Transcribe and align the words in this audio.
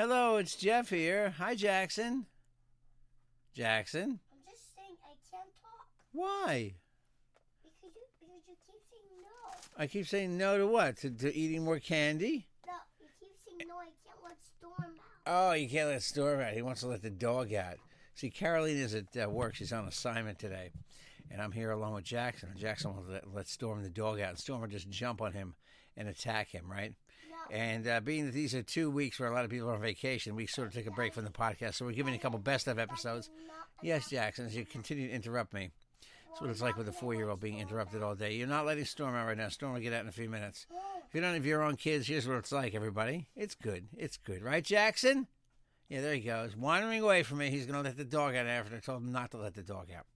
Hello, 0.00 0.38
it's 0.38 0.56
Jeff 0.56 0.88
here. 0.88 1.34
Hi, 1.36 1.54
Jackson. 1.54 2.24
Jackson. 3.54 4.18
I'm 4.32 4.50
just 4.50 4.74
saying 4.74 4.96
I 5.04 5.12
can't 5.30 5.50
talk 5.60 5.88
Why? 6.12 6.72
because 7.62 7.94
you 7.94 8.00
because 8.18 8.48
you 8.48 8.56
keep 8.66 8.80
saying 8.90 9.20
no. 9.20 9.82
I 9.84 9.86
keep 9.86 10.06
saying 10.06 10.38
no 10.38 10.56
to 10.56 10.66
what? 10.66 10.96
To, 11.00 11.10
to 11.10 11.36
eating 11.36 11.66
more 11.66 11.78
candy? 11.78 12.46
No, 12.66 12.72
you 12.98 13.08
keep 13.20 13.36
saying 13.46 13.68
no. 13.68 13.74
I 13.76 13.88
can't 14.02 14.24
let 14.24 14.38
Storm 14.56 14.94
out. 15.26 15.50
Oh, 15.50 15.52
you 15.52 15.68
can't 15.68 15.90
let 15.90 16.02
Storm 16.02 16.40
out. 16.40 16.54
He 16.54 16.62
wants 16.62 16.80
to 16.80 16.86
let 16.86 17.02
the 17.02 17.10
dog 17.10 17.52
out. 17.52 17.76
See, 18.14 18.30
Caroline 18.30 18.78
is 18.78 18.94
at 18.94 19.04
uh, 19.22 19.28
work. 19.28 19.54
She's 19.54 19.70
on 19.70 19.86
assignment 19.86 20.38
today. 20.38 20.70
And 21.30 21.42
I'm 21.42 21.52
here 21.52 21.72
along 21.72 21.92
with 21.92 22.04
Jackson. 22.04 22.48
And 22.48 22.58
Jackson 22.58 22.96
will 22.96 23.04
let, 23.06 23.34
let 23.34 23.48
Storm 23.48 23.82
the 23.82 23.90
dog 23.90 24.18
out. 24.18 24.30
And 24.30 24.38
Storm 24.38 24.62
will 24.62 24.68
just 24.68 24.88
jump 24.88 25.20
on 25.20 25.34
him 25.34 25.56
and 25.94 26.08
attack 26.08 26.48
him, 26.48 26.72
right? 26.72 26.94
And 27.50 27.86
uh, 27.86 28.00
being 28.00 28.26
that 28.26 28.32
these 28.32 28.54
are 28.54 28.62
two 28.62 28.90
weeks 28.90 29.18
where 29.18 29.28
a 29.28 29.34
lot 29.34 29.44
of 29.44 29.50
people 29.50 29.68
are 29.68 29.74
on 29.74 29.80
vacation, 29.80 30.36
we 30.36 30.46
sort 30.46 30.68
of 30.68 30.74
took 30.74 30.86
a 30.86 30.90
break 30.90 31.12
from 31.12 31.24
the 31.24 31.30
podcast. 31.30 31.74
So 31.74 31.84
we're 31.84 31.92
giving 31.92 32.14
a 32.14 32.18
couple 32.18 32.38
best 32.38 32.68
of 32.68 32.78
episodes. 32.78 33.30
Yes, 33.82 34.08
Jackson, 34.10 34.46
as 34.46 34.54
you 34.54 34.64
continue 34.64 35.08
to 35.08 35.14
interrupt 35.14 35.52
me. 35.52 35.70
That's 36.28 36.40
what 36.40 36.50
it's 36.50 36.62
like 36.62 36.76
with 36.76 36.88
a 36.88 36.92
four 36.92 37.14
year 37.14 37.28
old 37.28 37.40
being 37.40 37.58
interrupted 37.58 38.02
all 38.02 38.14
day. 38.14 38.34
You're 38.34 38.46
not 38.46 38.66
letting 38.66 38.84
Storm 38.84 39.16
out 39.16 39.26
right 39.26 39.36
now. 39.36 39.48
Storm 39.48 39.72
will 39.72 39.80
get 39.80 39.92
out 39.92 40.02
in 40.02 40.08
a 40.08 40.12
few 40.12 40.28
minutes. 40.28 40.66
If 41.08 41.14
you 41.14 41.20
don't 41.20 41.34
have 41.34 41.44
your 41.44 41.62
own 41.62 41.74
kids, 41.74 42.06
here's 42.06 42.28
what 42.28 42.36
it's 42.36 42.52
like, 42.52 42.74
everybody. 42.74 43.26
It's 43.34 43.56
good. 43.56 43.88
It's 43.98 44.16
good. 44.16 44.42
Right, 44.42 44.64
Jackson? 44.64 45.26
Yeah, 45.88 46.02
there 46.02 46.14
he 46.14 46.20
goes. 46.20 46.56
Wandering 46.56 47.02
away 47.02 47.24
from 47.24 47.38
me. 47.38 47.50
He's 47.50 47.66
going 47.66 47.82
to 47.82 47.82
let 47.82 47.96
the 47.96 48.04
dog 48.04 48.36
out 48.36 48.46
after 48.46 48.76
I 48.76 48.78
told 48.78 49.02
him 49.02 49.10
not 49.10 49.32
to 49.32 49.38
let 49.38 49.54
the 49.54 49.62
dog 49.62 49.88
out. 49.96 50.06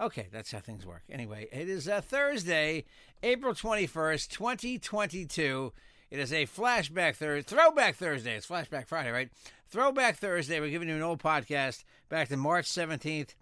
Okay, 0.00 0.26
that's 0.32 0.50
how 0.50 0.58
things 0.58 0.84
work. 0.84 1.02
Anyway, 1.08 1.46
it 1.52 1.68
is 1.68 1.86
uh, 1.86 2.00
Thursday, 2.00 2.84
April 3.22 3.54
21st, 3.54 4.28
2022. 4.28 5.72
It 6.10 6.18
is 6.18 6.32
a 6.32 6.44
flashback 6.44 7.14
Thursday, 7.14 7.42
throwback 7.42 7.94
Thursday. 7.94 8.34
It's 8.34 8.46
flashback 8.46 8.88
Friday, 8.88 9.12
right? 9.12 9.30
Throwback 9.68 10.16
Thursday. 10.16 10.58
We're 10.58 10.70
giving 10.70 10.88
you 10.88 10.96
an 10.96 11.02
old 11.02 11.22
podcast 11.22 11.84
back 12.08 12.28
to 12.30 12.36
March 12.36 12.66
17th, 12.66 13.34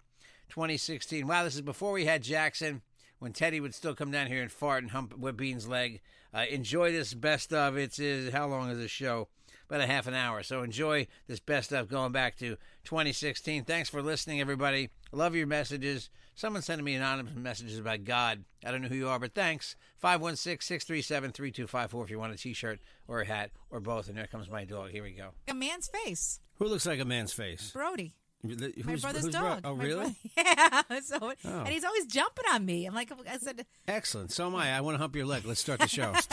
2016. 0.49 1.25
Wow, 1.25 1.43
this 1.43 1.55
is 1.55 1.61
before 1.61 1.91
we 1.91 2.05
had 2.05 2.21
Jackson, 2.21 2.83
when 3.17 3.33
Teddy 3.33 3.59
would 3.59 3.73
still 3.73 3.95
come 3.95 4.11
down 4.11 4.27
here 4.27 4.43
and 4.43 4.51
fart 4.51 4.83
and 4.83 4.91
hump 4.91 5.15
Bean's 5.35 5.67
leg. 5.67 5.99
Uh, 6.31 6.45
enjoy 6.47 6.91
this 6.91 7.15
best 7.15 7.51
of. 7.53 7.75
It's 7.75 7.97
is 7.97 8.31
how 8.31 8.45
long 8.45 8.69
is 8.69 8.77
this 8.77 8.91
show? 8.91 9.29
About 9.69 9.81
a 9.81 9.87
half 9.87 10.07
an 10.07 10.15
hour. 10.15 10.41
So 10.41 10.63
enjoy 10.63 11.05
this 11.27 11.39
best 11.39 11.71
of 11.71 11.89
going 11.89 12.11
back 12.11 12.37
to 12.37 12.57
2016. 12.85 13.65
Thanks 13.65 13.87
for 13.87 14.01
listening, 14.01 14.41
everybody. 14.41 14.89
Love 15.11 15.35
your 15.35 15.45
messages. 15.45 16.09
Someone 16.33 16.63
sending 16.63 16.85
me 16.85 16.95
anonymous 16.95 17.35
messages 17.35 17.77
about 17.77 18.03
God. 18.03 18.45
I 18.65 18.71
don't 18.71 18.81
know 18.81 18.87
who 18.87 18.95
you 18.95 19.09
are, 19.09 19.19
but 19.19 19.35
thanks. 19.35 19.75
516 19.97 20.65
637 20.65 21.31
3254 21.33 22.03
if 22.03 22.09
you 22.09 22.17
want 22.17 22.33
a 22.33 22.37
t 22.37 22.53
shirt 22.53 22.79
or 23.07 23.21
a 23.21 23.25
hat 23.25 23.51
or 23.69 23.79
both. 23.79 24.07
And 24.07 24.17
there 24.17 24.25
comes 24.25 24.49
my 24.49 24.65
dog. 24.65 24.89
Here 24.89 25.03
we 25.03 25.11
go. 25.11 25.29
a 25.47 25.53
man's 25.53 25.87
face. 25.87 26.39
Who 26.55 26.65
looks 26.65 26.85
like 26.87 26.99
a 26.99 27.05
man's 27.05 27.33
face? 27.33 27.71
Brody. 27.71 28.15
Who's, 28.41 28.57
My 28.85 28.95
brother's 28.95 29.25
who's 29.25 29.35
bro- 29.35 29.41
dog. 29.41 29.61
oh, 29.65 29.75
My 29.75 29.83
really? 29.83 30.15
bro- 30.35 30.43
yeah. 30.43 30.81
So, 31.03 31.17
Oh. 31.21 31.59
And 31.59 31.67
he's 31.69 31.83
always 31.83 32.05
jumping 32.05 32.45
on 32.53 32.65
me. 32.65 32.85
I'm 32.85 32.93
like, 32.95 33.11
I 33.29 33.37
said, 33.37 33.65
Excellent. 33.87 34.31
So 34.31 34.47
am 34.47 34.55
I. 34.55 34.71
I 34.77 34.81
want 34.81 34.95
to 34.95 34.99
hump 34.99 35.15
your 35.15 35.25
leg. 35.25 35.45
Let's 35.45 35.59
start 35.59 35.79
the 35.79 35.87
show. 35.87 36.13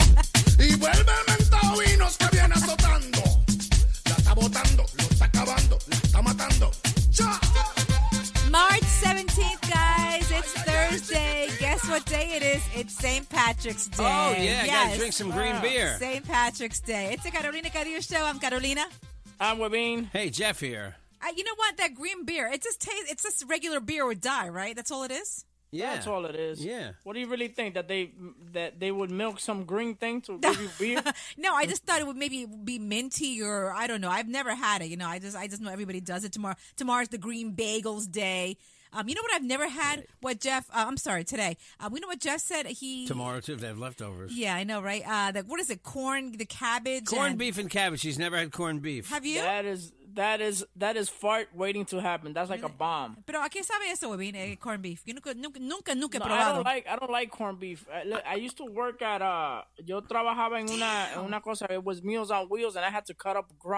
Y 0.59 0.73
vuelve 0.75 1.05
el 1.11 1.25
mentado 1.37 1.77
vinos 1.77 2.17
que 2.17 2.27
viene 2.31 2.53
azotando. 2.55 3.21
La 4.05 4.15
está 4.15 4.33
botando, 4.33 4.83
lo 4.97 5.03
está 5.03 5.25
acabando, 5.25 5.77
la 5.87 5.95
está 5.97 6.21
matando. 6.23 6.71
¡Cha! 7.11 7.39
March 8.49 8.81
17th, 8.81 9.69
guys. 9.71 10.31
It's 10.31 10.53
Thursday. 10.63 11.49
Guess 11.59 11.87
what 11.89 12.05
day 12.07 12.37
it 12.37 12.41
is? 12.41 12.63
It's 12.75 12.95
St. 12.95 13.29
Patrick's 13.29 13.87
Day. 13.87 14.03
Oh, 14.03 14.33
yeah, 14.41 14.61
I 14.63 14.67
gotta 14.67 14.97
drink 14.97 15.13
some 15.13 15.29
green 15.29 15.61
beer. 15.61 15.95
St. 15.99 16.25
Patrick's 16.27 16.79
Day. 16.79 17.13
It's 17.13 17.25
a 17.25 17.29
Carolina 17.29 17.69
Cadillo 17.69 18.01
show. 18.01 18.23
I'm 18.25 18.39
Carolina. 18.39 18.87
I'm 19.39 19.59
Webin. 19.59 20.07
hey, 20.11 20.31
Jeff 20.31 20.59
here. 20.59 20.95
Uh, 21.21 21.31
you 21.35 21.43
know 21.43 21.55
what? 21.55 21.77
That 21.77 21.95
green 21.95 22.25
beer, 22.25 22.47
it 22.47 22.61
just 22.61 22.81
tastes, 22.81 23.11
it's 23.11 23.23
just 23.23 23.45
regular 23.47 23.79
beer 23.79 24.03
or 24.03 24.13
die, 24.13 24.49
right? 24.49 24.75
That's 24.75 24.91
all 24.91 25.03
it 25.03 25.11
is? 25.11 25.45
Yeah. 25.71 25.95
That's 25.95 26.07
all 26.07 26.25
it 26.25 26.35
is. 26.35 26.63
Yeah. 26.63 26.91
What 27.03 27.13
do 27.13 27.19
you 27.19 27.27
really 27.27 27.49
think 27.49 27.73
that 27.73 27.87
they 27.89 28.11
that 28.53 28.79
they 28.79 28.89
would 28.89 29.11
milk 29.11 29.39
some 29.41 29.65
green 29.65 29.95
thing 29.95 30.21
to 30.21 30.37
give 30.39 30.61
you 30.61 30.69
beer? 30.79 31.01
No, 31.37 31.53
I 31.53 31.65
just 31.65 31.83
thought 31.85 31.99
it 31.99 32.07
would 32.07 32.15
maybe 32.15 32.45
be 32.45 32.79
minty 32.79 33.41
or 33.41 33.73
I 33.73 33.85
don't 33.87 33.99
know. 33.99 34.09
I've 34.09 34.29
never 34.29 34.55
had 34.55 34.81
it. 34.81 34.85
You 34.87 34.95
know, 34.97 35.07
I 35.07 35.19
just 35.19 35.35
I 35.35 35.47
just 35.47 35.61
know 35.61 35.69
everybody 35.69 35.99
does 35.99 36.23
it 36.23 36.31
tomorrow. 36.31 36.55
Tomorrow's 36.77 37.09
the 37.09 37.17
Green 37.17 37.53
Bagels 37.53 38.09
Day. 38.09 38.55
Um, 38.93 39.09
you 39.09 39.15
know 39.15 39.21
what 39.21 39.33
I've 39.33 39.43
never 39.43 39.67
had? 39.67 40.05
What 40.21 40.39
Jeff? 40.39 40.69
Uh, 40.71 40.85
I'm 40.87 40.95
sorry, 40.95 41.25
today. 41.25 41.57
Um, 41.81 41.93
you 41.93 41.99
know 41.99 42.07
what 42.07 42.21
Jeff 42.21 42.39
said? 42.39 42.65
He 42.67 43.05
Tomorrow, 43.05 43.41
too, 43.41 43.53
if 43.53 43.59
they 43.59 43.67
have 43.67 43.77
leftovers. 43.77 44.31
Yeah, 44.33 44.55
I 44.55 44.63
know, 44.63 44.81
right? 44.81 45.03
Uh, 45.05 45.31
the, 45.33 45.39
what 45.41 45.59
is 45.59 45.69
it? 45.69 45.83
Corn, 45.83 46.31
the 46.31 46.45
cabbage, 46.45 47.05
Corned 47.05 47.31
and- 47.31 47.37
beef 47.37 47.57
and 47.57 47.69
cabbage. 47.69 48.01
He's 48.01 48.17
never 48.17 48.37
had 48.37 48.53
corned 48.53 48.81
beef. 48.81 49.09
Have 49.09 49.25
you? 49.25 49.41
that 49.41 49.65
is 49.65 49.91
that 50.17 50.41
is 50.41 50.65
that 50.75 50.97
is 50.97 51.09
fart 51.09 51.47
waiting 51.55 51.85
to 51.85 52.01
happen. 52.01 52.33
That's 52.33 52.49
like 52.49 52.63
a 52.63 52.69
bomb. 52.69 53.17
Pero 53.25 53.41
¿a 53.41 53.49
qué 53.49 53.63
sabe 53.63 53.89
eso, 53.91 54.09
Webin? 54.09 54.35
Eh, 54.35 54.55
corn 54.57 54.81
beef. 54.81 55.01
Yo 55.05 55.13
nunca, 55.13 55.33
nunca, 55.33 55.59
nunca, 55.59 55.95
nunca 55.95 56.17
he 56.17 56.19
No, 56.19 56.35
I 56.35 56.53
don't 56.53 56.63
like 56.65 56.87
I 56.87 56.95
don't 56.97 57.11
like 57.11 57.31
corned 57.31 57.59
beef. 57.59 57.87
I, 57.93 58.03
look, 58.03 58.21
I 58.25 58.35
used 58.35 58.57
to 58.57 58.65
work 58.65 59.01
at 59.01 59.21
uh 59.21 59.61
yo 59.85 60.01
trabajaba 60.01 60.59
en 60.59 60.69
una 60.69 61.13
en 61.13 61.19
una 61.25 61.39
cosa 61.39 61.71
it 61.71 61.83
was 61.83 62.03
Meals 62.03 62.31
on 62.31 62.47
Wheels 62.49 62.75
and 62.75 62.83
I 62.83 62.89
had 62.89 63.05
to 63.05 63.13
cut 63.13 63.37
up 63.37 63.51
gr- 63.57 63.77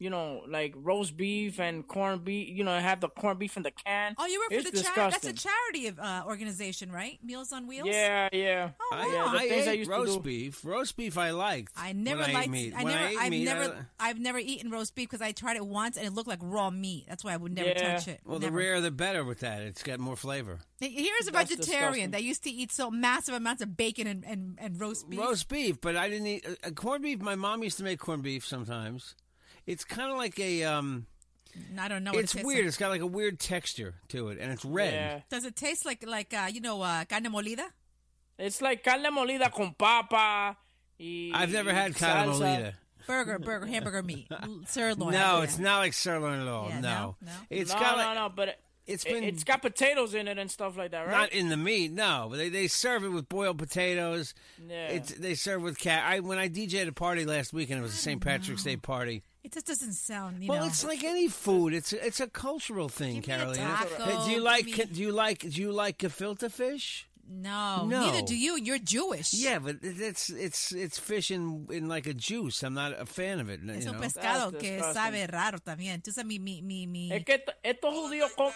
you 0.00 0.10
know 0.10 0.42
like 0.48 0.74
roast 0.76 1.16
beef 1.16 1.60
and 1.60 1.86
corned 1.86 2.24
beef. 2.24 2.48
You 2.48 2.64
know, 2.64 2.72
I 2.72 2.80
have 2.80 3.00
the 3.00 3.08
corned 3.08 3.38
beef 3.38 3.56
in 3.56 3.62
the 3.62 3.70
can. 3.70 4.16
oh, 4.18 4.26
you 4.26 4.40
work 4.40 4.48
it's 4.50 4.68
for 4.68 4.76
the 4.76 4.82
charity. 4.82 5.00
That's 5.12 5.24
a 5.26 5.32
disgusting. 5.32 5.52
charity 5.84 6.00
uh, 6.00 6.24
organization, 6.26 6.90
right? 6.90 7.18
Meals 7.22 7.52
on 7.52 7.66
Wheels. 7.68 7.86
Yeah, 7.86 8.28
yeah. 8.32 8.70
Oh, 8.80 8.90
I, 8.92 9.06
wow. 9.06 9.12
Yeah, 9.12 9.22
the 9.32 9.38
I 9.38 9.48
things 9.48 9.68
I 9.68 9.70
ate 9.72 9.78
used 9.78 9.90
to 9.90 9.96
roast 9.96 10.14
do. 10.14 10.20
beef. 10.20 10.64
Roast 10.64 10.96
beef 10.96 11.16
I 11.18 11.30
liked. 11.30 11.72
I 11.76 11.92
never 11.92 12.22
when 12.22 12.30
I 12.30 12.32
liked. 12.32 12.46
ate 12.46 12.50
meat. 12.50 12.74
I 12.76 12.82
never. 12.82 13.04
I 13.04 13.16
I've 13.20 13.30
meat, 13.30 13.44
never. 13.44 13.86
I, 14.00 14.08
I've 14.10 14.18
never 14.18 14.38
eaten 14.38 14.70
roast 14.70 14.94
beef 14.94 15.08
because 15.08 15.22
I 15.22 15.32
tried 15.32 15.56
it 15.56 15.66
once 15.66 15.96
and 15.96 16.06
it 16.06 16.12
looked 16.12 16.28
like 16.28 16.40
raw 16.42 16.70
meat. 16.70 17.04
That's 17.08 17.22
why 17.22 17.34
I 17.34 17.36
would 17.36 17.52
never 17.54 17.68
Yeah. 17.68 17.94
touch 17.94 18.08
it. 18.08 18.20
well, 18.24 18.38
the 18.38 18.50
rarer 18.50 18.80
the 18.80 18.90
better 18.90 19.22
with 19.24 19.40
that. 19.40 19.60
It's 19.62 19.82
got 19.82 20.00
more 20.00 20.16
flavor. 20.16 20.58
Here's 20.80 21.28
a 21.28 21.30
That's 21.30 21.50
vegetarian 21.50 21.82
disgusting. 21.82 22.10
that 22.12 22.22
used 22.22 22.42
to 22.44 22.50
eat 22.50 22.72
so 22.72 22.90
massive 22.90 23.34
amounts 23.34 23.60
of 23.62 23.76
bacon 23.76 24.06
and, 24.06 24.24
and, 24.24 24.56
and 24.58 24.80
roast 24.80 25.10
beef. 25.10 25.20
Roast 25.20 25.46
beef, 25.48 25.78
but 25.78 25.94
I 25.94 26.08
didn't 26.08 26.26
eat 26.26 26.46
uh, 26.64 26.70
corned 26.70 27.02
beef. 27.02 27.20
My 27.20 27.34
mom 27.34 27.62
used 27.62 27.76
to 27.78 27.84
make 27.84 27.98
corned 27.98 28.22
beef 28.22 28.46
sometimes. 28.46 29.14
It's 29.66 29.84
kind 29.84 30.10
of 30.10 30.16
like 30.18 30.38
a 30.38 30.64
um. 30.64 31.06
I 31.78 31.88
don't 31.88 32.04
know. 32.04 32.12
what 32.12 32.22
it's 32.22 32.34
it 32.34 32.44
weird. 32.44 32.60
like. 32.60 32.68
It's 32.68 32.76
got 32.76 32.90
like 32.90 33.00
a 33.00 33.06
weird 33.06 33.40
texture 33.40 33.94
to 34.08 34.28
it, 34.28 34.38
and 34.40 34.52
it's 34.52 34.64
red. 34.64 34.92
Yeah. 34.94 35.20
Does 35.30 35.44
it 35.44 35.56
taste 35.56 35.84
like 35.84 36.06
like 36.06 36.32
uh, 36.32 36.48
you 36.52 36.60
know 36.60 36.80
uh, 36.82 37.04
carne 37.06 37.24
molida? 37.24 37.64
It's 38.38 38.62
like 38.62 38.84
carne 38.84 39.04
molida 39.12 39.50
con 39.52 39.74
papa. 39.76 40.56
Y, 40.98 41.30
I've 41.34 41.52
never 41.52 41.72
had 41.72 41.94
carne 41.96 42.28
salsa. 42.28 42.40
molida. 42.40 42.72
Burger, 43.06 43.38
burger, 43.38 43.66
hamburger 43.66 44.02
meat, 44.02 44.28
sirloin. 44.66 45.12
No, 45.12 45.38
yeah. 45.38 45.42
it's 45.42 45.58
not 45.58 45.78
like 45.78 45.94
sirloin 45.94 46.38
at 46.40 46.46
all. 46.46 46.68
Yeah, 46.68 46.80
no. 46.80 46.90
no, 46.90 47.16
no. 47.26 47.32
it's 47.48 47.72
no, 47.72 47.80
got 47.80 47.96
no, 47.96 48.04
like, 48.04 48.14
no, 48.14 48.28
but 48.28 48.48
it, 48.48 48.60
It's 48.86 49.04
it- 49.04 49.12
been 49.14 49.24
it's 49.24 49.42
got 49.42 49.62
potatoes 49.62 50.14
in 50.14 50.28
it 50.28 50.38
and 50.38 50.48
stuff 50.50 50.76
like 50.76 50.92
that, 50.92 51.06
right? 51.06 51.10
not 51.10 51.32
in 51.32 51.48
the 51.48 51.56
meat. 51.56 51.90
No, 51.90 52.26
but 52.30 52.36
they, 52.36 52.50
they 52.50 52.68
serve 52.68 53.02
it 53.02 53.08
with 53.08 53.28
boiled 53.28 53.58
potatoes. 53.58 54.34
Yeah. 54.64 54.88
It's 54.88 55.12
they 55.14 55.34
serve 55.34 55.62
with 55.62 55.78
cat. 55.78 56.04
I 56.06 56.20
when 56.20 56.38
I 56.38 56.48
DJed 56.48 56.86
a 56.86 56.92
party 56.92 57.24
last 57.24 57.52
weekend, 57.52 57.80
it 57.80 57.82
was 57.82 57.94
a 57.94 57.96
St. 57.96 58.20
Patrick's 58.20 58.62
Day 58.62 58.76
party. 58.76 59.24
It 59.42 59.52
just 59.54 59.66
doesn't 59.66 59.94
sound. 59.94 60.42
You 60.42 60.48
well, 60.50 60.60
know. 60.60 60.66
it's 60.66 60.84
like 60.84 61.02
any 61.02 61.28
food. 61.28 61.72
It's 61.72 61.92
it's 61.92 62.20
a 62.20 62.26
cultural 62.28 62.88
thing, 62.88 63.20
Give 63.20 63.28
me 63.28 63.34
a 63.34 63.38
Carolina. 63.38 63.86
taco, 63.96 64.24
do 64.26 64.30
you 64.32 64.40
like 64.42 64.66
me- 64.66 64.84
do 64.92 65.00
you 65.00 65.12
like 65.12 65.38
do 65.40 65.60
you 65.62 65.72
like 65.72 65.98
gefilte 65.98 66.50
fish? 66.50 67.06
No, 67.32 67.86
No. 67.86 68.00
neither 68.06 68.22
do 68.26 68.34
you. 68.36 68.56
You're 68.58 68.80
Jewish. 68.80 69.32
Yeah, 69.32 69.60
but 69.60 69.76
it's 69.82 70.30
it's 70.30 70.72
it's 70.72 70.98
fish 70.98 71.30
in 71.30 71.66
in 71.70 71.86
like 71.88 72.06
a 72.06 72.12
juice. 72.12 72.62
I'm 72.64 72.74
not 72.74 72.92
a 73.00 73.06
fan 73.06 73.38
of 73.40 73.48
it. 73.48 73.60
Es 73.70 73.86
un 73.86 73.92
know? 73.94 74.00
pescado 74.00 74.58
que 74.58 74.80
sabe 74.92 75.26
raro 75.30 75.58
también. 75.60 75.94
Entonces 76.02 76.24
mi 76.24 76.38
mi 76.40 76.60
mi 76.60 76.86
mi. 76.86 77.10
Es 77.12 77.24
que 77.24 77.42
estos 77.62 77.94
judíos 77.94 78.32
co- 78.36 78.52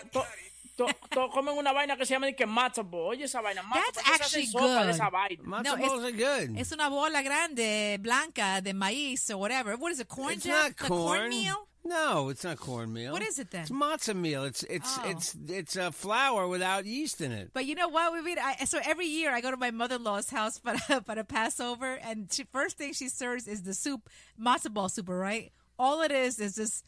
to- 0.76 0.87
to- 0.87 0.94
to- 1.11 1.29
comen 1.31 1.56
una 1.59 1.73
vaina 1.73 1.97
que 1.97 2.05
se 2.06 2.15
llama 2.15 2.32
que 2.32 2.47
matzo 2.47 2.82
ball. 2.88 3.09
Oye 3.11 3.25
esa 3.25 3.41
vaina, 3.41 3.62
matzo 3.62 3.75
That's 3.75 3.97
ball, 3.97 4.05
se 4.05 4.11
hace 4.12 4.23
actually 4.23 4.47
good. 4.53 4.88
esa 4.91 5.11
vaina. 5.11 5.43
Matzo 5.44 5.62
No, 5.65 5.75
it's- 5.76 5.88
balls 5.88 6.05
are 6.05 6.12
good. 6.12 6.59
Es 6.59 6.73
una 6.73 6.88
bola 6.91 7.23
grande 7.23 7.99
blanca 8.00 8.61
de 8.62 8.73
maíz 8.73 9.31
or 9.31 9.37
whatever. 9.38 9.76
What 9.76 9.93
is 9.93 10.00
it? 10.00 10.09
Corn 10.09 10.32
it's 10.35 10.47
not 10.47 10.76
corn. 10.76 11.21
cornmeal? 11.21 11.69
No, 11.87 12.31
it's 12.31 12.43
not 12.44 12.56
cornmeal. 12.59 13.12
What 13.12 13.21
is 13.23 13.38
it 13.38 13.50
then? 13.50 13.62
It's 13.62 13.71
matzo 13.71 14.17
meal. 14.17 14.44
It's 14.44 14.62
it's 14.71 14.99
Oh. 15.00 15.09
it's 15.11 15.37
it's 15.49 15.76
a 15.76 15.93
flour 15.93 16.49
without 16.49 16.87
yeast 16.87 17.21
in 17.21 17.31
it. 17.31 17.50
But 17.53 17.67
you 17.67 17.75
know 17.75 17.88
what? 17.88 18.11
We 18.15 18.23
mean, 18.23 18.38
I, 18.38 18.65
so 18.65 18.79
every 18.82 19.06
year 19.06 19.31
I 19.32 19.43
go 19.43 19.50
to 19.50 19.59
my 19.59 19.71
mother-in-law's 19.71 20.31
house 20.31 20.56
for 20.59 20.79
for 20.79 21.12
a 21.19 21.25
Passover, 21.25 21.93
and 22.03 22.32
she, 22.32 22.44
first 22.44 22.79
thing 22.79 22.94
she 22.94 23.11
serves 23.11 23.47
is 23.47 23.65
the 23.65 23.75
soup, 23.75 24.09
matzo 24.41 24.73
ball 24.73 24.88
soup, 24.88 25.11
right? 25.11 25.53
All 25.79 26.00
it 26.00 26.11
is 26.11 26.38
is 26.41 26.55
this. 26.55 26.82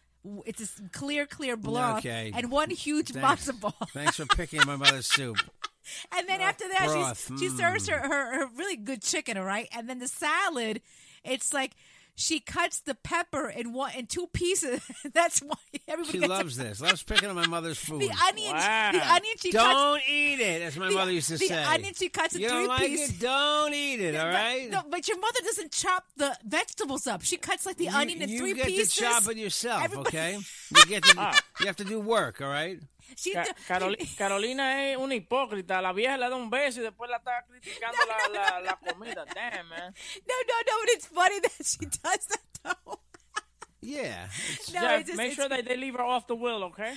It's 0.45 0.59
this 0.59 0.81
clear, 0.93 1.27
clear 1.27 1.57
broth 1.57 1.99
Okay. 1.99 2.33
and 2.35 2.51
one 2.51 2.71
huge 2.71 3.11
Thanks. 3.11 3.49
matzo 3.49 3.61
ball. 3.61 3.77
Thanks 3.93 4.17
for 4.17 4.27
picking 4.27 4.61
my 4.67 4.77
mother's 4.77 5.07
soup. 5.07 5.39
And 6.11 6.29
then 6.29 6.41
uh, 6.41 6.47
after 6.47 6.65
that, 6.69 7.17
she 7.39 7.49
serves 7.49 7.89
mm. 7.89 7.93
her, 7.93 8.09
her 8.09 8.39
her 8.41 8.47
really 8.57 8.77
good 8.77 9.03
chicken, 9.03 9.39
all 9.39 9.45
right. 9.45 9.69
And 9.71 9.89
then 9.89 10.01
the 10.01 10.09
salad, 10.09 10.83
it's 11.23 11.55
like 11.55 11.77
she 12.17 12.41
cuts 12.41 12.81
the 12.81 12.95
pepper 12.95 13.49
in 13.49 13.73
one 13.73 13.93
in 13.95 14.07
two 14.07 14.27
pieces. 14.33 14.81
That's 15.15 15.41
why 15.41 15.55
everybody 15.87 16.19
She 16.19 16.27
loves 16.27 16.57
this. 16.57 16.81
Loves 16.81 17.03
picking 17.03 17.29
on 17.29 17.35
my 17.37 17.47
mother's 17.47 17.79
food. 17.87 18.01
the 18.01 18.11
onion. 18.27 18.53
Wow. 18.57 18.91
The 18.93 19.13
onion 19.13 19.35
she 19.39 19.53
cuts. 19.53 19.65
Don't 19.65 20.01
eat 20.09 20.41
it, 20.41 20.63
as 20.63 20.77
my 20.77 20.89
the- 20.89 20.95
mother 20.95 21.13
used 21.13 21.29
to 21.29 21.35
the 21.39 21.47
say. 21.47 21.55
The 21.55 21.69
onion 21.71 21.95
she 21.95 22.09
cuts 22.09 22.35
in 22.35 22.41
you 22.41 22.49
three 22.49 22.67
like 22.67 22.81
pieces. 22.87 23.11
it? 23.11 23.21
Don't 23.21 23.75
eat 23.75 24.01
it. 24.01 24.17
All 24.17 24.33
But- 24.33 24.71
No, 24.71 24.83
but 24.91 25.07
your 25.09 25.21
mother 25.21 25.41
doesn't 25.45 25.73
chop 25.73 26.05
the 26.17 26.37
vegetables 26.45 27.07
up. 27.07 27.23
She 27.23 27.37
cuts 27.37 27.67
like 27.67 27.77
the 27.77 27.85
you, 27.85 27.91
onion 27.95 28.23
in 28.23 28.29
you 28.31 28.39
three 28.39 28.55
get 28.55 28.67
pieces. 28.67 28.95
to 28.95 29.01
chop 29.03 29.29
it 29.29 29.37
yourself, 29.37 29.85
Everybody- 29.85 30.09
okay? 30.09 30.39
You 30.77 30.87
get 30.87 31.03
to. 31.05 31.33
You 31.61 31.67
have 31.67 31.77
to 31.77 31.85
do 31.85 32.01
work, 32.01 32.41
all 32.41 32.49
right? 32.49 32.81
She 33.17 33.33
Ca- 33.33 33.45
Caroli- 33.69 34.17
Carolina 34.19 34.91
es 34.91 34.97
una 34.97 35.15
hipócrita. 35.15 35.81
La 35.81 35.93
vieja 35.93 36.17
le 36.17 36.29
da 36.29 36.35
un 36.37 36.51
beso 36.51 36.81
y 36.81 36.83
después 36.83 37.09
la 37.11 37.19
está 37.19 37.45
criticando 37.49 37.99
la, 38.33 38.41
la, 38.41 38.61
la 38.61 38.77
comida. 38.77 39.25
Damn, 39.35 39.69
man. 39.69 39.95
no, 40.27 40.35
no, 40.49 40.55
no. 40.67 40.73
But 40.81 40.89
it's 40.95 41.07
funny 41.07 41.41
that 41.41 41.53
she 41.65 41.87
does 41.87 42.27
that 42.27 42.77
though. 42.85 43.01
Yeah. 43.81 44.27
It's, 44.55 44.73
No, 44.75 44.81
Jeff, 44.81 45.07
just, 45.07 45.17
make 45.17 45.33
sure 45.35 45.49
that 45.49 45.65
they 45.67 45.77
leave 45.77 45.95
her 45.95 46.03
off 46.03 46.27
the 46.27 46.35
wheel, 46.35 46.65
okay? 46.65 46.95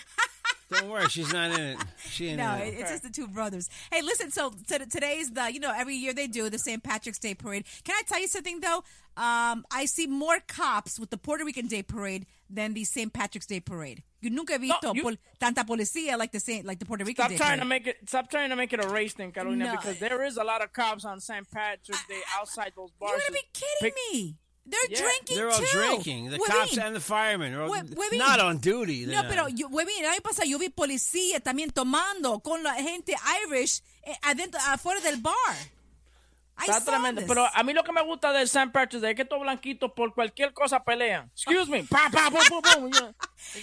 don't 0.71 0.89
worry, 0.89 1.07
she's 1.09 1.31
not 1.33 1.51
in 1.51 1.59
it. 1.59 1.77
She 2.09 2.27
ain't 2.29 2.37
No, 2.37 2.53
in 2.55 2.61
it. 2.61 2.67
it- 2.73 2.79
it's 2.81 2.91
just 2.91 3.03
the 3.03 3.09
two 3.09 3.27
brothers. 3.27 3.69
Hey, 3.91 4.01
listen. 4.01 4.31
So 4.31 4.51
t- 4.67 4.77
today's 4.85 5.31
the 5.31 5.51
you 5.53 5.59
know 5.59 5.73
every 5.75 5.95
year 5.95 6.13
they 6.13 6.27
do 6.27 6.49
the 6.49 6.59
St. 6.59 6.81
Patrick's 6.83 7.19
Day 7.19 7.33
parade. 7.35 7.65
Can 7.83 7.95
I 7.95 8.01
tell 8.07 8.19
you 8.19 8.27
something 8.27 8.59
though? 8.59 8.83
Um, 9.17 9.65
I 9.71 9.85
see 9.85 10.07
more 10.07 10.39
cops 10.47 10.99
with 10.99 11.09
the 11.09 11.17
Puerto 11.17 11.43
Rican 11.43 11.67
Day 11.67 11.83
parade 11.83 12.25
than 12.49 12.73
the 12.73 12.83
St. 12.85 13.11
Patrick's 13.11 13.47
Day 13.47 13.59
parade. 13.59 14.03
You 14.21 14.29
nunca 14.31 14.53
he 14.53 14.59
visto 14.59 14.93
you- 14.93 15.01
pol- 15.03 15.17
tanta 15.39 15.63
policía 15.65 16.17
like 16.17 16.31
the 16.31 16.39
Saint 16.39 16.65
like 16.65 16.77
the 16.79 16.85
Puerto 16.85 17.05
Rican 17.05 17.25
Stop 17.25 17.37
trying 17.37 17.59
parade. 17.59 17.59
to 17.61 17.65
make 17.65 17.87
it. 17.87 17.97
Stop 18.07 18.29
trying 18.29 18.49
to 18.49 18.55
make 18.55 18.73
it 18.73 18.83
a 18.83 18.87
race 18.89 19.13
thing, 19.13 19.31
Carolina, 19.31 19.65
No. 19.65 19.71
because 19.77 19.97
there 19.99 20.23
is 20.25 20.37
a 20.37 20.43
lot 20.43 20.61
of 20.61 20.73
cops 20.73 21.05
on 21.05 21.21
St. 21.21 21.49
Patrick's 21.49 22.05
Day 22.07 22.21
outside 22.37 22.73
those 22.75 22.91
bars. 22.99 23.11
you 23.13 23.17
bars. 23.17 23.21
gotta 23.29 23.33
be 23.33 23.49
kidding 23.53 23.93
me. 24.13 24.35
They're 24.65 24.79
Yeah. 24.89 25.01
drinking 25.01 25.37
They're 25.37 25.49
all 25.49 25.57
too. 25.59 25.65
drinking. 25.71 26.29
The 26.29 26.37
Huevín. 26.37 26.45
cops 26.47 26.77
and 26.77 26.95
the 26.95 26.99
firemen 26.99 27.53
are 27.55 27.63
all, 27.63 27.73
Hue- 27.73 27.95
huevín. 27.95 28.17
not 28.19 28.39
on 28.39 28.57
duty. 28.59 29.05
No, 29.07 29.13
They're 29.21 29.29
pero 29.29 29.43
not. 29.49 29.57
yo, 29.57 29.67
huevín, 29.69 30.03
el 30.03 30.11
año 30.11 30.21
pasado 30.21 30.45
yo 30.47 30.59
vi 30.59 30.69
policía 30.69 31.39
también 31.39 31.71
tomando 31.71 32.39
con 32.41 32.61
la 32.61 32.75
gente 32.75 33.15
Irish 33.47 33.81
eh, 34.03 34.13
adentro, 34.21 34.59
afuera 34.67 34.99
del 35.01 35.17
bar. 35.21 35.33
Está 36.67 36.83
tremendo. 36.83 37.21
Pero 37.27 37.45
a 37.53 37.63
mí 37.63 37.73
lo 37.73 37.83
que 37.83 37.91
me 37.93 38.01
gusta 38.03 38.31
del 38.33 38.43
St. 38.47 38.71
Patrick's 38.71 39.01
Day 39.01 39.11
es 39.11 39.15
que 39.15 39.23
estos 39.23 39.39
blanquitos 39.39 39.91
por 39.95 40.13
cualquier 40.13 40.53
cosa 40.53 40.79
pelean. 40.83 41.29
Excuse 41.33 41.67
me. 41.69 41.83
Pa, 41.83 42.09
pa, 42.11 42.29
boom, 42.29 42.41
boom, 42.49 42.89
boom. 42.91 43.15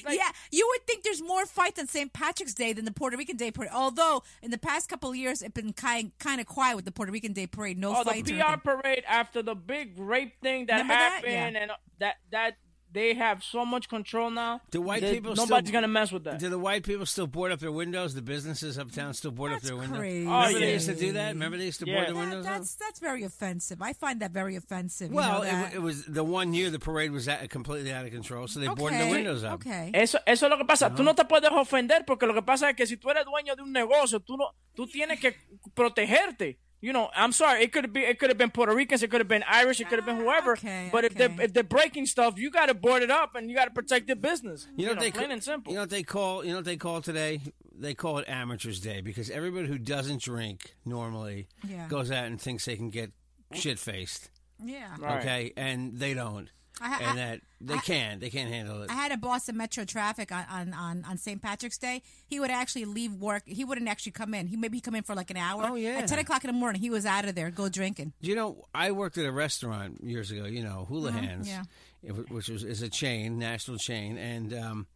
Like- 0.04 0.16
yeah, 0.18 0.30
you 0.50 0.66
would 0.72 0.86
think 0.86 1.02
there's 1.02 1.22
more 1.22 1.46
fights 1.46 1.78
on 1.78 1.86
St. 1.88 2.12
Patrick's 2.12 2.54
Day 2.54 2.72
than 2.72 2.84
the 2.84 2.92
Puerto 2.92 3.16
Rican 3.16 3.36
Day 3.36 3.50
parade. 3.50 3.70
Although 3.72 4.22
in 4.42 4.50
the 4.50 4.58
past 4.58 4.88
couple 4.88 5.10
of 5.10 5.16
years, 5.16 5.42
it's 5.42 5.52
been 5.54 5.72
kind 5.72 6.12
kind 6.18 6.40
of 6.40 6.46
quiet 6.46 6.76
with 6.76 6.84
the 6.84 6.92
Puerto 6.92 7.12
Rican 7.12 7.32
Day 7.32 7.46
parade. 7.46 7.78
No 7.78 7.94
Oh, 7.96 8.04
the 8.04 8.10
fights. 8.10 8.30
or 8.30 8.34
PR 8.34 8.56
parade 8.58 9.04
after 9.06 9.42
the 9.42 9.54
big 9.54 9.98
rape 9.98 10.40
thing 10.40 10.66
that 10.66 10.74
Remember 10.82 10.94
that? 10.94 11.12
happened, 11.12 11.32
Yeah. 11.32 11.62
and 11.62 11.70
uh, 11.70 11.76
that 11.98 12.16
that 12.30 12.56
they 12.96 13.12
have 13.12 13.44
so 13.44 13.66
much 13.66 13.90
control 13.90 14.30
now. 14.30 14.62
Do 14.70 14.80
white 14.80 15.02
that 15.02 15.12
people 15.12 15.34
nobody's 15.34 15.68
still, 15.68 15.72
gonna 15.80 15.86
mess 15.86 16.10
with 16.10 16.24
that. 16.24 16.38
Do 16.38 16.48
the 16.48 16.58
white 16.58 16.82
people 16.82 17.04
still 17.04 17.26
board 17.26 17.52
up 17.52 17.60
their 17.60 17.70
windows? 17.70 18.14
The 18.14 18.22
businesses 18.22 18.78
uptown 18.78 19.12
still 19.12 19.32
board 19.32 19.52
That's 19.52 19.64
up 19.64 19.68
their 19.68 19.76
windows. 19.76 19.98
crazy. 19.98 20.26
Oh, 20.26 20.30
Remember 20.30 20.58
they 20.58 20.70
oh, 20.70 20.72
used 20.72 20.88
to 20.88 20.94
do 20.94 21.12
that. 21.12 21.28
Remember 21.34 21.58
they 21.58 21.66
used 21.66 21.80
to 21.80 21.86
Yeah. 21.86 21.94
board 21.94 22.08
the 22.08 22.14
That- 22.14 22.20
windows 22.20 22.46
up. 22.46 22.52
that's 22.52 22.74
that's 22.76 22.98
very 22.98 23.22
offensive. 23.22 23.82
I 23.82 23.92
find 23.92 24.20
that 24.20 24.30
very 24.30 24.56
offensive. 24.56 25.10
you 25.10 25.16
Well, 25.16 25.40
know 25.40 25.44
that. 25.44 25.72
it, 25.72 25.76
it 25.76 25.82
was 25.82 26.06
the 26.06 26.24
one 26.24 26.54
year 26.54 26.70
the 26.70 26.78
parade 26.78 27.12
was 27.12 27.28
at, 27.28 27.50
completely 27.50 27.92
out 27.92 28.06
of 28.06 28.12
control, 28.12 28.48
so 28.48 28.60
they 28.60 28.68
boarded 28.68 28.98
the 28.98 29.10
windows 29.10 29.44
up. 29.44 29.54
Okay. 29.60 29.90
Eso, 29.92 30.18
eso 30.26 30.46
es 30.46 30.50
lo 30.50 30.56
que 30.56 30.64
pasa. 30.64 30.88
Tú 30.88 31.02
uh-huh. 31.02 31.04
no 31.04 31.14
te 31.14 31.24
puedes 31.26 31.50
ofender 31.50 32.06
porque 32.06 32.26
lo 32.26 32.32
que 32.32 32.42
pasa 32.42 32.70
es 32.70 32.76
que 32.76 32.86
si 32.86 32.96
tú 32.96 33.10
eres 33.10 33.26
dueño 33.26 33.54
de 33.56 33.62
un 33.62 33.72
negocio, 33.72 34.20
tú 34.20 34.38
no, 34.38 34.54
tú 34.74 34.86
tienes 34.86 35.20
que 35.20 35.36
protegerte. 35.74 36.58
You 36.80 36.92
know, 36.92 37.08
I'm 37.16 37.32
sorry. 37.32 37.62
It 37.62 37.72
could 37.72 37.92
be, 37.92 38.00
it 38.00 38.18
could 38.18 38.28
have 38.28 38.36
been 38.38 38.50
Puerto 38.50 38.74
Ricans, 38.74 39.02
it 39.02 39.10
could 39.10 39.20
have 39.20 39.28
been 39.28 39.44
Irish, 39.48 39.80
it 39.80 39.88
could 39.88 39.98
have 39.98 40.06
been 40.06 40.18
ah, 40.18 40.20
whoever. 40.20 40.52
Okay, 40.52 40.88
but 40.92 41.04
if 41.04 41.12
okay. 41.18 41.34
they 41.34 41.44
if 41.44 41.52
they're 41.52 41.62
breaking 41.64 42.06
stuff, 42.06 42.38
you 42.38 42.50
got 42.50 42.66
to 42.66 42.74
board 42.74 43.02
it 43.02 43.10
up 43.10 43.34
and 43.34 43.48
you 43.50 43.56
got 43.56 43.64
to 43.64 43.70
protect 43.70 44.08
your 44.08 44.16
business. 44.16 44.66
You 44.76 44.86
know, 44.86 44.92
what 44.92 45.00
they 45.00 45.10
plain 45.10 45.28
ca- 45.28 45.32
and 45.32 45.42
simple. 45.42 45.72
You 45.72 45.76
know 45.76 45.82
what 45.82 45.90
they 45.90 46.02
call? 46.02 46.44
You 46.44 46.50
know 46.50 46.56
what 46.56 46.64
they 46.64 46.76
call 46.76 47.00
today? 47.00 47.40
They 47.78 47.94
call 47.94 48.18
it 48.18 48.28
Amateurs 48.28 48.80
Day 48.80 49.00
because 49.00 49.30
everybody 49.30 49.68
who 49.68 49.78
doesn't 49.78 50.22
drink 50.22 50.74
normally 50.84 51.48
Yeah. 51.68 51.88
goes 51.88 52.10
out 52.10 52.26
and 52.26 52.40
thinks 52.40 52.64
they 52.64 52.76
can 52.76 52.90
get 52.90 53.12
shit 53.52 53.78
faced. 53.78 54.30
yeah. 54.62 54.94
Right. 54.98 55.20
Okay, 55.20 55.52
and 55.56 55.98
they 55.98 56.14
don't. 56.14 56.50
I 56.80 56.88
ha- 56.88 56.98
and 57.08 57.18
that 57.18 57.40
they 57.60 57.74
I- 57.74 57.78
can't. 57.78 58.20
They 58.20 58.28
can't 58.28 58.50
handle 58.50 58.82
it. 58.82 58.90
I 58.90 58.94
had 58.94 59.10
a 59.12 59.16
boss 59.16 59.48
in 59.48 59.56
Metro 59.56 59.84
Traffic 59.84 60.30
on, 60.30 60.44
on, 60.50 60.74
on, 60.74 61.04
on 61.08 61.16
St. 61.16 61.40
Patrick's 61.40 61.78
Day. 61.78 62.02
He 62.26 62.38
would 62.38 62.50
actually 62.50 62.84
leave 62.84 63.14
work. 63.14 63.44
He 63.46 63.64
wouldn't 63.64 63.88
actually 63.88 64.12
come 64.12 64.34
in. 64.34 64.46
He 64.48 64.56
maybe 64.56 64.80
come 64.80 64.94
in 64.94 65.02
for 65.02 65.14
like 65.14 65.30
an 65.30 65.38
hour. 65.38 65.64
Oh, 65.70 65.74
yeah. 65.74 65.98
At 66.00 66.08
ten 66.08 66.18
o'clock 66.18 66.44
in 66.44 66.48
the 66.48 66.52
morning, 66.58 66.80
he 66.82 66.90
was 66.90 67.06
out 67.06 67.24
of 67.24 67.34
there, 67.34 67.50
go 67.50 67.68
drinking. 67.70 68.12
You 68.20 68.34
know, 68.34 68.66
I 68.74 68.90
worked 68.92 69.16
at 69.16 69.24
a 69.24 69.32
restaurant 69.32 70.04
years 70.04 70.30
ago. 70.30 70.44
You 70.44 70.62
know, 70.64 70.86
Houlihan's, 70.90 71.48
yeah. 71.48 71.62
it 72.02 72.12
wa- 72.12 72.24
which 72.28 72.48
was 72.50 72.62
is 72.62 72.82
a 72.82 72.90
chain, 72.90 73.38
national 73.38 73.78
chain, 73.78 74.18
and 74.18 74.52
um, 74.52 74.86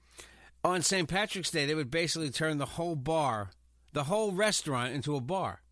on 0.62 0.82
St. 0.82 1.08
Patrick's 1.08 1.50
Day, 1.50 1.64
they 1.64 1.74
would 1.74 1.90
basically 1.90 2.28
turn 2.30 2.58
the 2.58 2.66
whole 2.66 2.94
bar, 2.96 3.50
the 3.94 4.04
whole 4.04 4.32
restaurant, 4.32 4.92
into 4.92 5.16
a 5.16 5.20
bar. 5.22 5.62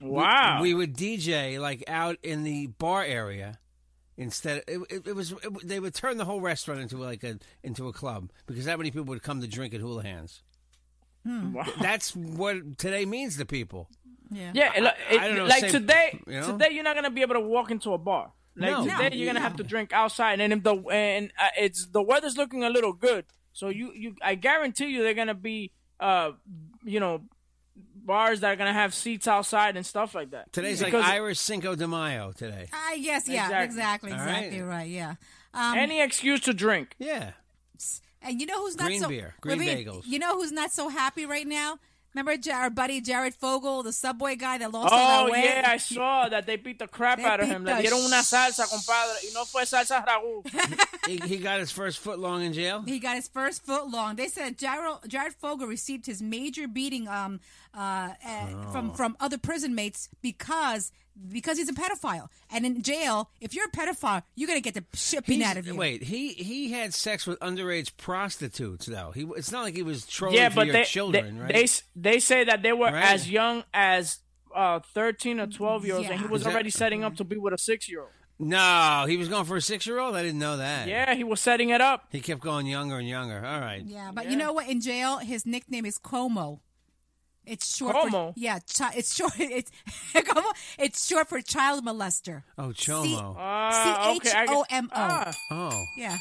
wow. 0.00 0.58
We 0.60 0.74
would 0.74 0.96
DJ 0.96 1.60
like 1.60 1.84
out 1.88 2.16
in 2.22 2.42
the 2.44 2.66
bar 2.68 3.04
area 3.04 3.58
instead. 4.16 4.62
It, 4.68 4.80
it, 4.90 5.06
it 5.08 5.16
was 5.16 5.32
it, 5.32 5.66
they 5.68 5.80
would 5.80 5.94
turn 5.94 6.16
the 6.18 6.24
whole 6.24 6.40
restaurant 6.40 6.80
into 6.80 6.96
like 6.98 7.22
a 7.24 7.38
into 7.62 7.88
a 7.88 7.92
club 7.92 8.30
because 8.46 8.64
that 8.66 8.78
many 8.78 8.90
people 8.90 9.06
would 9.06 9.22
come 9.22 9.40
to 9.40 9.46
drink 9.46 9.74
at 9.74 9.80
Houlihan's. 9.80 10.42
Wow. 11.24 11.66
That's 11.80 12.16
what 12.16 12.78
today 12.78 13.04
means 13.04 13.36
to 13.36 13.44
people. 13.44 13.88
Yeah. 14.30 14.52
Yeah, 14.54 14.72
it, 14.74 14.94
I 15.20 15.28
don't 15.28 15.36
know, 15.36 15.44
like 15.44 15.60
same- 15.60 15.70
today, 15.72 16.20
you 16.26 16.40
know? 16.40 16.52
today 16.52 16.68
you're 16.72 16.84
not 16.84 16.94
gonna 16.94 17.10
be 17.10 17.20
able 17.22 17.34
to 17.34 17.40
walk 17.40 17.70
into 17.70 17.92
a 17.92 17.98
bar. 17.98 18.32
Like 18.56 18.70
No. 18.70 18.84
today, 18.84 19.10
No. 19.10 19.16
you're 19.16 19.26
gonna 19.26 19.40
have 19.40 19.56
to 19.56 19.62
drink 19.64 19.92
outside, 19.92 20.40
and 20.40 20.52
if 20.52 20.62
the 20.62 20.74
and 20.90 21.32
uh, 21.38 21.48
it's 21.58 21.86
the 21.86 22.02
weather's 22.02 22.36
looking 22.36 22.64
a 22.64 22.70
little 22.70 22.92
good, 22.92 23.24
so 23.52 23.68
you 23.68 23.92
you 23.94 24.14
I 24.22 24.34
guarantee 24.34 24.86
you 24.86 25.02
they're 25.02 25.14
gonna 25.14 25.34
be 25.34 25.72
uh 25.98 26.32
you 26.84 27.00
know 27.00 27.22
bars 28.10 28.40
that 28.40 28.52
are 28.52 28.56
gonna 28.56 28.72
have 28.72 28.92
seats 28.92 29.28
outside 29.28 29.76
and 29.76 29.86
stuff 29.86 30.16
like 30.16 30.32
that. 30.32 30.52
Today's 30.52 30.82
like 30.82 30.92
Irish 30.92 31.38
Cinco 31.38 31.76
de 31.76 31.86
Mayo 31.86 32.32
today. 32.32 32.66
I 32.72 32.98
guess, 32.98 33.28
yeah, 33.28 33.44
exactly, 33.44 34.10
Exactly. 34.10 34.10
Exactly, 34.10 34.60
right. 34.62 34.68
right. 34.68 34.88
yeah. 34.90 35.14
Um, 35.54 35.78
any 35.78 36.02
excuse 36.02 36.40
to 36.40 36.52
drink. 36.52 36.96
Yeah. 36.98 37.30
and 38.20 38.40
you 38.40 38.46
know 38.46 38.60
who's 38.62 38.76
not 38.76 38.86
Green 38.86 39.00
so 39.00 39.08
beer, 39.08 39.34
green 39.40 39.60
Wait, 39.60 39.68
wait, 39.68 39.86
bagels. 39.86 40.02
You 40.06 40.18
know 40.18 40.34
who's 40.34 40.50
not 40.50 40.72
so 40.72 40.88
happy 40.88 41.24
right 41.24 41.46
now? 41.46 41.78
Remember 42.14 42.34
our 42.52 42.70
buddy 42.70 43.00
Jared 43.00 43.34
Fogle, 43.34 43.82
the 43.84 43.92
Subway 43.92 44.34
guy 44.34 44.58
that 44.58 44.72
lost 44.72 44.92
all 44.92 44.98
Oh 45.22 45.24
that 45.26 45.32
weight? 45.32 45.44
yeah, 45.44 45.62
I 45.66 45.76
saw 45.76 46.28
that 46.28 46.44
they 46.46 46.56
beat 46.56 46.78
the 46.80 46.88
crap 46.88 47.18
They 47.18 47.24
out 47.24 47.38
of 47.40 47.46
him. 47.46 47.64
Le 47.64 47.76
the 47.76 47.88
dieron 47.88 48.04
una 48.04 48.16
salsa, 48.22 48.66
compadre, 48.68 49.14
y 49.22 49.30
no 49.32 49.44
fue 49.44 49.62
salsa 49.62 50.04
ragú. 50.04 50.44
he, 51.06 51.18
he 51.28 51.36
got 51.38 51.60
his 51.60 51.70
first 51.70 52.00
foot 52.00 52.18
long 52.18 52.42
in 52.42 52.52
jail. 52.52 52.82
He 52.84 52.98
got 52.98 53.14
his 53.14 53.28
first 53.28 53.64
foot 53.64 53.88
long. 53.88 54.16
They 54.16 54.26
said 54.28 54.58
Jared, 54.58 54.98
Jared 55.06 55.34
Fogle 55.34 55.68
received 55.68 56.06
his 56.06 56.20
major 56.20 56.66
beating 56.66 57.06
um, 57.06 57.38
uh, 57.74 57.78
uh, 58.26 58.46
Oh. 58.52 58.72
from 58.72 58.92
from 58.92 59.16
other 59.20 59.38
prison 59.38 59.74
mates 59.76 60.08
because 60.20 60.90
because 61.30 61.58
he's 61.58 61.68
a 61.68 61.72
pedophile. 61.72 62.28
And 62.52 62.64
in 62.66 62.82
jail, 62.82 63.30
if 63.40 63.54
you're 63.54 63.66
a 63.66 63.70
pedophile, 63.70 64.22
you're 64.36 64.48
gonna 64.48 64.60
get 64.60 64.74
the 64.74 64.84
shit 64.94 65.26
beat 65.26 65.36
He's- 65.36 65.50
out 65.50 65.56
of 65.56 65.66
you. 65.66 65.74
Wait, 65.76 66.02
he 66.04 66.32
he 66.34 66.72
had 66.72 66.94
sex 66.94 67.26
with 67.26 67.38
underage 67.40 67.96
prostitutes 67.96 68.86
though. 68.86 69.12
He 69.14 69.22
it's 69.36 69.52
not 69.52 69.62
like 69.62 69.74
he 69.74 69.82
was 69.82 70.06
trolling 70.06 70.36
yeah, 70.38 70.48
for 70.48 70.56
but 70.56 70.66
your 70.66 70.72
they, 70.74 70.84
children, 70.84 71.36
they, 71.36 71.42
right? 71.42 71.52
they 71.54 72.12
they 72.12 72.20
say 72.20 72.44
that 72.44 72.62
they 72.62 72.72
were 72.72 72.86
Right. 72.92 73.04
as 73.12 73.30
young 73.30 73.64
as 73.74 74.18
uh, 74.54 74.80
13 74.94 75.38
or 75.40 75.46
12 75.46 75.86
year 75.86 75.94
olds, 75.96 76.08
and 76.10 76.20
he 76.20 76.26
was 76.26 76.40
Is 76.40 76.44
that- 76.46 76.52
already 76.54 76.70
setting 76.70 77.04
up 77.04 77.16
to 77.16 77.24
be 77.24 77.36
with 77.36 77.54
a 77.54 77.58
six 77.58 77.88
year 77.88 78.00
old. 78.00 78.10
no, 78.38 79.04
he 79.06 79.16
was 79.16 79.28
going 79.28 79.44
for 79.44 79.56
a 79.56 79.60
six 79.60 79.86
year 79.86 79.98
old. 80.00 80.16
I 80.16 80.22
didn't 80.22 80.38
know 80.40 80.56
that. 80.56 80.88
Yeah, 80.88 81.14
he 81.14 81.22
was 81.24 81.40
setting 81.40 81.68
it 81.70 81.80
up. 81.80 82.06
he 82.10 82.20
kept 82.20 82.40
going 82.40 82.66
younger 82.66 82.98
and 82.98 83.06
younger. 83.08 83.44
All 83.44 83.60
right. 83.60 83.82
Yeah, 83.84 84.10
but 84.12 84.30
you 84.30 84.36
know 84.36 84.52
what? 84.52 84.66
In 84.68 84.80
jail, 84.80 85.18
his 85.18 85.44
nickname 85.46 85.84
is 85.86 85.98
Como. 85.98 86.60
It's 87.46 87.76
short 87.76 87.94
Como? 87.96 88.10
for 88.10 88.34
yeah. 88.36 88.58
Chi- 88.76 88.92
it's 88.96 89.14
short. 89.14 89.32
It's 89.38 89.70
como? 90.28 90.48
It's 90.78 91.06
short 91.06 91.28
for 91.28 91.40
child 91.40 91.84
molester. 91.84 92.42
Oh, 92.58 92.68
Chomo. 92.68 93.34
Ah, 93.38 94.10
okay, 94.16 94.30
I 94.30 94.46
C 94.46 94.52
H 94.52 94.56
O 94.56 94.64
M 94.70 94.84
O. 94.86 94.94
Ah, 94.94 95.32
oh. 95.50 95.84
Yeah. 95.96 96.16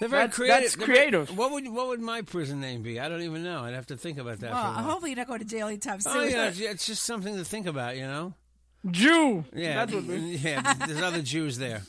They're 0.00 0.08
very 0.08 0.22
That's- 0.22 0.34
creative. 0.36 0.62
that's 0.62 0.76
They're 0.76 0.86
very- 0.86 0.98
creative. 1.10 1.38
what 1.38 1.52
would 1.52 1.68
what 1.68 1.86
would 1.88 2.00
my 2.00 2.22
prison 2.22 2.60
name 2.60 2.82
be? 2.82 2.98
I 2.98 3.08
don't 3.08 3.22
even 3.22 3.42
know. 3.44 3.60
I'd 3.62 3.74
have 3.74 3.86
to 3.86 3.96
think 3.96 4.18
about 4.18 4.40
that. 4.40 4.52
Well, 4.52 4.62
for 4.62 4.68
a 4.68 4.72
while. 4.72 4.82
hopefully 4.84 5.10
you're 5.12 5.16
not 5.18 5.28
going 5.28 5.38
to 5.40 5.44
jail 5.46 5.68
anytime 5.68 6.00
soon. 6.00 6.12
Oh 6.16 6.22
yeah, 6.24 6.46
it's, 6.48 6.58
it's 6.60 6.86
just 6.86 7.04
something 7.04 7.36
to 7.36 7.44
think 7.44 7.66
about, 7.66 7.96
you 7.96 8.02
know. 8.06 8.34
Jew. 8.90 9.44
Yeah, 9.54 9.84
That 9.86 9.94
would 9.94 10.08
be. 10.08 10.14
yeah. 10.42 10.74
There's 10.86 11.00
other 11.00 11.22
Jews 11.22 11.56
there. 11.58 11.82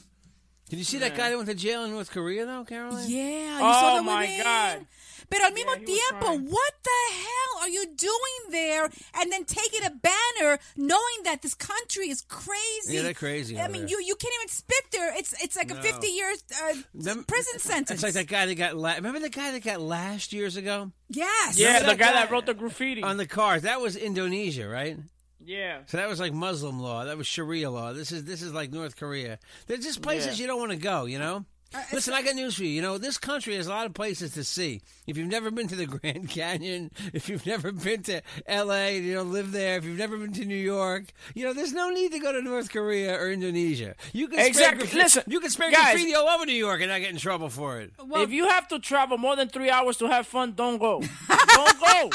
Did 0.70 0.80
you 0.80 0.86
see 0.86 0.98
that 1.00 1.16
guy 1.16 1.30
that 1.30 1.36
went 1.36 1.50
to 1.50 1.56
jail 1.56 1.84
in 1.84 1.92
North 1.92 2.10
Korea 2.12 2.46
though, 2.46 2.64
Caroline? 2.66 3.10
Yeah. 3.10 3.60
You 3.60 3.66
Oh, 3.66 3.72
saw 3.74 3.96
the 3.98 4.04
my 4.04 4.22
women? 4.26 4.44
God. 4.44 4.86
Pero 5.30 5.46
al 5.46 5.52
mismo 5.52 5.74
he 5.76 5.80
was 5.86 5.86
tiempo, 5.86 6.26
crying. 6.28 6.46
what 6.50 6.74
the 6.84 7.14
hell 7.14 7.62
are 7.62 7.70
you 7.70 7.86
doing 7.96 8.52
there? 8.52 8.90
And 9.16 9.32
then 9.32 9.46
taking 9.46 9.84
a 9.86 9.90
banner, 9.90 10.60
knowing 10.78 11.20
that 11.24 11.42
this 11.42 11.54
country 11.56 12.10
is 12.10 12.22
crazy. 12.22 12.94
Yeah, 12.96 13.02
they're 13.04 13.14
crazy 13.14 13.58
I 13.60 13.64
over 13.64 13.72
mean, 13.74 13.82
there. 13.88 13.92
you 14.00 14.06
you 14.06 14.16
can't 14.16 14.34
even 14.42 14.50
spit 14.50 14.86
there. 14.92 15.16
It's 15.18 15.34
it's 15.44 15.56
like 15.56 15.72
a 15.72 15.76
fifty 15.82 16.08
year 16.08 16.32
uh, 16.64 16.74
Them- 16.94 17.24
prison 17.24 17.60
sentence. 17.60 18.04
It's 18.04 18.04
like 18.04 18.14
that 18.14 18.28
guy 18.28 18.46
that 18.46 18.56
got. 18.56 18.76
La- 18.76 18.96
Remember 18.96 19.20
the 19.20 19.30
guy 19.30 19.52
that 19.52 19.64
got 19.64 19.82
lashed 19.82 20.32
years 20.34 20.58
ago 20.58 20.92
Yes. 21.10 21.58
Yeah, 21.58 21.68
Remember 21.68 21.92
the 21.92 21.98
that 21.98 22.00
guy 22.00 22.06
guy- 22.14 22.14
that 22.26 22.32
wrote 22.32 22.46
the 22.46 22.54
graffiti. 22.54 23.04
on 23.04 23.18
the 23.18 23.28
cars? 23.28 23.64
That 23.64 23.80
was 23.82 23.96
Indonesia, 23.96 24.68
right? 24.68 24.98
yeah. 25.44 25.80
So 25.88 25.98
that 25.98 26.08
was 26.10 26.20
like 26.20 26.34
Muslim 26.34 26.80
law. 26.80 27.06
That 27.06 27.18
was 27.18 27.28
Sharia 27.28 27.70
law. 27.70 27.94
This 27.94 28.12
is 28.12 28.24
this 28.26 28.42
is 28.42 28.52
like 28.54 28.72
North 28.72 28.96
Korea. 28.96 29.38
They're 29.68 29.78
just 29.78 30.02
places 30.02 30.40
Yeah. 30.40 30.44
you 30.44 30.48
don't 30.48 30.60
want 30.60 30.72
to 30.72 30.78
go. 30.78 31.06
You 31.06 31.20
know. 31.20 31.46
Uh, 31.74 31.82
Listen, 31.92 32.14
I 32.14 32.22
got 32.22 32.36
news 32.36 32.56
for 32.56 32.64
you. 32.64 32.70
You 32.70 32.82
know, 32.82 32.98
this 32.98 33.18
country 33.18 33.56
has 33.56 33.68
a 33.68 33.70
lot 33.70 33.86
of 33.86 33.94
places 33.94 34.34
to 34.36 34.44
see. 34.46 34.82
If 35.08 35.18
you've 35.18 35.28
never 35.28 35.52
been 35.52 35.68
to 35.68 35.76
the 35.76 35.86
Grand 35.98 36.30
Canyon, 36.30 36.92
if 37.14 37.28
you've 37.28 37.46
never 37.46 37.72
been 37.72 38.02
to 38.04 38.22
L.A., 38.48 39.00
you 39.00 39.14
don't 39.14 39.32
live 39.34 39.52
there, 39.52 39.78
if 39.78 39.84
you've 39.84 39.98
never 39.98 40.18
been 40.18 40.32
to 40.34 40.46
New 40.46 40.56
York, 40.56 41.06
you 41.34 41.44
know, 41.44 41.54
there's 41.54 41.74
no 41.74 41.90
need 41.90 42.12
to 42.14 42.20
go 42.20 42.32
to 42.32 42.42
North 42.42 42.70
Korea 42.72 43.14
or 43.20 43.30
Indonesia. 43.30 43.96
You 44.14 44.28
can 44.28 44.40
Exactly. 44.40 44.88
Spray 44.88 45.00
graffiti, 45.02 45.04
Listen, 45.04 45.24
you 45.28 45.40
can 45.42 45.50
spray 45.50 45.72
guys. 45.72 45.94
graffiti 45.94 46.14
all 46.16 46.28
over 46.30 46.46
New 46.46 46.54
York 46.54 46.80
and 46.82 46.90
not 46.90 47.02
get 47.02 47.10
in 47.10 47.18
trouble 47.18 47.50
for 47.50 47.80
it. 47.82 47.92
Well, 48.06 48.22
if 48.24 48.32
you 48.32 48.48
have 48.48 48.68
to 48.70 48.80
travel 48.80 49.18
more 49.18 49.36
than 49.36 49.50
three 49.50 49.70
hours 49.70 49.98
to 49.98 50.08
have 50.08 50.28
fun, 50.28 50.54
don't 50.54 50.78
go. 50.78 51.02
don't 51.56 51.80
go. 51.80 52.10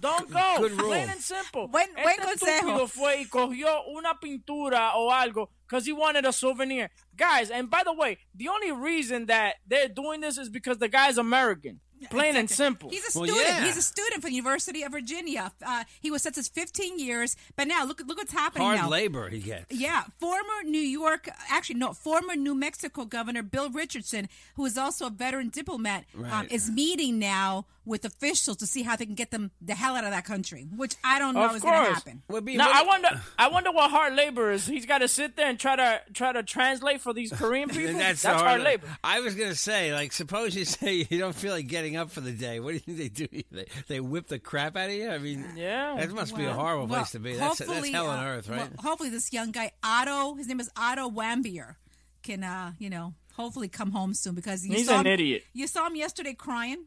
Don't 0.00 0.30
go. 0.32 0.54
Good 0.58 0.72
rule. 0.80 0.88
Plain 0.88 1.10
and 1.10 1.20
simple. 1.20 1.68
Buen- 1.68 1.92
buen 1.94 2.18
este 2.20 2.40
consejo. 2.46 2.88
fue 2.88 3.18
y 3.20 3.26
cogió 3.26 3.84
una 3.94 4.14
pintura 4.18 4.92
o 4.96 5.10
algo 5.12 5.50
because 5.70 5.86
he 5.86 5.92
wanted 5.92 6.26
a 6.26 6.32
souvenir. 6.32 6.90
Guys, 7.16 7.50
and 7.50 7.70
by 7.70 7.82
the 7.84 7.92
way, 7.92 8.18
the 8.34 8.48
only 8.48 8.72
reason 8.72 9.26
that 9.26 9.54
they're 9.66 9.88
doing 9.88 10.20
this 10.20 10.36
is 10.36 10.48
because 10.48 10.78
the 10.78 10.88
guy's 10.88 11.16
American. 11.16 11.80
Plain 12.10 12.36
and 12.36 12.48
simple. 12.50 12.90
He's 12.90 13.14
a 13.14 13.18
Well, 13.18 13.28
student. 13.28 13.46
yeah. 13.48 13.64
He's 13.66 13.76
a 13.76 13.82
student 13.82 14.22
from 14.22 14.30
the 14.30 14.36
University 14.36 14.82
of 14.82 14.92
Virginia. 14.92 15.52
Uh, 15.64 15.84
he 16.00 16.10
was 16.10 16.22
sentenced 16.22 16.54
15 16.54 16.98
years, 16.98 17.36
but 17.56 17.68
now 17.68 17.84
look 17.84 18.00
look 18.06 18.18
what's 18.18 18.32
happening 18.32 18.66
Hard 18.66 18.78
now. 18.80 18.88
labor 18.88 19.28
he 19.28 19.40
gets. 19.40 19.66
Yeah, 19.70 20.04
former 20.18 20.62
New 20.64 20.78
York, 20.80 21.28
actually 21.50 21.76
no, 21.78 21.92
former 21.92 22.36
New 22.36 22.54
Mexico 22.54 23.04
Governor 23.04 23.42
Bill 23.42 23.70
Richardson, 23.70 24.28
who 24.56 24.64
is 24.64 24.78
also 24.78 25.06
a 25.06 25.10
veteran 25.10 25.48
diplomat, 25.50 26.04
um, 26.30 26.46
is 26.50 26.70
meeting 26.70 27.18
now 27.18 27.66
with 27.86 28.04
officials 28.04 28.58
to 28.58 28.66
see 28.66 28.82
how 28.82 28.94
they 28.94 29.06
can 29.06 29.14
get 29.14 29.30
them 29.30 29.50
the 29.60 29.74
hell 29.74 29.96
out 29.96 30.04
of 30.04 30.10
that 30.10 30.24
country, 30.24 30.68
which 30.76 30.94
I 31.02 31.18
don't 31.18 31.34
know 31.34 31.46
Of 31.46 31.56
is 31.56 31.62
going 31.62 31.74
to 31.74 31.80
course. 31.86 31.94
happen. 31.96 32.22
Would 32.28 32.44
be- 32.44 32.56
Now 32.56 32.66
would- 32.66 32.76
I 32.76 32.82
wonder, 32.84 33.22
I 33.38 33.48
wonder 33.48 33.72
what 33.72 33.90
hard 33.90 34.14
labor 34.14 34.52
is. 34.52 34.66
He's 34.66 34.86
got 34.86 34.98
to 34.98 35.08
sit 35.08 35.34
there 35.34 35.48
and 35.48 35.58
try 35.58 35.76
to 35.76 36.00
try 36.12 36.32
to 36.32 36.42
translate 36.42 37.00
for 37.00 37.12
these 37.14 37.32
Korean 37.32 37.68
people. 37.70 37.94
That's, 37.94 38.22
That's, 38.22 38.40
the 38.42 38.46
hard 38.48 38.62
labor. 38.62 38.86
I 39.02 39.20
was 39.20 39.34
gonna 39.34 39.54
say, 39.54 39.92
like, 39.94 40.12
suppose 40.12 40.54
you 40.54 40.64
say 40.66 41.06
you 41.10 41.18
don't 41.18 41.34
feel 41.34 41.52
like 41.52 41.66
getting 41.68 41.89
up 41.96 42.10
for 42.10 42.20
the 42.20 42.32
day. 42.32 42.60
What 42.60 42.70
do 42.70 42.74
you 42.74 42.80
think 42.80 42.98
they 42.98 43.08
do? 43.08 43.42
They, 43.50 43.66
they 43.88 44.00
whip 44.00 44.28
the 44.28 44.38
crap 44.38 44.76
out 44.76 44.88
of 44.88 44.94
you. 44.94 45.10
I 45.10 45.18
mean, 45.18 45.44
Yeah. 45.56 45.96
that 45.98 46.10
must 46.12 46.36
be 46.36 46.44
a 46.44 46.52
horrible 46.52 46.86
well, 46.86 47.00
place 47.00 47.12
to 47.12 47.18
be. 47.18 47.34
That's, 47.34 47.58
that's 47.58 47.70
hopefully, 47.70 47.92
hell 47.92 48.08
on 48.08 48.24
uh, 48.24 48.28
earth, 48.28 48.48
right? 48.48 48.58
well, 48.58 48.68
hopefully, 48.78 49.10
this 49.10 49.32
young 49.32 49.50
guy 49.50 49.72
Otto, 49.82 50.34
his 50.34 50.46
name 50.46 50.60
is 50.60 50.70
Otto 50.76 51.10
Warmbier, 51.10 51.76
can 52.22 52.44
uh, 52.44 52.72
you 52.78 52.90
know, 52.90 53.14
hopefully 53.34 53.68
come 53.68 53.90
home 53.92 54.14
soon 54.14 54.34
because 54.34 54.64
you 54.66 54.74
He's 54.76 54.86
saw 54.86 55.00
an 55.00 55.06
him, 55.06 55.12
idiot. 55.14 55.42
You 55.52 55.66
saw 55.66 55.86
him 55.86 55.96
yesterday 55.96 56.34
crying. 56.34 56.84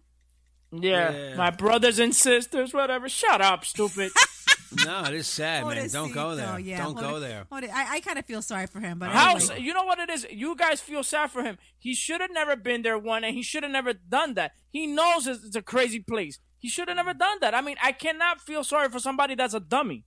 Yeah. 0.71 1.11
Yeah. 1.11 1.35
my 1.35 1.51
brothers 1.51 1.99
and 1.99 2.15
sisters, 2.15 2.73
whatever. 2.73 3.07
Shut 3.09 3.41
up, 3.41 3.65
stupid. 3.65 4.11
no, 4.85 5.03
it 5.05 5.13
is 5.13 5.27
sad, 5.27 5.65
man. 5.65 5.87
Don't 5.89 6.13
go 6.13 6.35
there. 6.35 6.47
Pobrecito, 6.47 6.65
yeah. 6.65 6.77
Don't 6.83 6.95
go 6.97 7.19
there. 7.19 7.45
I, 7.51 7.87
I 7.91 7.99
kind 8.01 8.17
of 8.19 8.25
feel 8.25 8.41
sorry 8.41 8.67
for 8.67 8.79
him, 8.79 8.99
but 8.99 9.09
How? 9.09 9.35
anyway. 9.35 9.59
You 9.61 9.73
know 9.73 9.83
what 9.85 9.99
it 9.99 10.09
is? 10.09 10.25
You 10.31 10.55
guys 10.55 10.81
feel 10.81 11.03
sad 11.03 11.31
for 11.31 11.43
him. 11.43 11.57
He 11.79 11.93
should 11.93 12.21
have 12.21 12.31
never 12.31 12.55
been 12.55 12.81
there, 12.81 12.97
one, 12.97 13.23
and 13.23 13.35
he 13.35 13.43
should 13.43 13.63
have 13.63 13.71
never 13.71 13.93
done 13.93 14.33
that. 14.35 14.51
He 14.71 14.87
knows 14.87 15.27
it's, 15.27 15.43
it's 15.43 15.55
a 15.55 15.61
crazy 15.61 15.99
place. 15.99 16.39
He 16.59 16.69
should 16.69 16.87
have 16.87 16.97
never 16.97 17.13
done 17.13 17.37
that. 17.41 17.53
I 17.53 17.61
mean, 17.61 17.75
I 17.83 17.91
cannot 17.91 18.39
feel 18.41 18.63
sorry 18.63 18.89
for 18.89 18.99
somebody 18.99 19.35
that's 19.35 19.53
a 19.53 19.59
dummy. 19.59 20.05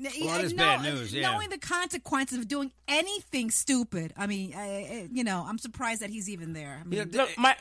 N- 0.00 0.10
Well, 0.24 0.36
it 0.38 0.42
eh, 0.42 0.44
is 0.46 0.52
no, 0.54 0.64
bad 0.64 0.86
eh, 0.86 0.90
news, 0.90 1.12
yeah. 1.14 1.30
Knowing 1.30 1.50
the 1.50 1.58
consequences 1.58 2.38
of 2.38 2.48
doing 2.48 2.72
anything 2.88 3.50
stupid. 3.50 4.12
I 4.16 4.26
mean, 4.26 4.54
I, 4.54 4.60
I- 4.62 5.08
you 5.12 5.22
know, 5.22 5.44
I'm 5.46 5.58
surprised 5.58 6.00
that 6.00 6.10
he's 6.10 6.28
even 6.30 6.54
there. 6.54 6.78
I 6.80 6.84
mean, 6.84 6.98
You 7.00 7.18
Look, 7.18 7.30
my 7.36 7.56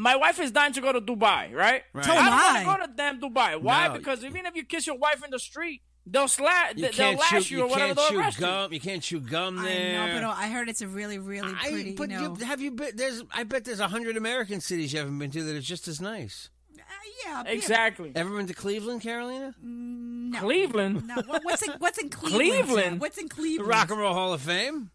my 0.00 0.16
wife 0.16 0.40
is 0.40 0.50
dying 0.50 0.72
to 0.72 0.80
go 0.80 0.92
to 0.92 1.00
Dubai, 1.00 1.52
right? 1.54 1.82
Right. 1.92 2.04
So 2.04 2.12
I 2.12 2.16
am 2.16 2.24
don't 2.24 2.66
want 2.66 2.82
to 2.82 2.86
go 2.86 2.86
to 2.86 2.92
damn 2.96 3.20
Dubai. 3.20 3.60
Why? 3.60 3.88
No. 3.88 3.94
Because 3.94 4.24
even 4.24 4.46
if 4.46 4.54
you 4.56 4.64
kiss 4.64 4.86
your 4.86 4.96
wife 4.98 5.22
in 5.24 5.30
the 5.30 5.38
street, 5.38 5.82
they'll 6.06 6.26
slap, 6.28 6.76
You 6.76 6.82
they'll 6.84 6.92
can't 6.92 7.18
lash 7.18 7.44
chew, 7.46 7.54
you 7.54 7.58
you 7.60 7.64
or 7.64 7.68
whatever. 7.68 7.86
can't 7.94 7.96
They'll 7.96 8.08
chew 8.08 8.18
arrest 8.18 8.38
you. 8.40 8.46
gum. 8.46 8.72
You 8.72 8.80
can't 8.80 9.02
chew 9.02 9.20
gum 9.20 9.58
I 9.58 9.64
there. 9.64 10.06
know, 10.06 10.14
but 10.28 10.36
I 10.36 10.48
heard 10.48 10.68
it's 10.68 10.80
a 10.80 10.88
really, 10.88 11.18
really 11.18 11.52
I, 11.56 11.68
pretty. 11.70 11.92
but 11.92 12.10
you 12.10 12.16
know, 12.20 12.34
have 12.36 12.60
you 12.60 12.70
been? 12.72 12.96
There's, 12.96 13.22
I 13.32 13.44
bet 13.44 13.64
there's 13.64 13.80
a 13.80 13.88
hundred 13.88 14.16
American 14.16 14.60
cities 14.60 14.92
you 14.92 14.98
haven't 15.00 15.18
been 15.18 15.30
to 15.32 15.42
that 15.44 15.54
are 15.56 15.60
just 15.60 15.86
as 15.86 16.00
nice. 16.00 16.48
Uh, 16.78 16.82
yeah, 17.26 17.42
yeah. 17.44 17.50
Exactly. 17.52 18.10
Ever 18.16 18.36
been 18.36 18.46
to 18.46 18.54
Cleveland, 18.54 19.02
Carolina? 19.02 19.54
No. 19.62 20.38
Cleveland. 20.40 21.06
No, 21.06 21.16
what- 21.26 21.44
what's 21.44 21.62
in 21.62 21.72
what's 21.78 21.98
in 21.98 22.08
Cleveland? 22.20 22.64
Cleveland? 22.68 23.00
What's 23.00 23.18
in 23.18 23.26
The 23.28 23.34
Cleveland? 23.34 23.68
Rock 23.68 23.90
and 23.90 24.00
Roll 24.00 24.14
Hall 24.14 24.32
of 24.32 24.40
Fame. 24.40 24.90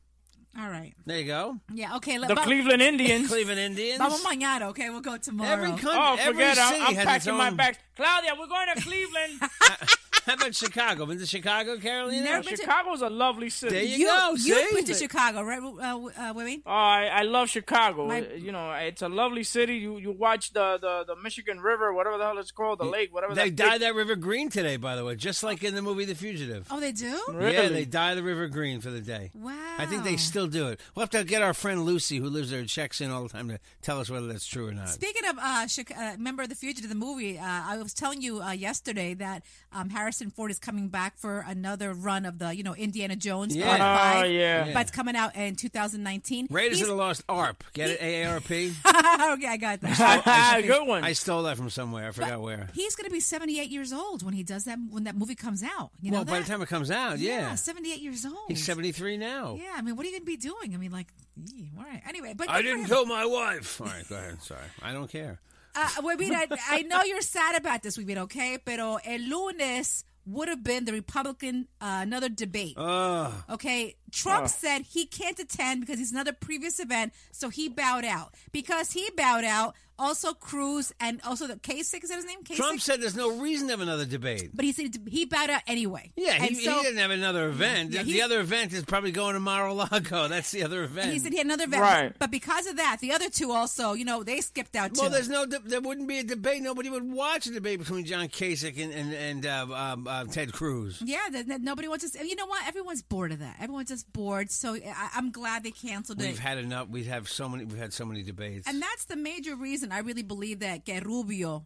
All 0.58 0.70
right. 0.70 0.94
There 1.06 1.20
you 1.20 1.26
go. 1.26 1.58
Yeah. 1.74 1.98
Okay. 1.98 2.18
Let, 2.18 2.30
The 2.30 2.36
va- 2.36 2.42
Cleveland 2.42 2.82
Indians. 2.82 3.28
Cleveland 3.32 3.60
Indians. 3.60 3.98
Vamos 3.98 4.24
mañana. 4.24 4.68
Okay, 4.70 4.90
we'll 4.90 5.02
go 5.02 5.18
tomorrow. 5.18 5.52
Every 5.52 5.70
country, 5.72 5.90
Oh, 5.92 6.16
every 6.18 6.34
forget 6.34 6.58
it. 6.58 6.62
city 6.62 6.76
I'm, 6.82 6.88
I'm 6.88 6.96
has 6.96 6.98
its 6.98 7.06
packing 7.26 7.38
my 7.38 7.50
bags. 7.50 7.78
Claudia, 7.98 8.32
we're 8.40 8.48
going 8.48 8.68
to 8.76 8.82
Cleveland. 8.82 9.40
How 10.28 10.34
about 10.34 10.56
Chicago? 10.56 11.06
Been 11.06 11.20
to 11.20 11.26
Chicago, 11.26 11.78
Carolina? 11.78 12.24
Never 12.24 12.44
been 12.44 12.56
to- 12.56 12.64
Chicago's 12.64 13.02
a 13.02 13.10
lovely 13.10 13.50
city. 13.50 13.76
There 13.76 13.84
you, 13.84 13.98
you 13.98 14.06
go. 14.08 14.34
you've 14.38 14.74
been 14.76 14.86
to 14.86 14.94
Chicago, 14.96 15.42
right, 15.44 15.62
uh, 15.62 16.30
uh, 16.30 16.34
Women? 16.34 16.64
Oh, 16.66 16.72
I, 16.72 17.06
I 17.06 17.22
love 17.24 17.50
Chicago. 17.50 18.08
My- 18.08 18.22
Uh, 18.22 18.34
you 18.36 18.52
know, 18.52 18.72
it's 18.74 19.02
a 19.02 19.10
lovely 19.10 19.44
city. 19.44 19.76
You 19.78 19.98
you 19.98 20.12
watch 20.12 20.52
the, 20.54 20.78
the, 20.82 21.04
the 21.14 21.16
Michigan 21.22 21.60
River, 21.60 21.94
whatever 21.94 22.18
the 22.18 22.24
hell 22.26 22.38
it's 22.40 22.52
called, 22.52 22.80
the 22.80 22.86
lake, 22.86 23.14
whatever. 23.14 23.36
They 23.36 23.50
that 23.52 23.56
dye 23.56 23.72
big- 23.74 23.82
that 23.82 23.96
river 23.96 24.16
green 24.16 24.50
today, 24.50 24.78
by 24.78 24.96
the 24.96 25.06
way, 25.06 25.16
just 25.16 25.44
like 25.44 25.64
in 25.64 25.76
the 25.76 25.82
movie 25.82 26.06
The 26.06 26.16
Fugitive. 26.16 26.68
Oh, 26.72 26.80
they 26.80 26.92
do. 26.92 27.06
Yeah, 27.06 27.34
Really? 27.38 27.70
they 27.70 27.86
dye 27.86 28.16
the 28.16 28.24
river 28.24 28.48
green 28.48 28.82
for 28.82 28.90
the 28.90 29.02
day. 29.02 29.32
Wow. 29.36 29.54
I 29.78 29.86
think 29.86 30.04
they 30.04 30.18
still 30.18 30.48
do 30.48 30.70
it. 30.70 30.80
We'll 30.96 31.02
have 31.04 31.10
to 31.12 31.24
get 31.24 31.42
our 31.42 31.54
friend 31.54 31.86
Lucy, 31.86 32.18
who 32.18 32.30
lives 32.30 32.50
there 32.50 32.60
and 32.60 32.70
checks 32.70 33.00
in 33.02 33.12
all 33.12 33.24
the 33.24 33.30
time, 33.30 33.50
to 33.50 33.60
tell 33.82 34.00
us 34.00 34.10
whether 34.10 34.28
that's 34.28 34.46
true 34.48 34.68
or 34.68 34.72
not. 34.74 34.90
Speaking 34.90 35.26
of, 35.30 35.38
uh, 35.40 35.68
Chica- 35.68 35.96
uh, 36.00 36.12
remember 36.14 36.48
the 36.48 36.56
Fugitive, 36.56 36.90
the 36.90 36.96
movie? 36.96 37.38
Uh, 37.38 37.44
I 37.46 37.78
was 37.78 37.94
telling 37.94 38.22
you 38.22 38.42
uh, 38.42 38.52
yesterday 38.52 39.14
that 39.16 39.44
um, 39.72 39.90
Harrison 40.16 40.32
Ford 40.32 40.50
is 40.50 40.60
coming 40.60 40.88
back 40.88 41.18
for 41.18 41.44
another 41.46 41.94
run 41.94 42.26
of 42.26 42.40
the, 42.40 42.56
you 42.56 42.64
know, 42.64 42.74
Indiana 42.74 43.18
Jones 43.18 43.54
Yeah. 43.54 43.66
Part 43.68 43.82
Oh, 43.82 44.22
Five. 44.22 44.32
yeah. 44.32 44.72
but 44.74 44.84
it's 44.84 44.92
coming 44.92 45.14
out 45.18 45.36
in 45.36 45.58
2019. 45.58 46.48
Raiders 46.50 46.78
He's- 46.78 46.84
of 46.90 46.96
the 46.96 46.96
Lost 46.96 47.22
Arp. 47.28 47.66
Get 47.74 47.90
it? 47.90 48.00
AARP? 48.00 48.70
okay, 49.34 49.48
I 49.48 49.58
got 49.58 49.82
that. 49.82 50.24
Ah, 50.26 50.62
good 50.66 50.88
one. 50.88 51.04
I 51.04 51.12
stole 51.12 51.44
that 51.44 51.58
from 51.58 51.70
somewhere. 51.70 52.08
I 52.08 52.12
forgot 52.12 52.40
where. 52.42 52.70
He's 52.74 52.96
going 52.96 53.10
to 53.10 53.12
be 53.12 53.20
78 53.20 53.70
years 53.70 53.92
old 53.92 54.24
when 54.24 54.34
he 54.34 54.44
does 54.44 54.64
that 54.64 54.80
when 54.90 55.04
that 55.04 55.18
movie 55.18 55.36
comes 55.36 55.64
out. 55.64 55.92
You 56.02 56.12
know 56.12 56.18
well, 56.20 56.26
by 56.26 56.40
the 56.40 56.46
time 56.46 56.62
it 56.62 56.70
comes 56.70 56.90
out, 56.90 57.20
yeah. 57.20 57.56
78 57.56 58.00
years 58.02 58.26
old. 58.26 58.38
He's 58.48 58.64
73 58.64 59.18
now. 59.18 59.58
Yeah, 59.60 59.74
I 59.76 59.82
mean, 59.82 59.98
what 59.98 60.06
are 60.06 60.10
you 60.10 60.14
going 60.14 60.22
to 60.22 60.26
be 60.26 60.38
doing? 60.38 60.74
I 60.74 60.78
mean, 60.78 60.92
like, 60.92 61.08
ee, 61.54 61.72
all 61.78 61.84
right. 61.84 62.02
Anyway, 62.08 62.34
but 62.38 62.50
I 62.50 62.62
didn't 62.62 62.82
him. 62.82 62.88
kill 62.88 63.06
my 63.06 63.26
wife. 63.26 63.82
All 63.82 63.88
right, 63.88 64.08
go 64.08 64.16
ahead. 64.16 64.42
Sorry. 64.42 64.62
I 64.82 64.94
don't 64.94 65.10
care. 65.10 65.40
Uh, 65.76 65.90
well, 66.04 66.14
I 66.14 66.16
mean, 66.16 66.34
I, 66.34 66.48
I 66.70 66.82
know 66.84 67.04
you're 67.04 67.22
sad 67.22 67.56
about 67.58 67.84
this, 67.84 67.98
Webin, 67.98 68.18
okay? 68.18 68.58
Pero 68.64 68.98
el 69.04 69.20
lunes 69.20 70.06
would 70.26 70.48
have 70.48 70.64
been 70.64 70.86
the 70.86 70.94
Republican 70.94 71.68
uh, 71.82 72.00
another 72.02 72.30
debate. 72.30 72.74
Ugh. 72.78 73.32
Okay, 73.52 73.96
Trump 74.16 74.48
said 74.48 74.84
he 74.84 75.06
can't 75.06 75.40
attend 75.40 75.82
because 75.82 76.00
he's 76.00 76.12
another 76.12 76.34
previous 76.34 76.80
event, 76.80 77.14
so 77.32 77.50
he 77.50 77.70
bowed 77.70 78.06
out. 78.06 78.34
Because 78.52 78.92
he 78.92 79.10
bowed 79.16 79.44
out, 79.44 79.76
also 79.98 80.34
Cruz 80.34 80.94
and 81.00 81.22
also 81.26 81.48
the 81.48 81.56
Kasich 81.56 82.04
is 82.04 82.10
that 82.10 82.16
his 82.16 82.26
name? 82.26 82.44
Kasich? 82.44 82.56
Trump 82.56 82.82
said 82.82 83.02
there's 83.02 83.16
no 83.16 83.40
reason 83.40 83.68
to 83.68 83.74
have 83.74 83.82
another 83.82 84.06
debate. 84.06 84.52
but 84.54 84.66
he 84.66 84.72
said 84.72 84.96
he 85.08 85.26
bowed 85.26 85.50
out 85.50 85.62
anyway. 85.68 86.12
Yeah, 86.16 86.34
he, 86.34 86.48
and 86.48 86.58
he 86.58 86.66
didn't 86.66 86.98
have 86.98 87.12
another 87.12 87.48
event. 87.48 87.92
Yeah, 87.92 88.04
the 88.04 88.22
other 88.22 88.40
event 88.40 88.74
is 88.74 88.84
probably 88.84 89.12
going 89.12 89.34
to 89.34 89.40
Mar-a-Lago. 89.40 90.28
That's 90.28 90.52
the 90.52 90.64
other 90.64 90.84
event. 90.84 91.12
he 91.12 91.20
said 91.20 91.32
he 91.32 91.38
had 91.38 91.46
another 91.46 91.66
event. 91.66 91.82
Right. 91.82 92.14
But 92.18 92.32
because 92.32 92.68
of 92.68 92.78
that, 92.78 92.98
the 93.00 93.14
other 93.14 93.30
two 93.30 93.52
also, 93.52 93.94
you 93.94 94.06
know, 94.06 94.24
they 94.24 94.42
skipped 94.42 94.76
out 94.76 94.94
too. 94.94 95.02
well, 95.02 95.10
there's 95.10 95.30
no. 95.30 95.46
There 95.46 95.82
wouldn't 95.82 96.08
be 96.08 96.20
a 96.20 96.24
debate. 96.24 96.62
Nobody 96.62 96.90
would 96.90 97.10
watch 97.10 97.48
a 97.48 97.52
debate 97.52 97.80
between 97.80 98.06
John 98.06 98.28
Kasich 98.28 98.82
and 98.82 98.94
and, 98.94 99.14
and 99.14 99.46
uh, 99.46 99.68
um, 99.74 100.08
uh, 100.08 100.26
Ted 100.26 100.52
Cruz. 100.54 101.02
Yeah, 101.04 101.20
that, 101.32 101.48
that 101.48 101.62
nobody 101.62 101.88
wants 101.88 102.10
to. 102.10 102.28
You 102.28 102.36
know 102.36 102.48
what? 102.48 102.68
Everyone's 102.68 103.02
bored 103.02 103.32
of 103.32 103.40
that. 103.40 103.58
Everyone's 103.62 103.90
just 103.90 104.05
bored. 104.14 104.52
So 104.52 104.76
I, 104.76 105.10
I'm 105.16 105.32
glad 105.32 105.64
they 105.64 105.72
canceled 105.72 106.22
it. 106.22 106.28
We've 106.28 106.40
had 106.40 106.58
enough. 106.58 106.90
We 106.90 107.04
have 107.06 107.30
so 107.30 107.50
many. 107.50 107.66
We've 107.66 107.78
had 107.78 107.94
so 107.94 108.06
many 108.06 108.24
debates. 108.24 108.68
And 108.68 108.82
that's 108.82 109.06
the 109.06 109.16
major 109.16 109.56
reason 109.56 109.92
I 109.92 110.00
really 110.00 110.24
believe 110.24 110.60
that 110.60 110.86
que 110.86 111.00
Rubio 111.02 111.66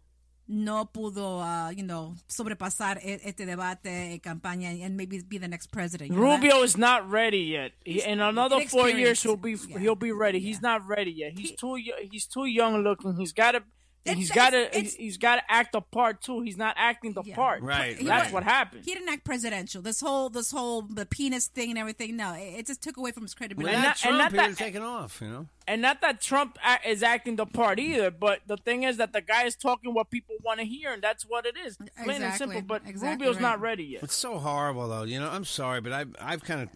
no 0.51 0.83
pudo, 0.85 1.41
uh, 1.41 1.69
you 1.69 1.83
know, 1.83 2.15
sobrepasar 2.27 2.97
este 3.03 3.45
debate, 3.45 3.85
eh, 3.85 4.17
campaña, 4.19 4.83
and 4.83 4.97
maybe 4.97 5.21
be 5.21 5.37
the 5.37 5.47
next 5.47 5.67
president. 5.67 6.09
you 6.09 6.15
know? 6.15 6.23
Rubio 6.23 6.63
is 6.63 6.75
not 6.75 7.07
ready 7.09 7.37
yet. 7.41 7.71
He, 7.85 8.01
in 8.01 8.19
another 8.19 8.59
four 8.65 8.89
years, 8.89 9.21
he'll 9.21 9.37
be 9.37 9.51
inexperienced. 9.51 9.81
he'll 9.83 9.95
be 9.95 10.11
ready. 10.11 10.39
He's 10.39 10.61
not 10.61 10.87
ready 10.87 11.11
yet. 11.11 11.37
He's 11.37 11.51
too 11.51 11.77
yo- 11.77 12.01
he's 12.01 12.25
too 12.25 12.45
young 12.45 12.83
looking. 12.83 13.15
He's 13.15 13.31
got 13.31 13.51
to 13.51 13.63
he's 14.05 14.29
It's- 14.31 14.31
got 14.31 14.49
to 14.51 14.79
he's 14.79 15.17
got 15.17 15.35
to 15.35 15.51
act 15.51 15.73
the 15.73 15.81
part 15.81 16.21
too. 16.21 16.41
He's 16.41 16.57
not 16.57 16.75
acting 16.77 17.13
the 17.13 17.23
Yeah. 17.23 17.35
part. 17.35 17.61
Right, 17.61 17.97
He 17.97 18.05
That's 18.05 18.31
wa- 18.31 18.35
what 18.39 18.43
happened. 18.43 18.85
He 18.85 18.93
didn't 18.93 19.09
act 19.09 19.23
presidential. 19.23 19.81
This 19.81 19.99
whole, 20.01 20.29
this 20.29 20.51
whole, 20.51 20.81
the 20.83 21.05
penis 21.05 21.47
thing 21.47 21.69
and 21.69 21.77
everything. 21.77 22.15
No, 22.15 22.33
it, 22.33 22.59
it 22.59 22.65
just 22.67 22.81
took 22.81 22.97
away 22.97 23.11
from 23.11 23.23
his 23.23 23.33
credibility. 23.33 23.75
Without 23.75 23.81
not- 23.83 23.89
and 23.89 23.99
Trump, 23.99 24.17
not 24.17 24.31
he 24.31 24.37
that- 24.37 24.41
would 24.43 24.49
have 24.49 24.57
taken 24.57 24.81
off. 24.81 25.19
You 25.21 25.27
know. 25.29 25.47
and 25.67 25.81
not 25.81 26.01
that 26.01 26.21
Trump 26.21 26.57
is 26.85 27.03
acting 27.03 27.35
the 27.35 27.45
part 27.45 27.79
either, 27.79 28.09
but 28.11 28.41
the 28.47 28.57
thing 28.57 28.83
is 28.83 28.97
that 28.97 29.13
the 29.13 29.21
guy 29.21 29.43
is 29.43 29.55
talking 29.55 29.93
what 29.93 30.09
people 30.09 30.35
want 30.43 30.59
to 30.59 30.65
hear, 30.65 30.91
and 30.93 31.01
that's 31.03 31.23
what 31.25 31.45
it 31.45 31.55
is, 31.57 31.77
plain 32.03 32.21
and 32.23 32.33
simple. 32.35 32.61
But 32.61 32.81
Exactly 32.87 33.27
Rubio's 33.27 33.35
right. 33.35 33.41
not 33.41 33.61
ready 33.61 33.83
yet. 33.83 34.03
It's 34.03 34.15
so 34.15 34.39
horrible, 34.39 34.87
though. 34.87 35.03
You 35.03 35.19
know, 35.19 35.29
I'm 35.29 35.45
sorry, 35.45 35.81
but 35.81 35.91
I've 35.91 36.15
I've 36.19 36.43
kind 36.43 36.61
of 36.61 36.69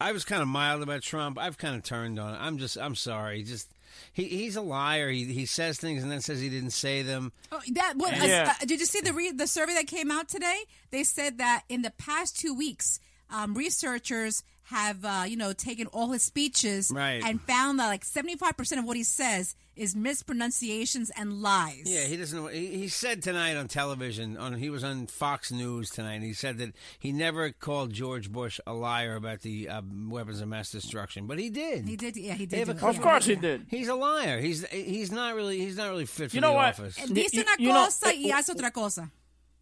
I 0.00 0.12
was 0.12 0.24
kind 0.24 0.42
of 0.42 0.48
mild 0.48 0.82
about 0.82 1.02
Trump. 1.02 1.38
I've 1.38 1.56
kind 1.56 1.74
of 1.76 1.82
turned 1.82 2.18
on. 2.18 2.34
it. 2.34 2.38
I'm 2.38 2.58
just 2.58 2.76
I'm 2.76 2.94
sorry. 2.94 3.42
Just 3.42 3.70
he 4.12 4.24
he's 4.24 4.56
a 4.56 4.60
liar. 4.60 5.10
He 5.10 5.24
he 5.24 5.46
says 5.46 5.78
things 5.78 6.02
and 6.02 6.10
then 6.12 6.20
says 6.20 6.40
he 6.40 6.48
didn't 6.48 6.70
say 6.70 7.02
them. 7.02 7.32
Oh, 7.52 7.60
that 7.72 7.94
what? 7.96 8.14
uh, 8.14 8.24
Yeah. 8.24 8.54
uh, 8.60 8.64
did 8.64 8.80
you 8.80 8.86
see 8.86 9.00
the 9.00 9.12
re- 9.12 9.32
the 9.32 9.46
survey 9.46 9.74
that 9.74 9.86
came 9.86 10.10
out 10.10 10.28
today? 10.28 10.60
They 10.90 11.04
said 11.04 11.38
that 11.38 11.62
in 11.68 11.82
the 11.82 11.90
past 11.92 12.38
two 12.38 12.54
weeks, 12.54 13.00
um, 13.30 13.54
researchers 13.54 14.42
have 14.68 15.04
uh, 15.04 15.24
you 15.26 15.36
know 15.36 15.52
taken 15.52 15.86
all 15.88 16.10
his 16.12 16.22
speeches 16.22 16.90
Right. 16.94 17.22
and 17.24 17.40
found 17.40 17.78
that 17.80 17.86
like 17.86 18.04
seventy 18.04 18.36
five 18.36 18.56
percent 18.56 18.78
of 18.80 18.84
what 18.84 18.96
he 18.96 19.02
says 19.04 19.54
is 19.76 19.94
mispronunciations 19.94 21.10
and 21.16 21.40
lies. 21.42 21.82
Yeah, 21.84 22.04
he 22.04 22.16
doesn't 22.16 22.38
know. 22.38 22.48
He, 22.48 22.66
he 22.78 22.88
said 22.88 23.22
tonight 23.22 23.56
on 23.56 23.68
television, 23.68 24.36
on 24.36 24.54
he 24.54 24.70
was 24.70 24.82
on 24.84 25.06
Fox 25.06 25.52
News 25.52 25.90
tonight. 25.90 26.14
And 26.14 26.24
he 26.24 26.32
said 26.32 26.58
that 26.58 26.74
he 26.98 27.12
never 27.12 27.50
called 27.50 27.92
George 27.92 28.30
Bush 28.32 28.58
a 28.66 28.72
liar 28.72 29.16
about 29.16 29.40
the 29.42 29.68
uh, 29.68 29.82
weapons 30.08 30.40
of 30.40 30.48
mass 30.48 30.70
destruction, 30.70 31.26
but 31.26 31.38
he 31.38 31.50
did. 31.50 31.86
he 31.86 31.96
did. 31.96 32.16
Yeah, 32.16 32.34
he 32.34 32.46
did. 32.46 32.58
have 32.60 32.68
do 32.68 32.72
a 32.72 32.88
it. 32.88 32.90
Of 32.90 32.96
Yeah. 32.96 33.02
course 33.02 33.24
he 33.26 33.36
did. 33.36 33.66
He's 33.68 33.88
a 33.88 33.94
liar. 33.94 34.40
He's 34.40 34.66
he's 34.68 35.12
not 35.12 35.34
really 35.34 35.58
he's 35.60 35.76
not 35.76 35.88
really 35.90 36.06
fit 36.06 36.30
for 36.30 36.36
You 36.36 36.40
know 36.40 36.48
the 36.50 36.54
what? 36.54 36.68
office. 36.68 36.98
Él 36.98 37.14
Dice 37.14 37.34
You- 37.34 37.42
una 37.42 37.50
you 37.58 37.68
know, 37.68 37.84
cosa 37.84 38.06
uh, 38.08 38.12
y 38.14 38.30
hace 38.32 38.48
otra 38.54 38.72
cosa. 38.72 39.10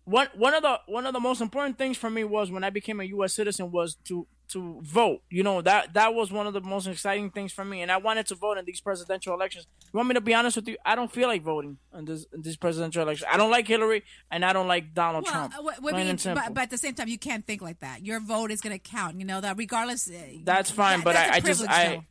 one 0.05 0.29
one 0.37 0.55
of 0.55 0.63
the 0.63 0.81
one 0.87 1.07
of 1.07 1.13
the 1.13 1.21
most 1.21 1.41
important 1.41 1.77
things 1.79 1.97
for 1.97 2.11
me 2.11 2.25
was 2.25 2.51
when 2.51 2.63
I 2.63 2.71
became 2.71 3.01
a 3.01 3.05
U.S. 3.05 3.35
citizen 3.35 3.71
was 3.73 3.97
to 4.05 4.27
to 4.49 4.81
vote. 4.83 5.21
You 5.31 5.43
know 5.43 5.63
that 5.63 5.95
that 5.95 6.15
was 6.15 6.31
one 6.31 6.47
of 6.47 6.53
the 6.53 6.61
most 6.61 6.87
exciting 6.87 7.31
things 7.31 7.53
for 7.53 7.65
me, 7.65 7.83
and 7.83 7.91
I 7.91 7.97
wanted 7.97 8.27
to 8.27 8.35
vote 8.35 8.59
in 8.59 8.65
these 8.65 8.81
presidential 8.81 9.33
elections. 9.35 9.67
You 9.93 9.97
want 9.97 10.09
me 10.09 10.15
to 10.15 10.21
be 10.21 10.35
honest 10.35 10.57
with 10.57 10.69
you? 10.69 10.77
I 10.85 10.95
don't 10.95 11.11
feel 11.11 11.29
like 11.29 11.43
voting 11.43 11.79
in 11.97 12.05
this 12.05 12.27
in 12.33 12.43
this 12.43 12.57
presidential 12.57 13.03
election. 13.03 13.27
I 13.31 13.37
don't 13.37 13.51
like 13.51 13.67
Hillary, 13.67 14.05
and 14.31 14.45
I 14.45 14.53
don't 14.53 14.69
like 14.69 14.93
Donald 14.95 15.25
Well, 15.25 15.33
Trump. 15.33 15.59
uh, 15.59 15.63
what- 15.63 15.83
what 15.83 15.95
mean- 15.95 16.17
but, 16.25 16.55
but 16.55 16.63
at 16.65 16.71
the 16.71 16.79
same 16.79 16.95
time, 16.95 17.09
you 17.09 17.19
can't 17.19 17.47
think 17.47 17.63
like 17.63 17.81
that. 17.81 18.05
Your 18.05 18.21
vote 18.21 18.51
is 18.51 18.61
going 18.61 18.79
to 18.79 18.79
count. 18.79 19.19
You 19.19 19.25
know 19.25 19.41
that 19.41 19.57
regardless. 19.57 20.11
uh, 20.11 20.15
That's 20.45 20.71
fine, 20.71 20.99
that- 20.99 21.05
but 21.05 21.13
that's 21.15 21.31
a 21.31 21.33
I, 21.33 21.37
I 21.37 21.41
just 21.41 21.69
I. 21.69 21.89
though. 21.89 22.05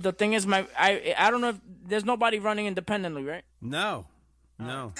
The 0.00 0.12
thing 0.12 0.34
is, 0.34 0.46
my 0.46 0.66
I 0.78 1.14
I 1.18 1.30
don't 1.30 1.40
know 1.40 1.48
if 1.50 1.60
there's 1.86 2.04
nobody 2.04 2.38
running 2.38 2.66
independently, 2.66 3.24
right? 3.24 3.42
no, 3.60 4.06
no. 4.58 4.84
Um, 4.84 4.92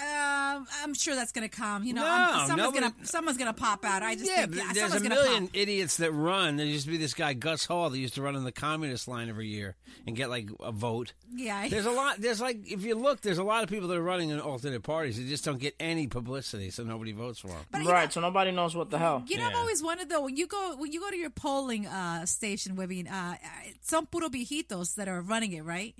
I'm 0.83 0.95
sure 0.95 1.15
that's 1.15 1.33
going 1.33 1.49
to 1.49 1.55
come. 1.55 1.85
You 1.85 1.95
know, 1.95 2.03
No, 2.03 2.45
someone's 2.47 2.79
going 2.79 2.93
to 2.93 3.07
someone's 3.07 3.39
going 3.39 3.53
to 3.53 3.59
pop 3.61 3.85
out. 3.85 4.03
I 4.03 4.15
just 4.15 4.27
yeah, 4.27 4.47
think 4.47 4.57
yeah, 4.57 4.73
there's 4.73 4.77
a 4.77 4.81
someone's 4.91 5.09
going 5.09 5.11
to 5.11 5.23
million 5.25 5.47
pop. 5.49 5.57
idiots 5.57 5.97
that 5.99 6.13
run. 6.13 6.57
There 6.57 6.67
used 6.67 6.85
to 6.87 6.91
be 6.91 6.97
this 6.97 7.15
guy 7.15 7.33
Gus 7.35 7.65
Hall 7.67 7.91
that 7.91 7.99
used 7.99 8.15
to 8.15 8.23
run 8.23 8.37
in 8.37 8.45
the 8.45 8.53
communist 8.53 9.09
line 9.09 9.29
every 9.29 9.49
year 9.49 9.77
and 10.07 10.17
get 10.17 10.31
like 10.31 10.49
a 10.61 10.73
vote. 10.73 11.13
Yeah, 11.35 11.69
There's 11.69 11.87
a 11.87 11.91
lot. 11.91 12.17
There's 12.19 12.41
like 12.41 12.71
if 12.71 12.85
you 12.85 12.95
look, 12.95 13.21
there's 13.21 13.39
a 13.39 13.45
lot 13.45 13.63
of 13.63 13.69
people 13.71 13.89
that 13.89 13.97
are 13.97 14.03
running 14.03 14.31
in 14.31 14.41
alternate 14.41 14.83
parties. 14.83 15.17
They 15.19 15.25
just 15.29 15.45
don't 15.45 15.61
get 15.61 15.75
any 15.79 16.07
publicity, 16.07 16.71
so 16.71 16.83
nobody 16.85 17.13
votes 17.13 17.39
for 17.41 17.49
them. 17.49 17.59
But 17.71 17.85
right. 17.85 18.05
know- 18.05 18.11
so 18.11 18.21
nobody 18.21 18.51
knows 18.51 18.75
what 18.75 18.91
the 18.91 18.99
hell. 18.99 19.23
You 19.27 19.39
know, 19.39 19.47
I've 19.47 19.55
always 19.57 19.83
wondered 19.83 20.09
though 20.09 20.23
when 20.23 20.37
you 20.37 20.47
go 20.47 20.75
when 20.77 20.93
you 20.93 21.01
go 21.01 21.11
to 21.11 21.17
your 21.17 21.31
polling 21.31 21.87
uh, 21.87 22.27
station, 22.27 22.77
Webby, 22.77 23.07
uh, 23.11 23.35
some 23.83 24.07
puro 24.07 24.29
viejitos 24.29 24.95
that 24.97 25.09
are 25.09 25.21
running 25.21 25.53
it, 25.53 25.65
right? 25.65 25.95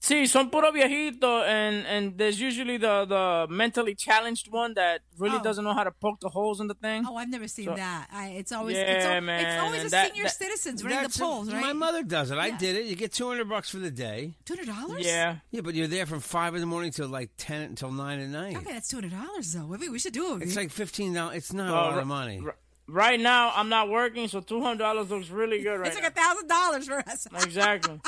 Sí, 0.00 0.28
son 0.28 0.48
puro 0.48 0.70
viejito, 0.70 1.42
and 1.44 1.84
and 1.86 2.16
there's 2.16 2.40
usually 2.40 2.76
the 2.76 3.04
the 3.04 3.46
mentally 3.52 3.96
challenged 3.96 4.46
one 4.48 4.74
that 4.74 5.00
really 5.18 5.38
Oh. 5.38 5.42
doesn't 5.42 5.64
know 5.64 5.74
how 5.74 5.82
to 5.82 5.90
poke 5.90 6.20
the 6.20 6.28
holes 6.28 6.60
in 6.60 6.68
the 6.68 6.74
thing. 6.74 7.04
Oh, 7.04 7.16
I've 7.16 7.28
never 7.28 7.48
seen 7.48 7.64
So- 7.66 7.74
that. 7.74 8.06
I, 8.12 8.28
it's 8.38 8.52
always 8.52 8.76
Yeah, 8.76 8.82
it's, 8.94 9.04
al- 9.04 9.28
it's 9.28 9.58
always 9.60 9.80
and 9.80 9.86
the 9.86 9.90
that- 9.90 10.06
senior 10.12 10.22
that- 10.22 10.36
citizens 10.36 10.84
running 10.84 10.98
the 10.98 11.08
That's- 11.08 11.18
polls, 11.18 11.52
right? 11.52 11.60
My 11.60 11.72
mother 11.72 12.04
does 12.04 12.30
it. 12.30 12.38
I 12.38 12.50
did 12.50 12.76
it. 12.76 12.84
You 12.86 12.94
get 12.94 13.12
two 13.12 13.26
hundred 13.28 13.48
bucks 13.48 13.70
for 13.70 13.78
the 13.78 13.90
day. 13.90 14.34
two 14.44 14.54
hundred 14.54 14.68
dollars. 14.68 15.04
Yeah, 15.04 15.38
Yeah, 15.50 15.62
but 15.62 15.74
you're 15.74 15.88
there 15.88 16.06
from 16.06 16.20
five 16.20 16.54
in 16.54 16.60
the 16.60 16.66
morning 16.66 16.92
till 16.92 17.08
like 17.08 17.30
ten 17.36 17.62
until 17.62 17.90
nine 17.90 18.20
at 18.20 18.28
night. 18.28 18.56
Okay, 18.56 18.72
that's 18.72 18.88
two 18.88 18.98
hundred 18.98 19.12
dollars 19.20 19.52
though. 19.52 19.66
Webby, 19.66 19.88
we 19.88 19.98
should 19.98 20.12
do 20.12 20.36
it. 20.36 20.42
It's 20.42 20.54
like 20.56 20.70
fifteen 20.70 21.12
dollars. 21.12 21.36
It's 21.38 21.52
not 21.52 21.70
a 21.70 21.72
lot 21.72 21.98
of 21.98 22.06
money. 22.06 22.40
r- 22.44 22.56
right 22.88 23.20
now 23.20 23.52
I'm 23.54 23.68
not 23.68 23.88
working, 23.90 24.26
so 24.28 24.40
two 24.40 24.60
hundred 24.62 24.78
dollars 24.78 25.10
looks 25.10 25.28
really 25.30 25.62
good 25.62 25.78
right 25.78 25.86
it's 25.92 26.00
like 26.00 26.10
a 26.10 26.14
thousand 26.14 26.48
dollars 26.48 26.86
for 26.88 26.98
us. 26.98 27.26
Exactly. 27.44 28.00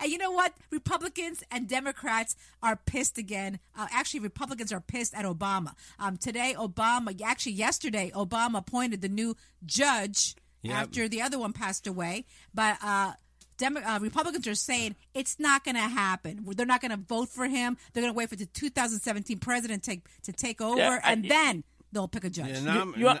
And 0.00 0.12
you 0.12 0.18
know 0.18 0.30
what? 0.30 0.52
Republicans 0.70 1.42
and 1.50 1.66
Democrats 1.68 2.36
are 2.62 2.76
pissed 2.76 3.18
again. 3.18 3.58
Uh, 3.76 3.86
actually, 3.90 4.20
Republicans 4.20 4.72
are 4.72 4.80
pissed 4.80 5.14
at 5.14 5.24
Obama. 5.24 5.72
Um, 5.98 6.16
today, 6.18 6.54
Obama, 6.56 7.20
actually, 7.22 7.52
yesterday, 7.52 8.12
Obama 8.14 8.58
appointed 8.58 9.00
the 9.00 9.08
new 9.08 9.36
judge 9.64 10.34
Yep. 10.62 10.74
after 10.74 11.08
the 11.08 11.22
other 11.22 11.38
one 11.38 11.52
passed 11.52 11.86
away. 11.86 12.24
But 12.52 12.78
uh, 12.82 13.12
Demo- 13.56 13.82
uh, 13.82 13.98
Republicans 14.00 14.48
are 14.48 14.54
saying 14.56 14.96
it's 15.14 15.38
not 15.38 15.62
going 15.64 15.76
to 15.76 15.80
happen. 15.80 16.44
They're 16.56 16.66
not 16.66 16.80
going 16.80 16.90
to 16.90 16.96
vote 16.96 17.28
for 17.28 17.46
him. 17.46 17.76
They're 17.92 18.02
going 18.02 18.12
to 18.12 18.16
wait 18.16 18.30
for 18.30 18.36
the 18.36 18.46
2017 18.46 19.38
president 19.38 19.84
take, 19.84 20.02
to 20.24 20.32
take 20.32 20.60
over, 20.60 20.78
Yeah, 20.78 20.98
I- 21.04 21.12
and 21.12 21.24
then 21.30 21.62
they'll 21.92 22.08
pick 22.08 22.24
a 22.24 22.30
judge. 22.30 22.48
Yeah, 22.48 22.60
now 22.60 22.78
I'm- 22.80 22.94
you 22.96 23.06
are- 23.06 23.14
n- 23.16 23.20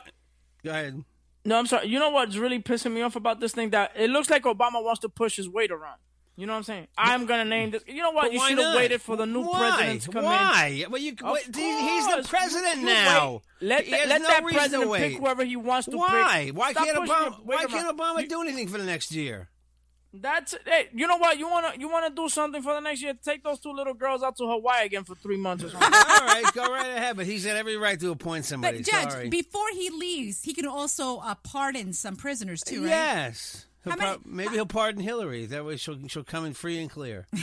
go 0.66 0.70
ahead. 0.72 1.04
No, 1.44 1.58
I'm 1.58 1.66
sorry. 1.66 1.86
You 1.88 1.98
know 1.98 2.10
what's 2.10 2.36
really 2.36 2.60
pissing 2.60 2.92
me 2.92 3.02
off 3.02 3.16
about 3.16 3.40
this 3.40 3.52
thing? 3.52 3.70
That 3.70 3.92
it 3.96 4.10
looks 4.10 4.28
like 4.28 4.42
Obama 4.42 4.82
wants 4.84 5.00
to 5.00 5.08
push 5.08 5.36
his 5.36 5.48
weight 5.48 5.70
around. 5.70 5.98
You 6.38 6.44
know 6.44 6.52
what 6.52 6.58
I'm 6.58 6.64
saying? 6.64 6.88
I'm 6.98 7.24
gonna 7.24 7.46
name 7.46 7.70
this. 7.70 7.82
You 7.86 8.02
know 8.02 8.10
what? 8.10 8.24
But 8.24 8.32
you 8.34 8.38
why 8.40 8.48
should 8.50 8.58
have 8.58 8.76
waited 8.76 9.00
for 9.00 9.16
the 9.16 9.24
new 9.24 9.40
Why? 9.40 9.58
president 9.70 10.02
to 10.02 10.10
come 10.10 10.18
in. 10.24 10.30
Why? 10.30 10.84
Well, 10.90 11.00
you, 11.00 11.12
Of 11.12 11.20
what, 11.22 11.42
he- 11.56 11.80
he's 11.88 12.06
the 12.08 12.26
president 12.28 12.80
You 12.80 12.86
now. 12.86 13.32
wait. 13.32 13.40
Let, 13.68 13.84
He 13.84 13.90
the- 13.92 13.96
let 14.06 14.20
no 14.20 14.28
that 14.28 14.42
president 14.42 14.92
pick 14.94 15.16
whoever 15.18 15.44
he 15.46 15.56
wants 15.56 15.88
to 15.88 15.96
Why? 15.96 16.42
pick. 16.48 16.56
Why 16.58 16.72
Stop 16.72 16.84
can't 16.84 16.98
Obama? 16.98 17.38
Why 17.42 17.64
can't. 17.64 17.96
Obama 17.98 18.28
do 18.28 18.42
anything 18.42 18.68
for 18.68 18.76
the 18.76 18.84
next 18.84 19.12
year? 19.12 19.48
That's 20.20 20.54
hey, 20.64 20.88
you 20.94 21.06
know 21.06 21.16
what? 21.18 21.38
You 21.38 21.48
wanna 21.48 21.72
you 21.78 21.88
wanna 21.88 22.10
do 22.10 22.28
something 22.28 22.62
for 22.62 22.74
the 22.74 22.80
next 22.80 23.02
year? 23.02 23.14
Take 23.24 23.42
those 23.44 23.58
two 23.60 23.72
little 23.72 23.94
girls 23.94 24.22
out 24.22 24.36
to 24.36 24.46
Hawaii 24.46 24.86
again 24.86 25.04
for 25.04 25.14
three 25.14 25.36
months 25.36 25.64
or 25.64 25.70
something. 25.70 25.88
All 25.94 26.26
right, 26.26 26.44
go 26.54 26.62
right 26.72 26.86
ahead. 26.96 27.16
But 27.16 27.26
he's 27.26 27.44
got 27.44 27.56
every 27.56 27.76
right 27.76 27.98
to 28.00 28.10
appoint 28.10 28.44
somebody. 28.44 28.78
But 28.78 28.86
Judge, 28.86 29.10
Sorry. 29.12 29.28
before 29.28 29.68
he 29.72 29.90
leaves, 29.90 30.42
he 30.42 30.54
can 30.54 30.66
also 30.66 31.18
uh, 31.18 31.34
pardon 31.42 31.92
some 31.92 32.16
prisoners 32.16 32.62
too, 32.62 32.82
right? 32.82 32.88
Yes. 32.90 33.66
He'll 33.84 33.92
How 33.92 33.98
many- 33.98 34.10
prob- 34.10 34.26
maybe 34.26 34.54
he'll 34.54 34.66
pardon 34.66 35.00
Hillary. 35.02 35.46
That 35.46 35.64
way 35.64 35.76
she'll 35.76 36.08
she'll 36.08 36.24
come 36.24 36.44
in 36.44 36.54
free 36.54 36.78
and 36.80 36.90
clear. 36.90 37.26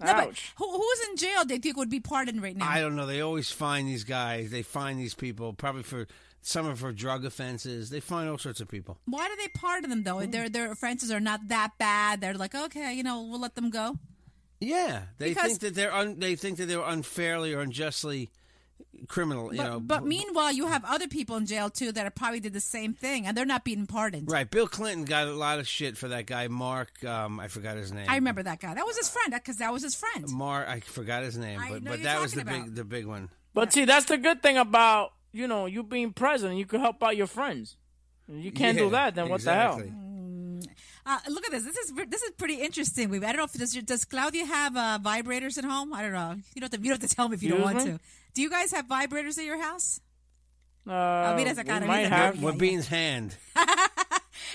No, 0.00 0.12
but 0.12 0.28
Ouch. 0.28 0.52
who, 0.58 0.70
who's 0.70 1.08
in 1.10 1.16
jail? 1.16 1.44
They 1.44 1.58
think 1.58 1.76
would 1.76 1.90
be 1.90 1.98
pardoned 1.98 2.40
right 2.40 2.56
now. 2.56 2.68
I 2.70 2.80
don't 2.80 2.94
know. 2.94 3.04
They 3.04 3.20
always 3.20 3.50
find 3.50 3.88
these 3.88 4.04
guys. 4.04 4.48
They 4.48 4.62
find 4.62 4.96
these 4.96 5.14
people 5.14 5.52
probably 5.54 5.82
for 5.82 6.06
some 6.42 6.66
are 6.66 6.76
for 6.76 6.92
drug 6.92 7.24
offenses. 7.24 7.90
They 7.90 8.00
find 8.00 8.28
all 8.28 8.38
sorts 8.38 8.60
of 8.60 8.68
people. 8.68 8.98
Why 9.06 9.28
do 9.28 9.34
they 9.36 9.48
pardon 9.48 9.90
them 9.90 10.02
though? 10.04 10.24
Their 10.24 10.48
their 10.48 10.70
offenses 10.72 11.10
are 11.10 11.20
not 11.20 11.48
that 11.48 11.72
bad. 11.78 12.20
They're 12.20 12.34
like, 12.34 12.54
okay, 12.54 12.92
you 12.94 13.02
know, 13.02 13.22
we'll 13.22 13.40
let 13.40 13.54
them 13.54 13.70
go. 13.70 13.98
Yeah, 14.60 15.02
they 15.18 15.30
Because- 15.30 15.46
think 15.50 15.60
that 15.60 15.74
they're 15.74 15.92
un, 15.94 16.18
they 16.18 16.34
think 16.36 16.58
that 16.58 16.66
they 16.66 16.76
were 16.76 16.84
unfairly 16.86 17.54
or 17.54 17.60
unjustly 17.60 18.30
criminal. 19.06 19.52
You 19.52 19.58
But, 19.58 19.68
know, 19.70 19.80
but 19.80 20.04
meanwhile, 20.06 20.52
you 20.52 20.66
have 20.66 20.84
other 20.84 21.06
people 21.06 21.36
in 21.36 21.46
jail 21.46 21.70
too 21.70 21.92
that 21.92 22.04
are 22.06 22.10
probably 22.10 22.40
did 22.40 22.52
the 22.52 22.60
same 22.60 22.92
thing, 22.94 23.26
and 23.26 23.36
they're 23.36 23.44
not 23.46 23.64
being 23.64 23.86
pardoned. 23.86 24.28
Right, 24.30 24.50
Bill 24.50 24.66
Clinton 24.66 25.04
got 25.04 25.28
a 25.28 25.32
lot 25.34 25.58
of 25.60 25.68
shit 25.68 25.96
for 25.96 26.08
that 26.08 26.26
guy 26.26 26.48
Mark. 26.48 27.04
Um, 27.04 27.38
I 27.38 27.46
forgot 27.48 27.76
his 27.76 27.92
name. 27.92 28.06
I 28.08 28.16
remember 28.16 28.42
that 28.42 28.58
guy. 28.60 28.74
That 28.74 28.86
was 28.86 28.96
his 28.96 29.08
friend 29.08 29.32
because 29.32 29.58
that 29.58 29.72
was 29.72 29.82
his 29.82 29.94
friend. 29.94 30.28
Mark. 30.30 30.68
I 30.68 30.80
forgot 30.80 31.22
his 31.22 31.36
name, 31.38 31.60
I 31.60 31.68
but 31.70 31.82
know 31.84 31.90
but 31.92 31.98
you're 32.00 32.04
that 32.04 32.20
was 32.20 32.32
the 32.32 32.42
talking 32.44 32.64
big 32.64 32.74
the 32.74 32.84
big 32.84 33.06
one. 33.06 33.30
But 33.54 33.72
see, 33.72 33.84
that's 33.84 34.06
the 34.06 34.18
good 34.18 34.42
thing 34.42 34.56
about 34.56 35.12
you 35.32 35.46
know 35.46 35.66
you 35.66 35.82
being 35.82 36.12
president. 36.12 36.58
You 36.58 36.66
can 36.66 36.80
help 36.80 37.02
out 37.02 37.16
your 37.16 37.26
friends. 37.26 37.76
You 38.28 38.52
can't 38.52 38.76
do 38.76 38.90
that, 38.90 39.14
then 39.14 39.28
what 39.28 39.40
the 39.42 39.54
hell? 39.54 39.82
Uh, 41.06 41.18
look 41.30 41.46
at 41.46 41.50
this. 41.52 41.64
This 41.64 41.76
is 41.76 41.92
this 42.10 42.22
is 42.22 42.30
pretty 42.32 42.56
interesting. 42.56 43.14
I 43.14 43.18
don't 43.32 43.36
know 43.36 43.44
if 43.44 43.52
does 43.54 43.72
does 43.72 44.04
Claudia 44.04 44.44
have 44.44 44.76
uh, 44.76 44.98
vibrators 45.02 45.56
at 45.56 45.64
home? 45.64 45.94
I 45.94 46.02
don't 46.02 46.12
know. 46.12 46.36
You 46.54 46.60
don't 46.60 46.70
have 46.70 46.70
to, 46.72 46.78
you 46.84 46.90
don't 46.92 47.00
have 47.00 47.08
to 47.08 47.16
tell 47.16 47.28
me 47.28 47.34
if 47.36 47.42
you 47.42 47.50
don't 47.50 47.60
Excuse 47.62 47.74
want 47.84 47.92
me? 47.92 47.98
to. 47.98 48.04
Do 48.34 48.42
you 48.42 48.50
guys 48.50 48.72
have 48.72 48.86
vibrators 48.86 49.38
at 49.38 49.44
your 49.44 49.60
house? 49.60 50.00
Uh, 50.86 51.34
mira 51.36 51.50
esa 51.50 51.62
we 51.62 51.68
cara, 51.68 51.86
might 51.86 51.96
mira 52.02 52.06
esa 52.06 52.14
have. 52.14 52.34
cara. 52.34 52.44
What 52.44 52.58
Bean's 52.58 52.88
hand? 52.88 53.36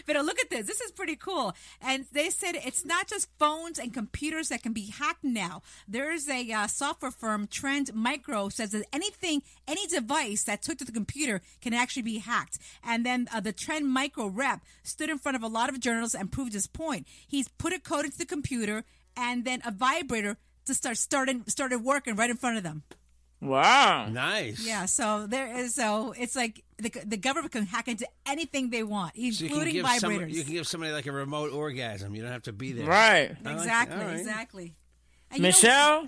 But 0.06 0.16
look 0.24 0.40
at 0.40 0.50
this. 0.50 0.68
This 0.68 0.82
is 0.82 0.92
pretty 0.92 1.16
cool. 1.16 1.56
And 1.82 2.06
they 2.12 2.30
said 2.30 2.56
it's 2.56 2.86
not 2.86 3.08
just 3.08 3.30
phones 3.38 3.80
and 3.80 3.94
computers 3.94 4.50
that 4.50 4.64
can 4.64 4.74
be 4.74 4.88
hacked 4.88 5.24
now. 5.24 5.62
There's 5.88 6.30
a 6.30 6.52
uh, 6.52 6.68
software 6.68 7.12
firm, 7.12 7.48
Trend 7.48 7.94
Micro, 7.94 8.50
says 8.50 8.72
that 8.72 8.86
anything, 8.94 9.42
any 9.68 9.88
device 9.88 10.44
that's 10.44 10.68
hooked 10.68 10.80
to 10.80 10.86
the 10.86 10.92
computer 10.92 11.42
can 11.62 11.74
actually 11.74 12.04
be 12.04 12.20
hacked. 12.20 12.60
And 12.84 13.06
then 13.06 13.28
uh, 13.34 13.40
the 13.40 13.54
Trend 13.54 13.92
Micro 13.92 14.28
rep 14.28 14.62
stood 14.84 15.10
in 15.10 15.18
front 15.18 15.36
of 15.36 15.44
a 15.44 15.48
lot 15.48 15.70
of 15.70 15.80
journalists 15.80 16.16
and 16.16 16.32
proved 16.32 16.54
his 16.54 16.68
point. 16.68 17.08
He's 17.28 17.48
put 17.48 17.74
a 17.74 17.80
code 17.80 18.06
into 18.06 18.18
the 18.18 18.26
computer 18.26 18.84
and 19.16 19.46
then 19.46 19.62
a 19.66 19.72
vibrator 19.72 20.38
to 20.66 20.74
start 20.74 20.98
starting 20.98 21.44
started 21.48 21.80
working 21.80 22.16
right 22.16 22.30
in 22.30 22.38
front 22.38 22.58
of 22.58 22.64
them. 22.64 22.84
Wow. 23.44 24.10
Nice. 24.10 24.66
Yeah, 24.66 24.86
so 24.86 25.28
there 25.28 25.56
is 25.58 25.76
so 25.76 26.14
it's 26.18 26.36
like 26.36 26.64
the 26.78 26.92
the 27.06 27.18
government 27.18 27.52
can 27.52 27.66
hack 27.66 27.88
into 27.88 28.08
anything 28.26 28.70
they 28.70 28.84
want, 28.84 29.16
So 29.16 29.22
you 29.22 29.34
including 29.48 29.76
vibrators. 29.84 30.00
some, 30.00 30.30
you 30.30 30.44
can 30.44 30.54
give 30.54 30.68
somebody 30.68 30.92
like 30.94 31.06
a 31.06 31.12
remote 31.12 31.52
orgasm. 31.52 32.16
You 32.16 32.22
don't 32.24 32.32
have 32.32 32.44
to 32.44 32.54
be 32.54 32.72
there. 32.72 32.86
Right. 32.88 33.36
I 33.46 33.50
like- 33.50 33.58
exactly, 33.58 34.14
exactly. 34.16 34.76
And 35.32 35.38
you 35.40 35.42
know- 35.44 35.48
Michelle? 35.48 36.08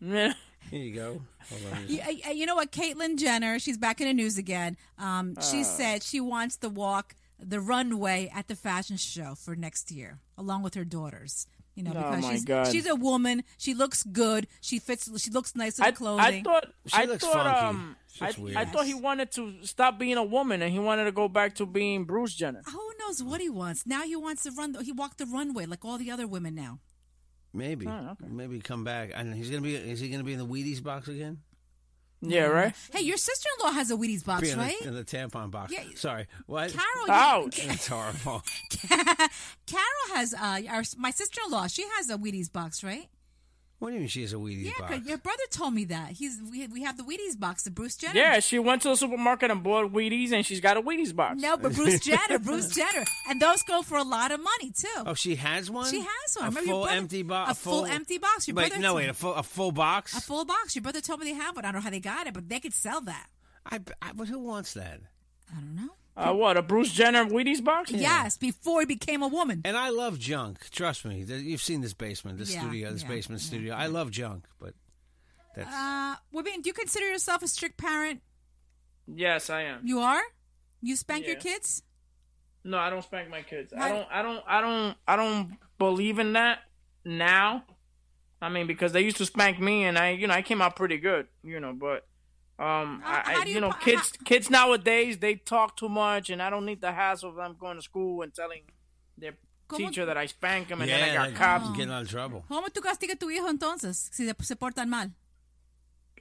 Yeah. 0.00 0.32
Here 0.70 0.80
you 0.82 0.94
go. 0.94 1.22
Hold 1.48 1.62
on. 1.72 1.84
You, 1.88 2.00
uh, 2.02 2.30
you 2.30 2.44
know 2.46 2.56
what? 2.56 2.72
Caitlyn 2.72 3.16
Jenner, 3.18 3.58
she's 3.60 3.78
back 3.78 4.00
in 4.00 4.08
the 4.08 4.14
news 4.14 4.36
again. 4.36 4.76
Um, 4.98 5.34
she 5.40 5.62
said 5.62 6.02
she 6.02 6.20
wants 6.20 6.56
to 6.58 6.68
walk 6.68 7.14
the 7.38 7.60
runway 7.60 8.30
at 8.34 8.48
the 8.48 8.56
fashion 8.56 8.96
show 8.96 9.34
for 9.36 9.54
next 9.54 9.90
year, 9.92 10.18
along 10.36 10.62
with 10.62 10.74
her 10.74 10.84
daughters. 10.84 11.46
You 11.76 11.82
know, 11.84 11.92
Oh, 11.94 12.10
because 12.10 12.22
my 12.22 12.32
she's 12.32 12.44
God. 12.44 12.66
she's 12.72 12.86
a 12.86 12.94
woman. 12.96 13.44
She 13.58 13.74
looks 13.74 14.02
good. 14.02 14.48
She 14.62 14.78
fits. 14.80 15.08
She 15.22 15.30
looks 15.30 15.54
nice 15.54 15.78
in 15.78 15.84
I, 15.84 15.90
clothing. 15.92 16.24
I 16.24 16.42
thought 16.42 16.66
She 16.86 16.96
I 16.96 17.04
looks 17.04 17.22
thought 17.24 17.34
funky. 17.44 17.66
um 17.66 17.96
I, 18.20 18.34
weird. 18.38 18.56
I 18.56 18.64
thought 18.64 18.86
he 18.86 18.94
wanted 18.94 19.30
to 19.32 19.52
stop 19.62 19.98
being 19.98 20.16
a 20.16 20.24
woman 20.24 20.62
and 20.62 20.72
he 20.72 20.78
wanted 20.78 21.04
to 21.04 21.12
go 21.12 21.28
back 21.28 21.54
to 21.56 21.66
being 21.66 22.04
Bruce 22.04 22.34
Jenner. 22.34 22.62
Who 22.66 22.90
knows 22.98 23.22
what 23.22 23.42
he 23.42 23.50
wants? 23.50 23.86
Now 23.86 24.04
he 24.04 24.16
wants 24.16 24.42
to 24.44 24.50
run. 24.52 24.74
He 24.82 24.90
walked 24.92 25.18
the 25.18 25.26
runway 25.26 25.66
like 25.66 25.84
all 25.84 25.98
the 25.98 26.10
other 26.10 26.26
women 26.26 26.54
now. 26.54 26.80
Maybe. 27.52 27.86
Oh, 27.86 28.16
Maybe 28.26 28.58
come 28.60 28.84
back. 28.84 29.12
And 29.14 29.34
he's 29.34 29.50
gonna 29.50 29.62
be. 29.62 29.74
Is 29.76 30.00
he 30.00 30.08
gonna 30.08 30.24
be 30.24 30.32
in 30.32 30.38
the 30.38 30.46
Wheaties 30.46 30.82
box 30.82 31.08
again? 31.08 31.40
Yeah, 32.22 32.44
right? 32.46 32.74
Hey, 32.92 33.02
your 33.02 33.16
sister 33.18 33.48
in 33.58 33.66
law 33.66 33.72
has 33.72 33.90
a 33.90 33.94
Wheaties 33.96 34.24
box, 34.24 34.42
Be 34.42 34.50
in, 34.50 34.58
right? 34.58 34.74
the, 34.80 34.88
in 34.88 34.94
the 34.94 35.04
tampon 35.04 35.50
box. 35.50 35.72
Yeah. 35.72 35.84
Sorry. 35.96 36.26
What? 36.46 36.72
Carol, 36.72 37.10
Ouch. 37.10 37.64
That's 37.66 37.86
horrible. 37.88 38.42
Carol 39.66 40.06
has 40.14 40.34
uh, 40.34 40.62
our, 40.68 40.82
my 40.96 41.10
sister 41.10 41.40
in 41.44 41.52
law. 41.52 41.66
She 41.66 41.84
has 41.96 42.08
a 42.10 42.16
Wheaties 42.16 42.50
box, 42.52 42.82
right? 42.82 43.08
What 43.78 43.88
do 43.90 43.94
you 43.94 44.00
mean 44.00 44.08
she 44.08 44.22
has 44.22 44.32
a 44.32 44.36
Wheaties 44.36 44.64
Yeah, 44.64 44.72
'cause 44.78 44.88
box? 45.00 45.06
your 45.06 45.18
brother 45.18 45.42
told 45.50 45.74
me 45.74 45.84
that. 45.86 46.12
He's 46.12 46.40
we, 46.50 46.66
we 46.68 46.82
have 46.84 46.96
the 46.96 47.02
Wheaties 47.02 47.38
box, 47.38 47.62
the 47.64 47.70
Bruce 47.70 47.94
Jenner. 47.96 48.14
Yeah, 48.18 48.40
she 48.40 48.58
went 48.58 48.80
to 48.82 48.88
the 48.88 48.96
supermarket 48.96 49.50
and 49.50 49.62
bought 49.62 49.92
Wheaties 49.92 50.32
and 50.32 50.46
she's 50.46 50.60
got 50.60 50.78
a 50.78 50.82
Wheaties 50.82 51.14
box. 51.14 51.40
No, 51.42 51.58
but 51.58 51.74
Bruce 51.74 52.00
Jenner, 52.04 52.38
Bruce 52.38 52.74
Jenner, 52.74 53.04
and 53.28 53.38
those 53.40 53.62
go 53.64 53.82
for 53.82 53.98
a 53.98 54.02
lot 54.02 54.32
of 54.32 54.40
money 54.40 54.70
too. 54.70 54.88
Oh, 55.04 55.12
she 55.12 55.34
has 55.36 55.70
one. 55.70 55.90
She 55.90 56.00
has 56.00 56.36
one. 56.36 56.46
A 56.46 56.48
Remember 56.48 56.66
your 56.68 56.74
full 56.76 56.82
brother- 56.84 56.96
empty 56.98 57.22
box. 57.22 57.50
a 57.52 57.54
full 57.54 57.84
empty 57.84 58.16
box. 58.18 58.48
Your 58.48 58.54
wait, 58.54 58.68
brother 58.70 58.82
no, 58.82 58.94
wait. 58.94 59.08
A 59.10 59.14
full, 59.14 59.34
a 59.34 59.42
full 59.42 59.72
box. 59.72 60.16
A 60.16 60.20
full 60.22 60.46
box. 60.46 60.74
Your 60.74 60.82
brother 60.82 61.02
told 61.02 61.20
me 61.20 61.26
they 61.26 61.34
have 61.38 61.54
one. 61.54 61.64
I 61.66 61.68
don't 61.72 61.80
know 61.80 61.84
how 61.84 61.90
they 61.90 62.00
got 62.00 62.26
it, 62.26 62.32
but 62.32 62.48
they 62.48 62.60
could 62.60 62.72
sell 62.72 63.02
that. 63.02 63.26
I, 63.70 63.80
I, 64.00 64.12
but 64.14 64.28
who 64.28 64.38
wants 64.38 64.72
that? 64.72 65.00
I 65.50 65.60
don't 65.60 65.74
know. 65.76 65.90
Uh, 66.16 66.32
what, 66.32 66.56
a 66.56 66.62
Bruce 66.62 66.92
Jenner 66.92 67.26
Wheaties 67.26 67.62
box? 67.62 67.90
Yes, 67.90 68.38
before 68.38 68.80
he 68.80 68.86
became 68.86 69.22
a 69.22 69.28
woman. 69.28 69.60
And 69.64 69.76
I 69.76 69.90
love 69.90 70.18
junk. 70.18 70.70
Trust 70.70 71.04
me. 71.04 71.22
You've 71.22 71.60
seen 71.62 71.82
this 71.82 71.92
basement, 71.92 72.38
this 72.38 72.54
Yeah, 72.54 72.60
studio, 72.62 72.90
this 72.92 73.02
yeah, 73.02 73.08
basement 73.08 73.42
yeah, 73.42 73.46
studio. 73.46 73.74
I 73.74 73.86
love 73.86 74.10
junk, 74.10 74.46
but 74.58 74.72
that's 75.54 75.68
Uh, 75.74 76.14
Webin, 76.34 76.62
do 76.62 76.68
you 76.68 76.72
consider 76.72 77.06
yourself 77.10 77.42
a 77.42 77.48
strict 77.48 77.76
parent? 77.76 78.22
Yes, 79.06 79.50
I 79.50 79.62
am. 79.62 79.80
You 79.84 80.00
are. 80.00 80.22
You 80.80 80.96
spank 80.96 81.26
your 81.26 81.36
kids. 81.36 81.82
No, 82.64 82.78
I 82.78 82.90
don't 82.90 83.02
spank 83.02 83.28
my 83.30 83.42
kids. 83.42 83.72
Why- 83.74 83.86
I 83.86 83.88
don't 83.90 84.08
I 84.10 84.22
don't 84.22 84.44
I 84.48 84.60
don't 84.60 84.96
I 85.06 85.16
don't 85.16 85.56
believe 85.78 86.18
in 86.18 86.32
that 86.32 86.60
now. 87.04 87.64
I 88.42 88.48
mean 88.48 88.66
because 88.66 88.92
they 88.92 89.02
used 89.02 89.16
to 89.18 89.26
spank 89.26 89.60
me 89.60 89.84
and 89.84 89.96
I 89.98 90.10
you 90.10 90.26
know 90.26 90.34
I 90.34 90.42
came 90.42 90.60
out 90.60 90.76
pretty 90.76 90.98
good, 90.98 91.28
you 91.44 91.60
know, 91.60 91.72
but 91.72 92.06
um 92.58 93.02
Uh, 93.04 93.08
I, 93.08 93.32
how 93.34 93.44
you, 93.44 93.54
you 93.54 93.60
know 93.60 93.70
po- 93.70 93.84
kids 93.84 94.12
kids 94.24 94.48
nowadays 94.50 95.18
they 95.18 95.34
talk 95.36 95.76
too 95.76 95.88
much 95.90 96.30
and 96.30 96.40
I 96.42 96.48
don't 96.50 96.64
need 96.64 96.80
the 96.80 96.92
hassle 96.92 97.30
of 97.30 97.36
them 97.36 97.54
going 97.58 97.76
to 97.76 97.82
school 97.82 98.22
and 98.22 98.32
telling 98.34 98.62
their 99.18 99.34
¿Cómo- 99.68 99.78
teacher 99.78 100.06
that 100.06 100.16
I 100.16 100.26
spank 100.26 100.68
them 100.68 100.80
and 100.80 100.88
yeah, 100.90 100.98
then 101.00 101.10
I 101.10 101.14
got 101.14 101.26
like, 101.28 101.36
cops. 101.36 101.76
getting 101.76 101.92
out 101.92 102.02
of 102.02 102.08
trouble. 102.10 102.44
¿Cómo 102.48 102.68
tú 102.70 102.80
castigas 102.80 103.16
a 103.16 103.18
tu 103.18 103.28
hijo 103.30 103.48
entonces 103.48 104.08
si 104.12 104.26
se 104.26 104.56
portan 104.56 104.88
mal? 104.88 105.10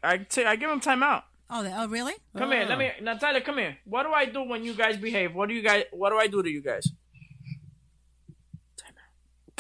I 0.04 0.18
t- 0.18 0.44
I 0.46 0.56
give 0.58 0.70
them 0.70 0.80
time 0.82 1.04
out. 1.04 1.24
Oh, 1.50 1.62
they, 1.64 1.72
oh, 1.72 1.88
really? 1.88 2.14
Come 2.36 2.52
here, 2.54 2.66
let 2.66 2.78
me 2.78 2.92
Natalia, 3.02 3.40
come 3.42 3.60
here. 3.60 3.78
What 3.86 4.04
do 4.04 4.12
I 4.12 4.26
do 4.26 4.42
when 4.44 4.64
you 4.64 4.74
guys 4.74 4.98
behave? 4.98 5.36
What 5.36 5.48
do 5.48 5.54
you 5.56 5.62
guys 5.62 5.86
what 5.92 6.10
do 6.10 6.18
I 6.18 6.28
do 6.28 6.42
to 6.44 6.50
you 6.50 6.62
guys? 6.62 6.92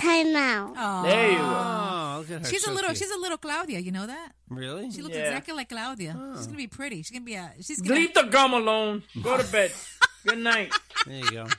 Time 0.05 0.35
out. 0.35 0.73
Oh, 0.77 1.03
There 1.03 1.31
you 1.31 1.37
go. 1.37 1.43
Oh, 1.43 2.15
look 2.19 2.31
at 2.31 2.39
her. 2.41 2.45
she's 2.51 2.65
a 2.67 2.71
little. 2.71 2.89
cute. 2.91 2.97
She's 2.99 3.11
a 3.11 3.17
little 3.17 3.37
Claudia. 3.37 3.79
You 3.79 3.91
know 3.91 4.07
that? 4.07 4.31
really. 4.49 4.91
She 4.91 5.01
looks 5.01 5.15
Yeah. 5.15 5.23
exactly 5.27 5.53
like 5.55 5.69
Claudia. 5.69 6.13
She's 6.37 6.45
gonna 6.47 6.57
be 6.57 6.67
pretty. 6.67 6.97
She's 7.03 7.11
gonna 7.11 7.25
be 7.25 7.35
a. 7.35 7.51
She's 7.61 7.81
gonna. 7.81 7.99
Leave 7.99 8.13
the 8.13 8.23
gum 8.23 8.53
alone. 8.53 9.03
Go 9.21 9.37
to 9.37 9.43
bed. 9.51 9.71
Good 10.25 10.39
night. 10.39 10.71
There 11.05 11.17
you 11.17 11.31
go. 11.31 11.47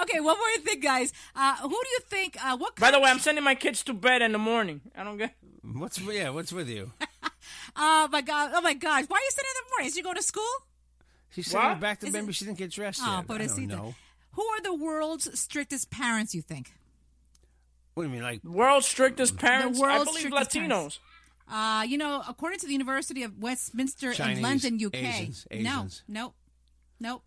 Okay, 0.00 0.20
one 0.20 0.36
more 0.38 0.56
thing, 0.64 0.78
guys. 0.78 1.12
Uh, 1.34 1.56
who 1.56 1.68
do 1.68 1.88
you 1.90 2.00
think? 2.08 2.36
Uh, 2.42 2.56
what? 2.56 2.76
By 2.76 2.92
the 2.92 3.00
way, 3.00 3.10
I'm 3.10 3.18
sending 3.18 3.42
my 3.42 3.56
kids 3.56 3.82
to 3.84 3.92
bed 3.94 4.22
in 4.22 4.30
the 4.30 4.38
morning. 4.38 4.80
I 4.96 5.02
don't 5.02 5.16
get. 5.18 5.34
What's 5.62 5.98
yeah? 6.00 6.30
What's 6.30 6.52
with 6.52 6.68
you? 6.68 6.92
Oh 7.78 8.08
my 8.10 8.22
god! 8.22 8.52
Oh 8.54 8.60
my 8.60 8.74
gosh! 8.74 9.04
Why 9.08 9.16
are 9.16 9.20
you 9.20 9.30
sitting 9.30 9.50
in 9.54 9.64
the 9.64 9.70
morning? 9.72 9.86
Is 9.88 9.96
you 9.96 10.02
going 10.02 10.16
to 10.16 10.22
school? 10.22 10.54
She's 11.30 11.46
sending 11.48 11.68
her 11.68 11.74
What? 11.74 11.80
back 11.80 12.00
to 12.00 12.06
Is 12.06 12.12
maybe 12.12 12.28
it- 12.28 12.34
she 12.34 12.44
didn't 12.44 12.58
get 12.58 12.70
dressed 12.70 13.00
Oh, 13.02 13.06
yet. 13.06 13.12
I 13.12 13.22
don't 13.22 13.48
pobrecita. 13.48 13.68
know. 13.68 13.94
Who 14.32 14.42
are 14.44 14.60
the 14.62 14.74
world's 14.74 15.28
strictest 15.38 15.90
parents? 15.90 16.34
You 16.34 16.42
think? 16.42 16.72
What 17.96 18.02
do 18.02 18.08
you 18.10 18.14
mean, 18.14 18.22
like? 18.22 18.44
World's 18.44 18.86
strictest 18.86 19.38
parents. 19.38 19.80
I 19.80 19.82
world's 19.82 20.04
believe 20.10 20.26
strictest 20.26 20.50
Latinos. 20.50 20.68
parents. 20.68 20.98
Uh, 21.50 21.84
you 21.88 21.96
know, 21.96 22.22
according 22.28 22.58
to 22.58 22.66
the 22.66 22.72
University 22.72 23.22
of 23.22 23.38
Westminster 23.38 24.12
Chinese, 24.12 24.36
in 24.36 24.42
London, 24.42 24.78
UK. 24.84 24.94
Asians, 24.96 25.46
No, 25.50 25.56
Asians. 25.58 26.02
nope, 26.06 26.34
nope. 27.00 27.22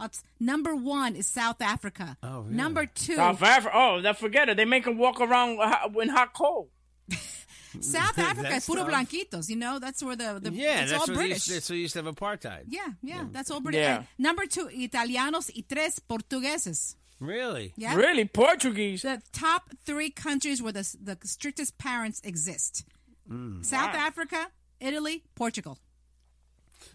It's, 0.00 0.22
number 0.38 0.74
one 0.74 1.16
is 1.16 1.26
South 1.26 1.60
Africa. 1.60 2.16
Oh, 2.22 2.40
really? 2.40 2.54
Number 2.54 2.86
two, 2.86 3.16
South 3.16 3.42
Africa. 3.42 3.74
Oh, 3.76 4.12
forget 4.14 4.48
it. 4.48 4.56
They 4.56 4.64
make 4.64 4.84
them 4.86 4.96
walk 4.96 5.20
around 5.20 5.58
hot- 5.58 5.94
in 6.00 6.08
hot 6.08 6.32
coal. 6.32 6.70
South 7.80 8.18
Africa 8.18 8.46
is 8.46 8.52
That's 8.54 8.66
puro 8.66 8.84
tough. 8.84 8.90
blanquitos. 8.90 9.50
You 9.50 9.56
know, 9.56 9.78
that's 9.78 10.02
where 10.02 10.16
the, 10.16 10.40
the 10.42 10.50
Yeah, 10.52 10.80
it's 10.82 10.92
that's 10.92 10.92
all 10.92 10.98
what 11.00 11.06
they 11.08 11.14
British. 11.14 11.48
used, 11.48 11.50
that's 11.56 11.68
what 11.68 11.76
used 11.76 11.92
to 11.94 12.02
have 12.02 12.14
apartheid. 12.14 12.62
yeah, 12.68 12.88
yeah, 13.02 13.24
that's 13.30 13.50
all 13.50 13.60
British. 13.60 13.80
Yeah. 13.82 14.04
Number 14.18 14.46
two, 14.46 14.68
Italianos 14.68 15.50
y 15.54 15.62
tres 15.68 15.98
Portugueses. 16.00 16.96
Really? 17.20 17.72
Yeah, 17.76 17.94
Really, 17.96 18.24
Portuguese. 18.24 19.02
the 19.02 19.22
top 19.32 19.70
three 19.84 20.10
countries 20.10 20.62
where 20.62 20.72
the 20.72 20.96
the 21.02 21.18
strictest 21.24 21.76
parents 21.78 22.20
exist: 22.24 22.84
Mm. 23.30 23.64
South 23.64 23.94
Wow. 23.94 24.06
Africa, 24.06 24.50
Italy, 24.80 25.22
Portugal. 25.34 25.78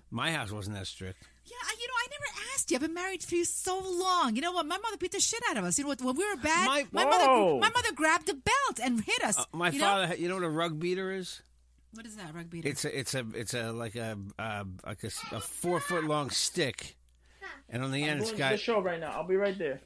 My 0.10 0.32
house 0.32 0.52
wasn't 0.52 0.76
that 0.78 0.88
strict. 0.88 1.24
Yeah, 1.46 1.58
I- 1.64 1.76
you 1.80 1.88
know, 1.88 1.94
I 1.98 2.08
never 2.10 2.50
asked 2.54 2.72
you. 2.72 2.76
I've 2.78 2.82
been 2.82 2.94
married 2.94 3.24
for 3.24 3.36
you 3.36 3.46
so 3.46 3.78
long. 3.80 4.36
You 4.36 4.42
know 4.42 4.52
what? 4.52 4.66
My 4.66 4.78
mother 4.80 4.98
beat 4.98 5.12
the 5.12 5.20
shit 5.20 5.42
out 5.50 5.58
of 5.58 5.64
us. 5.64 5.78
You 5.78 5.84
know 5.84 5.90
what? 5.90 6.02
When 6.02 6.16
we 6.16 6.28
were 6.28 6.38
bad, 6.38 6.66
My- 6.66 6.88
my, 6.92 7.06
mother, 7.06 7.60
my 7.60 7.70
mother 7.70 7.92
grabbed 7.94 8.28
a 8.30 8.34
belt 8.34 8.80
and 8.82 9.02
hit 9.02 9.24
us. 9.24 9.38
Uh, 9.38 9.46
my 9.54 9.70
you 9.70 9.80
know? 9.80 9.86
father, 9.86 10.16
you 10.16 10.28
know 10.28 10.36
what 10.36 10.44
a 10.44 10.50
rug 10.50 10.80
beater 10.80 11.12
is? 11.12 11.42
What 11.94 12.06
is 12.08 12.16
that 12.16 12.34
rug 12.34 12.50
beater? 12.50 12.68
It's 12.68 12.84
a, 12.84 13.00
it's 13.00 13.14
a, 13.14 13.26
it's 13.36 13.54
a 13.54 13.72
like 13.72 13.96
a, 13.96 14.18
uh, 14.40 14.64
like 14.86 15.04
a, 15.04 15.08
s- 15.08 15.24
a 15.32 15.40
four 15.40 15.80
foot 15.80 16.04
long 16.06 16.30
stick, 16.32 16.98
and 17.70 17.84
on 17.84 17.92
the 17.92 18.04
end 18.04 18.22
it's 18.22 18.32
got 18.32 18.52
the 18.52 18.58
show 18.58 18.82
right 18.82 19.00
now. 19.00 19.12
I'll 19.12 19.28
be 19.28 19.36
right 19.36 19.58
there. 19.58 19.82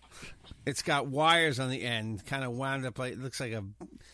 it's 0.65 0.81
got 0.81 1.07
wires 1.07 1.59
on 1.59 1.69
the 1.69 1.81
end, 1.83 2.25
kind 2.25 2.43
of 2.43 2.51
wound 2.51 2.85
up 2.85 2.97
like 2.99 3.13
it 3.13 3.19
looks 3.19 3.39
like 3.39 3.51
a. 3.53 3.63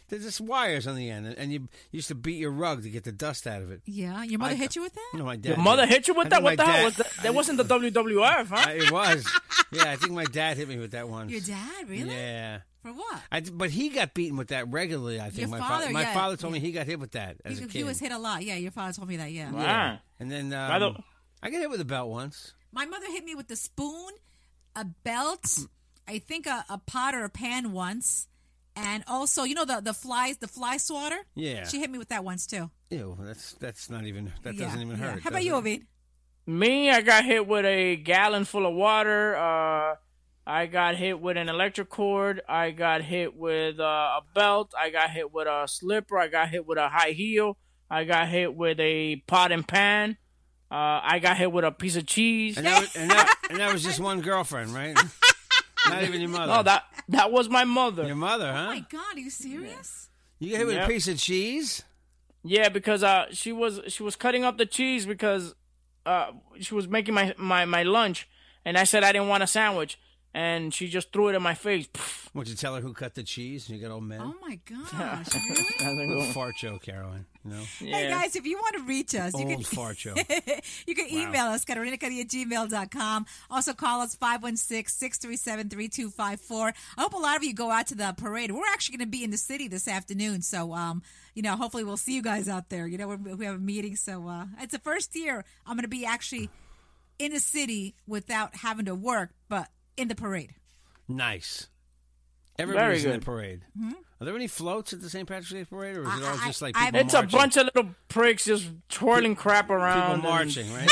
There's 0.09 0.23
just 0.23 0.41
wires 0.41 0.85
on 0.87 0.95
the 0.95 1.09
end, 1.09 1.27
and 1.37 1.51
you 1.51 1.67
used 1.91 2.07
to 2.09 2.15
beat 2.15 2.37
your 2.37 2.51
rug 2.51 2.83
to 2.83 2.89
get 2.89 3.03
the 3.03 3.11
dust 3.11 3.47
out 3.47 3.61
of 3.61 3.71
it. 3.71 3.81
yeah, 3.85 4.23
your 4.23 4.39
mother 4.39 4.53
I- 4.53 4.57
hit 4.57 4.75
you 4.75 4.81
with 4.83 4.93
that? 4.93 5.09
No, 5.13 5.19
know, 5.19 5.25
my 5.25 5.35
dad. 5.35 5.49
Your 5.49 5.57
mother 5.57 5.85
hit 5.87 6.07
you 6.07 6.13
with 6.13 6.27
I 6.27 6.29
that? 6.29 6.43
What 6.43 6.57
my 6.57 6.63
the 6.65 6.71
hell 6.71 6.85
was 6.85 6.97
that? 6.97 7.07
That 7.23 7.33
wasn't 7.33 7.57
the 7.57 7.63
WWF, 7.65 8.47
huh? 8.47 8.55
I- 8.67 8.71
it 8.73 8.91
was. 8.91 9.27
Yeah, 9.71 9.89
I 9.91 9.95
think 9.95 10.11
my 10.13 10.25
dad 10.25 10.57
hit 10.57 10.67
me 10.69 10.77
with 10.77 10.91
that 10.91 11.09
once. 11.09 11.31
Your 11.31 11.41
dad, 11.41 11.89
really? 11.89 12.13
Yeah. 12.15 12.59
For 12.83 12.93
what? 12.93 13.19
I, 13.31 13.39
but 13.41 13.71
he 13.71 13.89
got 13.89 14.13
beaten 14.13 14.37
with 14.37 14.49
that 14.49 14.71
regularly. 14.71 15.19
I 15.19 15.31
think 15.31 15.39
Your 15.39 15.47
my 15.47 15.57
father, 15.59 15.89
My 15.89 16.01
yeah. 16.03 16.13
father 16.13 16.37
told 16.37 16.53
me 16.53 16.59
he 16.59 16.71
got 16.71 16.85
hit 16.85 16.99
with 16.99 17.13
that 17.13 17.37
as 17.43 17.57
He, 17.57 17.65
a 17.65 17.67
he 17.67 17.83
was 17.83 17.99
hit 17.99 18.11
a 18.11 18.19
lot. 18.19 18.43
Yeah, 18.43 18.55
your 18.57 18.69
father 18.69 18.93
told 18.93 19.09
me 19.09 19.17
that. 19.17 19.31
Yeah. 19.31 19.51
Wow. 19.51 19.97
And 20.19 20.31
then 20.31 20.53
um, 20.53 20.69
By 20.69 20.77
the- 20.79 20.93
I 21.41 21.49
got 21.49 21.61
hit 21.61 21.69
with 21.71 21.81
a 21.81 21.85
belt 21.85 22.09
once. 22.09 22.53
My 22.75 22.85
mother 22.85 23.05
hit 23.09 23.23
me 23.23 23.35
with 23.35 23.49
a 23.51 23.55
spoon, 23.55 24.11
a 24.75 24.83
belt, 24.83 25.59
I 26.09 26.19
think 26.19 26.45
a, 26.45 26.65
a 26.69 26.77
pot 26.77 27.15
or 27.15 27.23
a 27.23 27.29
pan 27.29 27.71
once, 27.71 28.27
and 28.75 29.01
also 29.07 29.43
you 29.43 29.55
know 29.55 29.63
the 29.63 29.79
the 29.79 29.93
flies, 29.93 30.37
the 30.39 30.49
fly 30.49 30.75
swatter. 30.75 31.19
Yeah. 31.35 31.65
She 31.65 31.79
hit 31.79 31.89
me 31.89 31.97
with 31.97 32.09
that 32.09 32.25
once 32.25 32.45
too. 32.45 32.69
Ew, 32.89 33.17
that's 33.21 33.53
that's 33.53 33.89
not 33.89 34.03
even 34.05 34.33
that 34.43 34.55
Yeah, 34.55 34.65
doesn't 34.65 34.81
even 34.81 34.97
yeah. 34.99 35.11
hurt. 35.13 35.21
How 35.23 35.29
about 35.29 35.45
you. 35.45 35.53
Ovid? 35.53 35.83
Me, 36.45 36.91
I 36.91 36.99
got 36.99 37.23
hit 37.23 37.47
with 37.47 37.65
a 37.65 37.95
gallon 37.95 38.43
full 38.43 38.65
of 38.67 38.75
water. 38.75 39.37
Uh, 39.37 39.95
I 40.45 40.65
got 40.65 40.95
hit 40.95 41.19
with 41.21 41.37
an 41.37 41.47
electric 41.47 41.89
cord. 41.89 42.41
I 42.47 42.71
got 42.71 43.01
hit 43.01 43.35
with 43.37 43.79
uh, 43.79 43.83
a 43.83 44.21
belt. 44.35 44.73
I 44.77 44.89
got 44.89 45.11
hit 45.11 45.33
with 45.33 45.47
a 45.47 45.65
slipper. 45.67 46.19
I 46.19 46.27
got 46.27 46.49
hit 46.49 46.67
with 46.67 46.77
a 46.77 46.89
high 46.89 47.11
heel. 47.11 47.57
I 47.89 48.03
got 48.03 48.27
hit 48.27 48.53
with 48.53 48.79
a 48.81 49.15
pot 49.27 49.53
and 49.53 49.65
pan. 49.65 50.17
Uh, 50.75 50.99
I 51.03 51.19
got 51.19 51.37
hit 51.37 51.51
with 51.53 51.63
a 51.63 51.71
piece 51.71 51.95
of 51.95 52.05
cheese. 52.05 52.57
And 52.57 52.65
that, 52.65 52.81
was, 52.81 52.95
and, 52.97 53.09
that, 53.09 53.33
and 53.49 53.59
that 53.59 53.71
was 53.71 53.81
just 53.81 53.99
one 53.99 54.19
girlfriend, 54.19 54.73
right? 54.73 54.93
not 55.89 56.03
even 56.03 56.19
your 56.19 56.29
mother. 56.29 56.51
No, 56.53 56.63
that 56.63 56.83
that 57.09 57.31
was 57.31 57.47
my 57.47 57.63
mother. 57.63 58.05
your 58.05 58.15
mother, 58.15 58.49
Oh 58.49 58.53
huh? 58.53 58.65
my 58.67 58.85
God, 58.91 59.15
are 59.15 59.19
you 59.19 59.29
serious? 59.29 60.09
you 60.39 60.51
got 60.51 60.57
hit 60.57 60.67
with 60.67 60.75
Yep. 60.75 60.85
a 60.85 60.87
piece 60.91 61.07
of 61.07 61.17
cheese. 61.17 61.83
Yeah, 62.43 62.67
because 62.69 63.03
uh, 63.03 63.27
she 63.31 63.53
was 63.53 63.79
she 63.87 64.03
was 64.03 64.15
cutting 64.17 64.43
up 64.43 64.57
the 64.57 64.65
cheese 64.65 65.05
because 65.05 65.55
uh, 66.05 66.31
she 66.59 66.75
was 66.75 66.87
making 66.89 67.13
my, 67.13 67.33
my, 67.37 67.63
my 67.65 67.83
lunch, 67.83 68.27
and 68.65 68.77
I 68.77 68.83
said 68.83 69.03
I 69.03 69.13
didn't 69.13 69.29
want 69.29 69.43
a 69.43 69.47
sandwich, 69.47 69.97
and 70.35 70.71
she 70.73 70.89
just 70.89 71.13
threw 71.13 71.29
it 71.29 71.35
in 71.35 71.41
my 71.41 71.53
face. 71.53 71.87
Pff. 71.87 72.23
Would 72.33 72.49
you 72.49 72.55
tell 72.55 72.75
her 72.75 72.81
who 72.81 72.91
cut 72.91 73.15
the 73.15 73.23
cheese? 73.23 73.69
You 73.69 73.77
get 73.77 73.89
old 73.89 74.03
men. 74.03 74.19
Oh 74.21 74.35
my 74.41 74.59
gosh, 74.69 75.27
really? 75.49 75.65
Little 76.09 76.33
fart 76.33 76.57
joke, 76.57 76.81
Caroline. 76.81 77.25
You 77.45 77.51
know, 77.51 77.63
Hey 77.79 78.09
guys, 78.09 78.35
if 78.35 78.45
you 78.45 78.57
want 78.57 78.75
to 78.75 78.83
reach 78.83 79.15
us, 79.15 79.31
you 79.33 79.45
can 79.45 79.55
old 79.55 79.67
fart 79.67 79.95
joke. 79.95 80.17
you 80.85 80.93
can 80.93 81.09
email 81.09 81.45
us, 81.45 81.63
carolinacadi 81.63 82.19
at 82.19 82.27
gmail.com. 82.27 83.25
Also 83.49 83.73
call 83.73 84.01
us 84.01 84.17
516-637-3254. 84.17 86.73
I 86.97 87.01
hope 87.01 87.13
a 87.13 87.17
lot 87.17 87.37
of 87.37 87.45
you 87.45 87.53
go 87.53 87.71
out 87.71 87.87
to 87.87 87.95
the 87.95 88.13
parade. 88.17 88.51
We're 88.51 88.67
actually 88.73 88.97
going 88.97 89.07
to 89.07 89.11
be 89.11 89.23
in 89.23 89.31
the 89.31 89.37
city 89.37 89.69
this 89.69 89.87
afternoon. 89.87 90.41
So, 90.41 90.73
um, 90.73 91.01
you 91.33 91.43
know, 91.43 91.55
hopefully 91.55 91.85
we'll 91.85 91.95
see 91.95 92.13
you 92.13 92.21
guys 92.21 92.49
out 92.49 92.67
there. 92.69 92.87
You 92.87 92.97
know, 92.97 93.07
we 93.07 93.15
we 93.35 93.45
have 93.45 93.55
a 93.55 93.59
meeting. 93.59 93.95
So 93.95 94.27
uh, 94.27 94.47
it's 94.59 94.73
the 94.73 94.79
first 94.79 95.15
year 95.15 95.45
I'm 95.65 95.77
going 95.77 95.83
to 95.83 95.87
be 95.87 96.05
actually 96.05 96.49
in 97.19 97.31
the 97.31 97.39
city 97.39 97.95
without 98.05 98.57
having 98.57 98.83
to 98.85 98.95
work, 98.95 99.29
but 99.47 99.69
in 99.97 100.07
the 100.07 100.15
parade. 100.15 100.55
Nice. 101.07 101.67
Everybody's 102.57 103.03
in 103.03 103.11
the 103.11 103.17
good. 103.17 103.25
parade. 103.25 103.61
Are 104.21 104.25
there 104.25 104.35
any 104.35 104.47
floats 104.47 104.93
at 104.93 105.01
the 105.01 105.09
St. 105.09 105.27
Patrick's 105.27 105.51
Day 105.51 105.65
parade, 105.65 105.97
or 105.97 106.03
is 106.03 106.07
it 106.07 106.11
all 106.23 106.35
Hmm? 106.37 106.43
I- 106.43 106.47
just 106.47 106.61
like 106.61 106.77
I- 106.77 106.85
people 106.85 106.99
It's 107.01 107.13
a 107.13 107.17
marching? 107.17 107.39
bunch 107.39 107.57
of 107.57 107.65
little 107.75 107.95
pricks 108.07 108.45
just 108.45 108.67
twirling 108.89 109.35
crap 109.35 109.69
around. 109.69 110.01
people 110.01 110.13
and- 110.13 110.23
marching, 110.23 110.73
right? 110.73 110.89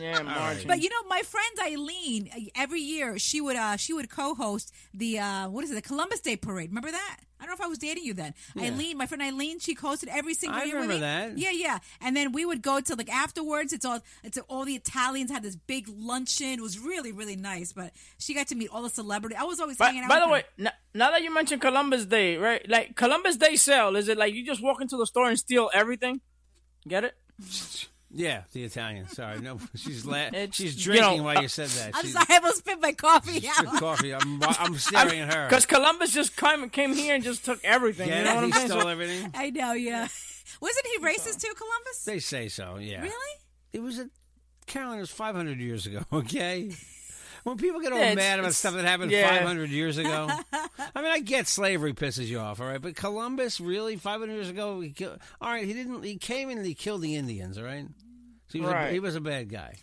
Yeah, 0.00 0.22
marching. 0.22 0.68
But 0.68 0.80
you 0.82 0.88
know, 0.90 1.08
my 1.08 1.22
friend 1.22 1.58
Eileen, 1.62 2.30
uh, 2.34 2.40
every 2.54 2.80
year 2.80 3.18
she 3.18 3.40
would 3.40 3.56
uh 3.56 3.76
she 3.76 3.92
would 3.92 4.10
co-host 4.10 4.72
the 4.92 5.18
uh 5.18 5.48
what 5.48 5.64
is 5.64 5.70
it, 5.70 5.74
the 5.74 5.82
Columbus 5.82 6.20
Day 6.20 6.36
Parade. 6.36 6.70
Remember 6.70 6.90
that? 6.90 7.18
I 7.40 7.46
don't 7.46 7.50
know 7.58 7.62
if 7.64 7.66
I 7.66 7.68
was 7.68 7.78
dating 7.78 8.04
you 8.04 8.14
then. 8.14 8.32
Eileen, 8.58 8.96
my 8.96 9.06
friend 9.06 9.20
Eileen, 9.22 9.58
she 9.58 9.74
hosted 9.76 10.06
every 10.08 10.32
single 10.32 10.58
I 10.58 10.64
year. 10.64 10.76
with 10.78 10.88
remember 10.88 10.94
me. 10.94 11.00
that. 11.00 11.38
Yeah, 11.38 11.50
yeah. 11.50 11.78
And 12.00 12.16
then 12.16 12.32
we 12.32 12.46
would 12.46 12.62
go 12.62 12.80
to 12.80 12.94
like 12.94 13.10
afterwards. 13.12 13.72
It's 13.74 13.84
all 13.84 14.00
it's 14.22 14.38
all 14.48 14.64
the 14.64 14.74
Italians 14.74 15.30
had 15.30 15.42
this 15.42 15.54
big 15.56 15.86
luncheon. 15.94 16.48
It 16.58 16.62
was 16.62 16.78
really 16.78 17.12
really 17.12 17.36
nice. 17.36 17.72
But 17.72 17.92
she 18.18 18.32
got 18.34 18.46
to 18.48 18.54
meet 18.54 18.70
all 18.70 18.82
the 18.82 18.88
celebrities. 18.90 19.36
I 19.38 19.44
was 19.44 19.60
always 19.60 19.76
By, 19.76 19.86
hanging 19.86 20.04
out. 20.04 20.08
by 20.08 20.20
the 20.20 20.26
with 20.26 20.32
way, 20.32 20.44
her. 20.58 20.66
n- 20.68 20.72
now 20.94 21.10
that 21.10 21.22
you 21.22 21.32
mentioned 21.34 21.60
Columbus 21.60 22.06
Day, 22.06 22.36
right? 22.38 22.66
Like 22.68 22.96
Columbus 22.96 23.36
Day 23.36 23.56
sale, 23.56 23.94
is 23.96 24.08
it 24.08 24.16
like 24.16 24.32
you 24.32 24.44
just 24.46 24.62
walk 24.62 24.80
into 24.80 24.96
the 24.96 25.06
store 25.06 25.28
and 25.28 25.38
steal 25.38 25.70
everything? 25.74 26.20
Get 26.88 27.04
it? 27.04 27.14
yeah, 28.14 28.42
the 28.52 28.64
Italian. 28.64 29.08
Sorry, 29.08 29.40
no, 29.40 29.58
she's 29.74 30.06
la- 30.06 30.16
It's- 30.28 30.54
she's 30.54 30.76
you 30.86 30.92
drinking 30.94 31.18
know, 31.18 31.22
while 31.24 31.42
you 31.42 31.48
said 31.48 31.68
that. 31.68 31.90
I'm 31.94 32.00
She's- 32.02 32.12
sorry, 32.14 32.26
I 32.30 32.36
almost 32.36 32.58
spit 32.58 32.80
my 32.80 32.92
coffee 32.92 33.40
she's 33.40 33.50
out. 33.58 33.66
coffee. 33.78 34.14
I'm, 34.14 34.42
I'm 34.42 34.74
staring 34.78 35.20
at 35.20 35.32
her. 35.34 35.48
Because 35.48 35.66
Columbus 35.66 36.12
just 36.12 36.36
came 36.36 36.68
came 36.70 36.94
here 36.94 37.14
and 37.14 37.24
just 37.24 37.44
took 37.44 37.62
everything. 37.64 38.08
Yeah, 38.08 38.18
you 38.20 38.24
know 38.24 38.34
what 38.36 38.44
I'm 38.44 38.52
saying? 38.52 38.68
stole 38.68 38.80
So- 38.82 38.88
everything. 38.88 39.30
I 39.34 39.50
know, 39.50 39.72
yeah. 39.72 40.08
Wasn't 40.60 40.86
he 40.86 40.98
racist 41.04 41.40
too, 41.40 41.52
Columbus? 41.56 42.04
They 42.04 42.18
say 42.20 42.48
so. 42.48 42.76
Yeah. 42.76 43.02
Really? 43.02 43.38
It 43.72 43.82
was 43.82 43.98
a 43.98 44.08
Caroline. 44.66 44.98
It 44.98 45.00
was 45.02 45.10
500 45.10 45.58
years 45.58 45.86
ago. 45.86 46.00
Okay. 46.12 46.70
When 47.42 47.58
people 47.58 47.80
get 47.80 47.92
all 47.92 47.98
Yeah, 47.98 48.12
it's- 48.12 48.16
mad 48.16 48.38
about 48.40 48.54
stuff 48.54 48.72
that 48.74 48.86
happened 48.86 49.10
yeah. 49.10 49.28
500 49.28 49.68
years 49.68 49.98
ago, 49.98 50.28
I 50.50 51.02
mean, 51.02 51.10
I 51.10 51.20
get 51.20 51.46
slavery 51.46 51.92
pisses 51.92 52.24
you 52.26 52.38
off, 52.38 52.58
all 52.58 52.66
right, 52.66 52.80
but 52.80 52.96
Columbus, 52.96 53.60
really, 53.60 53.96
500 53.96 54.32
years 54.32 54.48
ago, 54.48 54.80
he 54.80 54.92
killed, 54.92 55.18
all 55.42 55.50
right, 55.50 55.66
he 55.66 55.74
didn't. 55.74 56.02
He 56.04 56.16
came 56.16 56.48
and 56.48 56.64
he 56.64 56.72
killed 56.72 57.02
the 57.02 57.16
Indians, 57.16 57.58
all 57.58 57.64
right. 57.64 57.84
So 58.54 58.58
he 58.60 58.64
was, 58.64 58.72
a, 58.72 58.92
he 58.92 59.00
was 59.00 59.16
a 59.16 59.20
bad 59.20 59.48
guy. 59.48 59.74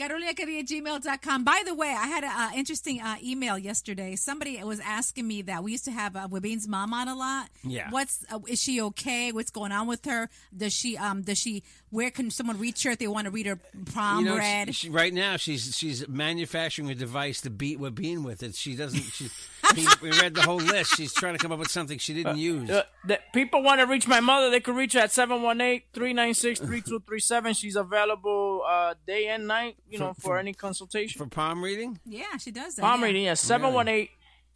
Carolina 0.00 0.30
at 0.30 0.36
gmail.com. 0.38 1.44
By 1.44 1.62
the 1.66 1.74
way, 1.74 1.88
I 1.88 2.06
had 2.06 2.24
an 2.24 2.30
uh, 2.30 2.50
interesting 2.56 3.02
uh, 3.02 3.16
email 3.22 3.58
yesterday. 3.58 4.16
Somebody 4.16 4.56
was 4.64 4.80
asking 4.80 5.28
me 5.28 5.42
that 5.42 5.62
we 5.62 5.72
used 5.72 5.84
to 5.84 5.90
have 5.90 6.16
uh, 6.16 6.26
Webin's 6.30 6.66
mom 6.66 6.94
on 6.94 7.06
a 7.06 7.14
lot. 7.14 7.50
Yeah. 7.62 7.90
What's 7.90 8.24
uh, 8.32 8.38
is 8.48 8.62
she 8.62 8.80
okay? 8.80 9.30
What's 9.30 9.50
going 9.50 9.72
on 9.72 9.86
with 9.86 10.06
her? 10.06 10.30
Does 10.56 10.72
she 10.72 10.96
um 10.96 11.20
does 11.20 11.36
she 11.36 11.62
where 11.90 12.10
can 12.10 12.30
someone 12.30 12.58
reach 12.58 12.82
her 12.84 12.92
if 12.92 12.98
they 12.98 13.08
want 13.08 13.26
to 13.26 13.30
read 13.30 13.44
her 13.44 13.58
prom 13.92 14.24
you 14.24 14.30
know, 14.30 14.38
read? 14.38 14.68
she, 14.68 14.86
she- 14.86 14.90
right 14.90 15.12
now 15.12 15.36
she's 15.36 15.76
she's 15.76 16.08
manufacturing 16.08 16.90
a 16.90 16.94
device 16.94 17.42
to 17.42 17.50
beat 17.50 17.78
Wabine 17.78 18.24
with 18.24 18.42
it. 18.42 18.54
She 18.54 18.76
doesn't. 18.76 19.02
She, 19.02 19.28
he, 19.74 19.86
we 20.02 20.10
read 20.12 20.34
the 20.34 20.40
whole 20.42 20.56
list. 20.56 20.96
She's 20.96 21.12
trying 21.12 21.34
to 21.34 21.38
come 21.38 21.52
up 21.52 21.58
with 21.58 21.70
something 21.70 21.98
she 21.98 22.14
didn't 22.14 22.38
use. 22.38 22.70
Uh, 22.70 22.84
the, 23.04 23.20
people 23.34 23.62
want 23.62 23.80
to 23.80 23.86
reach 23.86 24.08
my 24.08 24.20
mother. 24.20 24.50
They 24.50 24.60
could 24.60 24.74
reach 24.74 24.94
her 24.94 25.00
at 25.00 25.10
718-396-3237. 25.10 27.56
She's 27.56 27.76
available 27.76 28.49
uh, 28.60 28.94
day 29.06 29.28
and 29.28 29.46
night, 29.46 29.76
you 29.88 29.98
know, 29.98 30.14
for, 30.14 30.38
any 30.38 30.52
consultation. 30.54 31.18
For 31.18 31.26
palm 31.26 31.62
reading, 31.62 31.98
yeah, 32.04 32.36
she 32.38 32.50
does 32.50 32.74
that. 32.76 32.82
Palm 32.82 33.00
yeah. 33.00 33.06
reading, 33.06 33.24
yeah. 33.24 33.32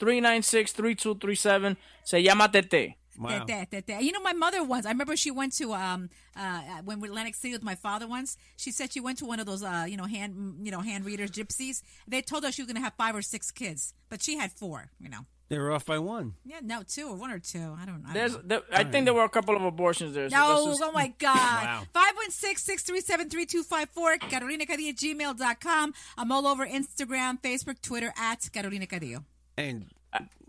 718-396-3237. 0.01 1.77
Se 2.05 2.21
llama 2.21 2.49
Tete. 2.49 2.97
wow. 3.19 3.45
Tete, 3.45 3.71
tete. 3.71 4.03
You 4.03 4.13
know, 4.13 4.21
my 4.21 4.33
mother 4.33 4.63
once. 4.65 4.87
I 4.87 4.91
remember 4.91 5.17
she 5.17 5.31
went 5.31 5.53
to 5.57 5.73
um 5.73 6.11
uh 6.37 6.61
when 6.85 7.01
we 7.01 7.09
were 7.09 7.13
Atlantic 7.13 7.35
City 7.35 7.53
with 7.55 7.63
my 7.63 7.75
father 7.75 8.07
once. 8.07 8.37
She 8.57 8.71
said 8.73 8.93
she 8.93 9.01
went 9.01 9.19
to 9.19 9.27
one 9.27 9.41
of 9.41 9.47
those 9.47 9.63
uh 9.63 9.87
you 9.89 9.97
know 9.97 10.05
hand 10.05 10.61
you 10.65 10.71
know 10.71 10.81
hand 10.81 11.05
readers 11.05 11.31
gypsies. 11.31 11.83
They 12.09 12.23
told 12.23 12.45
her 12.45 12.53
she 12.53 12.63
was 12.63 12.67
going 12.67 12.77
to 12.77 12.83
have 12.83 12.95
five 12.95 13.15
or 13.15 13.23
six 13.23 13.51
kids, 13.51 13.95
but 14.09 14.23
she 14.23 14.37
had 14.37 14.53
four. 14.53 14.91
You 15.01 15.09
know, 15.11 15.27
They 15.51 15.59
were 15.59 15.73
off 15.73 15.85
by 15.85 15.99
one. 15.99 16.35
yeah, 16.45 16.61
no, 16.63 16.83
two 16.83 17.09
or 17.09 17.17
one 17.17 17.31
or 17.31 17.39
two. 17.39 17.59
I 17.59 17.85
don't. 17.85 18.03
I 18.03 18.07
don't 18.07 18.15
There's, 18.15 18.33
know. 18.35 18.41
there, 18.47 18.61
I 18.73 18.85
think 18.85 19.05
there 19.05 19.13
were 19.15 19.25
a 19.25 19.29
couple 19.29 19.55
of 19.55 19.63
abortions 19.63 20.15
there. 20.15 20.31
so 20.31 20.37
No, 20.37 20.67
just- 20.71 20.83
oh 20.83 20.93
my 20.93 21.09
God. 21.19 21.85
Wow. 21.95 22.03
516-637-3254, 22.29 24.19
carolinacadillo 24.21 24.89
at 24.91 24.97
gmail.com. 24.97 25.95
I'm 26.19 26.33
all 26.33 26.47
over 26.47 26.67
Instagram, 26.67 27.41
Facebook, 27.43 27.81
Twitter, 27.83 28.13
at 28.19 28.51
Carolina 28.53 28.87
Cadillo. 28.87 29.25
And 29.57 29.87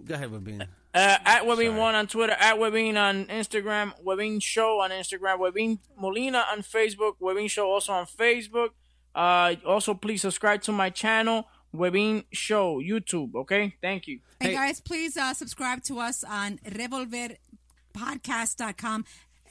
go 0.04 0.16
ahead, 0.16 0.32
Wabine. 0.32 0.68
Uh, 0.94 1.18
at 1.26 1.44
Webin 1.44 1.78
One 1.78 1.94
on 1.94 2.08
Twitter, 2.08 2.34
at 2.40 2.56
Webin 2.56 2.96
on 2.98 3.26
Instagram, 3.26 3.92
Webin 4.04 4.42
Show 4.42 4.80
on 4.80 4.92
Instagram, 4.92 5.40
Webin 5.40 5.80
Molina 6.00 6.46
on 6.52 6.60
Facebook, 6.62 7.16
Webin 7.22 7.50
Show 7.50 7.70
also 7.70 7.92
on 7.92 8.06
Facebook. 8.06 8.70
Uh, 9.14 9.56
also, 9.66 9.94
please 9.94 10.22
subscribe 10.22 10.62
to 10.62 10.72
my 10.72 10.90
channel, 10.90 11.48
Webin 11.76 12.26
Show 12.32 12.80
YouTube. 12.82 13.36
Okay, 13.36 13.76
thank 13.82 14.08
you. 14.08 14.20
And 14.42 14.50
Hey. 14.50 14.56
guys, 14.56 14.82
please 14.82 15.16
uh, 15.18 15.34
subscribe 15.34 15.84
to 15.84 16.00
us 16.00 16.24
on 16.24 16.58
revolverpodcast.com. 16.66 19.06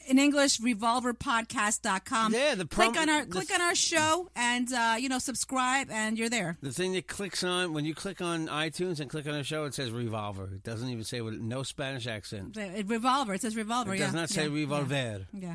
In 0.07 0.19
English, 0.19 0.61
revolverpodcast.com. 0.61 2.35
Yeah, 2.35 2.55
the 2.57 2.67
click 2.67 2.95
on 3.01 3.09
our 3.09 3.25
the- 3.25 3.31
click 3.31 3.51
on 3.55 3.63
our 3.63 3.75
show 3.75 4.29
and 4.37 4.71
uh, 4.71 4.97
you 4.99 5.09
know 5.09 5.19
subscribe 5.19 5.89
and 5.91 6.19
you're 6.19 6.29
there. 6.29 6.59
The 6.61 6.73
thing 6.73 6.93
that 6.93 7.07
clicks 7.09 7.43
on 7.43 7.73
when 7.73 7.87
you 7.87 7.95
click 7.95 8.21
on 8.21 8.49
iTunes 8.49 9.01
and 9.01 9.09
click 9.09 9.27
on 9.27 9.35
a 9.35 9.43
show, 9.43 9.65
it 9.65 9.73
says 9.73 9.91
Revolver. 9.91 10.51
It 10.57 10.63
doesn't 10.63 10.91
even 10.91 11.05
say 11.05 11.23
with 11.23 11.41
no 11.41 11.63
Spanish 11.63 12.07
accent. 12.07 12.53
The- 12.53 12.85
Revolver. 12.87 13.33
It 13.33 13.41
says 13.41 13.57
revolver. 13.57 13.95
It 13.95 14.01
yeah. 14.01 14.05
does 14.07 14.15
not 14.15 14.29
say 14.29 14.47
yeah, 14.47 14.55
Revolver. 14.55 14.95
Yeah. 14.95 15.19
yeah. 15.33 15.55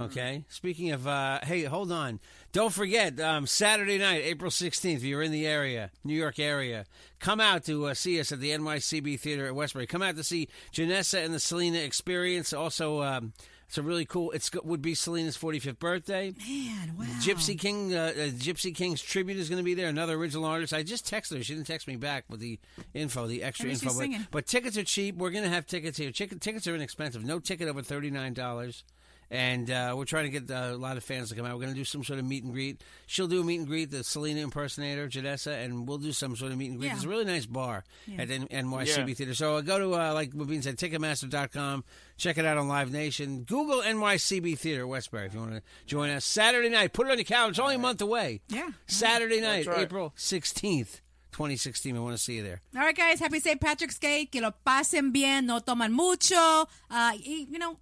Okay. 0.00 0.44
Speaking 0.48 0.92
of, 0.92 1.06
uh, 1.08 1.40
hey, 1.42 1.64
hold 1.64 1.90
on. 1.90 2.20
Don't 2.52 2.72
forget 2.72 3.18
um, 3.18 3.46
Saturday 3.46 3.98
night, 3.98 4.22
April 4.24 4.50
sixteenth. 4.50 5.00
If 5.00 5.06
you're 5.06 5.22
in 5.22 5.32
the 5.32 5.46
area, 5.46 5.90
New 6.04 6.14
York 6.14 6.38
area, 6.38 6.86
come 7.18 7.40
out 7.40 7.64
to 7.64 7.86
uh, 7.86 7.94
see 7.94 8.20
us 8.20 8.30
at 8.30 8.38
the 8.40 8.50
NYCB 8.50 9.18
Theater 9.18 9.46
at 9.46 9.54
Westbury. 9.54 9.86
Come 9.86 10.02
out 10.02 10.16
to 10.16 10.24
see 10.24 10.48
Janessa 10.72 11.24
and 11.24 11.34
the 11.34 11.40
Selena 11.40 11.78
Experience. 11.78 12.52
Also, 12.52 13.02
um, 13.02 13.32
it's 13.66 13.76
a 13.76 13.82
really 13.82 14.06
cool. 14.06 14.30
It 14.30 14.48
would 14.64 14.80
be 14.80 14.94
Selena's 14.94 15.36
45th 15.36 15.78
birthday. 15.78 16.32
Man, 16.48 16.96
wow. 16.96 17.04
Gypsy 17.20 17.58
King, 17.58 17.94
uh, 17.94 18.12
uh, 18.16 18.20
Gypsy 18.30 18.74
King's 18.74 19.02
tribute 19.02 19.36
is 19.36 19.50
going 19.50 19.58
to 19.58 19.64
be 19.64 19.74
there. 19.74 19.88
Another 19.88 20.14
original 20.14 20.46
artist. 20.46 20.72
I 20.72 20.82
just 20.84 21.04
texted 21.04 21.36
her. 21.36 21.42
She 21.42 21.54
didn't 21.54 21.66
text 21.66 21.86
me 21.86 21.96
back 21.96 22.24
with 22.30 22.40
the 22.40 22.58
info, 22.94 23.26
the 23.26 23.42
extra 23.42 23.68
info. 23.68 23.90
But, 23.98 24.08
but 24.30 24.46
tickets 24.46 24.78
are 24.78 24.84
cheap. 24.84 25.16
We're 25.16 25.30
going 25.30 25.44
to 25.44 25.50
have 25.50 25.66
tickets 25.66 25.98
here. 25.98 26.10
Chick- 26.12 26.40
tickets 26.40 26.66
are 26.66 26.74
inexpensive. 26.74 27.24
No 27.24 27.40
ticket 27.40 27.68
over 27.68 27.82
thirty 27.82 28.10
nine 28.10 28.32
dollars. 28.32 28.84
And 29.30 29.70
uh, 29.70 29.92
we're 29.94 30.06
trying 30.06 30.24
to 30.24 30.40
get 30.40 30.50
uh, 30.50 30.70
a 30.72 30.76
lot 30.76 30.96
of 30.96 31.04
fans 31.04 31.28
to 31.28 31.34
come 31.34 31.44
out. 31.44 31.52
We're 31.54 31.60
going 31.64 31.74
to 31.74 31.78
do 31.78 31.84
some 31.84 32.02
sort 32.02 32.18
of 32.18 32.24
meet 32.24 32.44
and 32.44 32.52
greet. 32.52 32.82
She'll 33.06 33.26
do 33.26 33.42
a 33.42 33.44
meet 33.44 33.58
and 33.58 33.66
greet, 33.66 33.90
the 33.90 34.02
Selena 34.02 34.40
impersonator, 34.40 35.06
Janessa, 35.06 35.62
and 35.62 35.86
we'll 35.86 35.98
do 35.98 36.12
some 36.12 36.34
sort 36.34 36.50
of 36.50 36.56
meet 36.56 36.70
and 36.70 36.78
greet. 36.78 36.88
Yeah. 36.88 36.94
It's 36.94 37.04
a 37.04 37.08
really 37.08 37.26
nice 37.26 37.44
bar 37.44 37.84
at 38.16 38.30
N- 38.30 38.48
NYCB 38.50 39.08
Yeah. 39.08 39.14
Theater. 39.14 39.34
So 39.34 39.56
uh, 39.56 39.60
go 39.60 39.78
to, 39.78 39.94
uh, 40.00 40.14
like 40.14 40.30
Wabine 40.32 40.62
said, 40.62 40.78
Ticketmaster.com. 40.78 41.84
Check 42.16 42.38
it 42.38 42.46
out 42.46 42.56
on 42.56 42.68
Live 42.68 42.90
Nation. 42.90 43.42
Google 43.42 43.82
NYCB 43.82 44.58
Theater 44.58 44.86
Westbury 44.86 45.26
if 45.26 45.34
you 45.34 45.40
want 45.40 45.52
to 45.56 45.62
join 45.86 46.08
us. 46.10 46.24
Saturday 46.24 46.70
night. 46.70 46.92
Put 46.94 47.06
it 47.06 47.10
on 47.10 47.18
your 47.18 47.24
calendar. 47.24 47.50
It's 47.50 47.58
only 47.58 47.74
a 47.74 47.78
month 47.78 48.00
away. 48.00 48.40
Yeah. 48.48 48.70
Saturday 48.86 49.40
night, 49.42 49.66
right. 49.66 49.80
April 49.80 50.14
16th, 50.16 51.00
2016. 51.32 51.96
I 51.96 52.00
want 52.00 52.16
to 52.16 52.22
see 52.22 52.36
you 52.36 52.42
there. 52.42 52.60
All 52.74 52.80
right, 52.82 52.96
guys. 52.96 53.20
Happy 53.20 53.40
St. 53.40 53.60
Patrick's 53.60 53.98
Day. 53.98 54.24
Que 54.24 54.40
lo 54.40 54.52
pasen 54.66 55.12
bien. 55.12 55.46
No 55.46 55.60
toman 55.60 55.92
mucho. 55.92 56.34
Uh, 56.34 56.66
y, 56.90 57.46
you 57.50 57.58
know, 57.58 57.78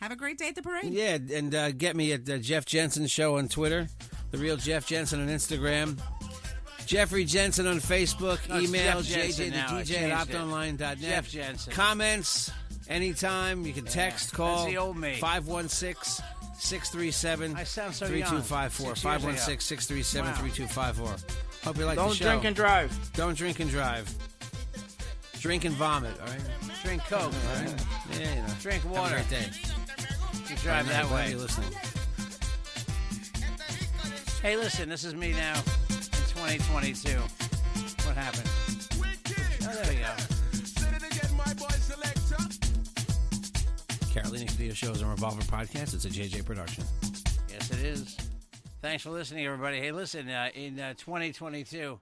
have 0.00 0.12
a 0.12 0.16
great 0.16 0.38
day 0.38 0.48
at 0.48 0.54
the 0.54 0.62
parade. 0.62 0.92
Yeah, 0.92 1.18
and 1.34 1.54
uh, 1.54 1.72
get 1.72 1.96
me 1.96 2.12
at 2.12 2.28
uh, 2.28 2.38
Jeff 2.38 2.64
Jensen 2.64 3.06
Show 3.06 3.36
on 3.38 3.48
Twitter, 3.48 3.88
The 4.30 4.38
Real 4.38 4.56
Jeff 4.56 4.86
Jensen 4.86 5.20
on 5.20 5.28
Instagram. 5.28 5.98
Jeffrey 6.86 7.24
Jensen 7.26 7.66
on 7.66 7.80
Facebook. 7.80 8.38
No, 8.48 8.58
Email 8.60 9.02
Jeff 9.02 9.36
Jensen 9.36 9.52
JJ 9.52 9.52
the 9.52 9.58
DJ 9.58 10.10
at 10.10 10.28
changed 10.28 10.30
it. 10.30 10.36
optonline.net. 10.38 10.98
Jeff 10.98 11.28
Jensen. 11.28 11.72
Comments 11.74 12.50
anytime. 12.88 13.66
You 13.66 13.72
can 13.74 13.84
text, 13.84 14.32
call. 14.32 14.56
That's 14.60 14.70
the 14.70 14.78
old 14.78 14.96
me. 14.96 15.16
516 15.16 16.24
637 16.60 17.54
I 17.56 17.64
sound 17.64 17.94
so 17.94 18.06
young. 18.06 18.12
3254. 18.42 18.96
Six 18.96 19.04
years 19.04 19.04
ago. 19.04 19.10
516 19.10 19.60
637 19.60 20.30
Wow. 20.30 20.36
3254. 20.38 21.38
Hope 21.64 21.76
you 21.78 21.84
like 21.84 21.96
Don't 21.96 22.08
the 22.08 22.14
show. 22.14 22.24
drink 22.24 22.44
and 22.44 22.56
drive. 22.56 23.12
Don't 23.12 23.36
drink 23.36 23.60
and 23.60 23.70
drive. 23.70 24.12
Drink 25.40 25.64
and 25.64 25.74
vomit, 25.76 26.18
all 26.20 26.26
right? 26.26 26.40
Drink 26.82 27.02
Coke. 27.04 27.22
All 27.22 27.30
right? 27.62 27.86
Yeah, 28.18 28.34
you 28.34 28.42
know. 28.42 28.48
Drink 28.60 28.82
Have 28.82 28.90
a 28.90 28.94
water. 28.94 29.14
great 29.14 29.30
day. 29.30 29.46
You 30.48 30.56
drive 30.56 30.88
that 30.88 31.08
way. 31.10 31.34
Listening. 31.34 31.70
Hey, 34.42 34.56
listen, 34.56 34.88
this 34.88 35.04
is 35.04 35.14
me 35.14 35.32
now 35.32 35.54
in 35.90 35.96
2022. 35.96 37.18
What 38.06 38.16
happened? 38.16 38.48
Oh, 39.62 39.74
there 39.74 39.92
we 39.92 40.00
go. 40.00 40.14
Say 40.52 40.88
it 40.88 41.02
again, 41.02 41.36
my 41.36 41.54
boy 41.54 41.68
selector. 41.76 42.36
Carolina 44.12 44.44
Cadillo 44.46 44.74
Shows 44.74 45.02
and 45.02 45.10
Revolver 45.10 45.42
Podcast. 45.42 45.94
It's 45.94 46.04
a 46.04 46.08
JJ 46.08 46.44
production. 46.46 46.84
Yes, 47.50 47.70
it 47.70 47.80
is. 47.80 48.16
Thanks 48.80 49.02
for 49.02 49.10
listening, 49.10 49.44
everybody. 49.46 49.78
Hey, 49.78 49.92
listen, 49.92 50.28
uh, 50.28 50.48
in 50.54 50.78
uh, 50.80 50.94
2022, 50.96 51.98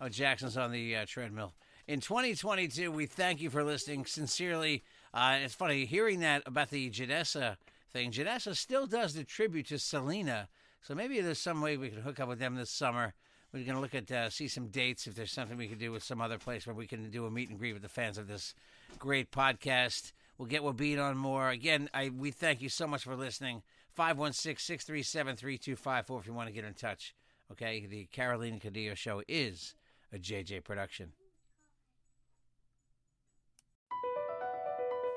oh, 0.00 0.08
Jackson's 0.08 0.56
on 0.56 0.72
the 0.72 0.96
uh, 0.96 1.04
treadmill. 1.06 1.52
In 1.88 1.98
2022, 2.00 2.92
we 2.92 3.06
thank 3.06 3.40
you 3.40 3.48
for 3.48 3.64
listening 3.64 4.04
sincerely. 4.04 4.84
Uh, 5.14 5.38
it's 5.42 5.54
funny 5.54 5.86
hearing 5.86 6.20
that 6.20 6.42
about 6.44 6.68
the 6.68 6.90
Janessa 6.90 7.56
thing. 7.90 8.12
Janessa 8.12 8.54
still 8.54 8.86
does 8.86 9.14
the 9.14 9.24
tribute 9.24 9.68
to 9.68 9.78
Selena, 9.78 10.48
so 10.82 10.94
maybe 10.94 11.18
there's 11.22 11.38
some 11.38 11.62
way 11.62 11.78
we 11.78 11.88
can 11.88 12.02
hook 12.02 12.20
up 12.20 12.28
with 12.28 12.40
them 12.40 12.56
this 12.56 12.68
summer. 12.68 13.14
We're 13.54 13.64
going 13.64 13.76
to 13.76 13.80
look 13.80 13.94
at 13.94 14.12
uh, 14.12 14.28
see 14.28 14.48
some 14.48 14.66
dates 14.66 15.06
if 15.06 15.14
there's 15.14 15.32
something 15.32 15.56
we 15.56 15.66
can 15.66 15.78
do 15.78 15.90
with 15.90 16.02
some 16.02 16.20
other 16.20 16.36
place 16.36 16.66
where 16.66 16.76
we 16.76 16.86
can 16.86 17.08
do 17.08 17.24
a 17.24 17.30
meet 17.30 17.48
and 17.48 17.58
greet 17.58 17.72
with 17.72 17.80
the 17.80 17.88
fans 17.88 18.18
of 18.18 18.28
this 18.28 18.54
great 18.98 19.30
podcast. 19.30 20.12
We'll 20.36 20.46
get 20.46 20.60
Webin 20.60 21.02
on 21.02 21.16
more. 21.16 21.48
Again, 21.48 21.88
I 21.94 22.10
we 22.10 22.32
thank 22.32 22.60
you 22.60 22.68
so 22.68 22.86
much 22.86 23.04
for 23.04 23.16
listening. 23.16 23.62
516-637-3254 23.98 26.20
if 26.20 26.26
you 26.26 26.34
want 26.34 26.48
to 26.48 26.54
get 26.54 26.66
in 26.66 26.74
touch. 26.74 27.14
Okay, 27.50 27.86
the 27.86 28.04
Carolina 28.12 28.58
Cadillo 28.58 28.94
Show 28.94 29.22
is 29.26 29.74
a 30.12 30.18
JJ 30.18 30.64
production. 30.64 31.12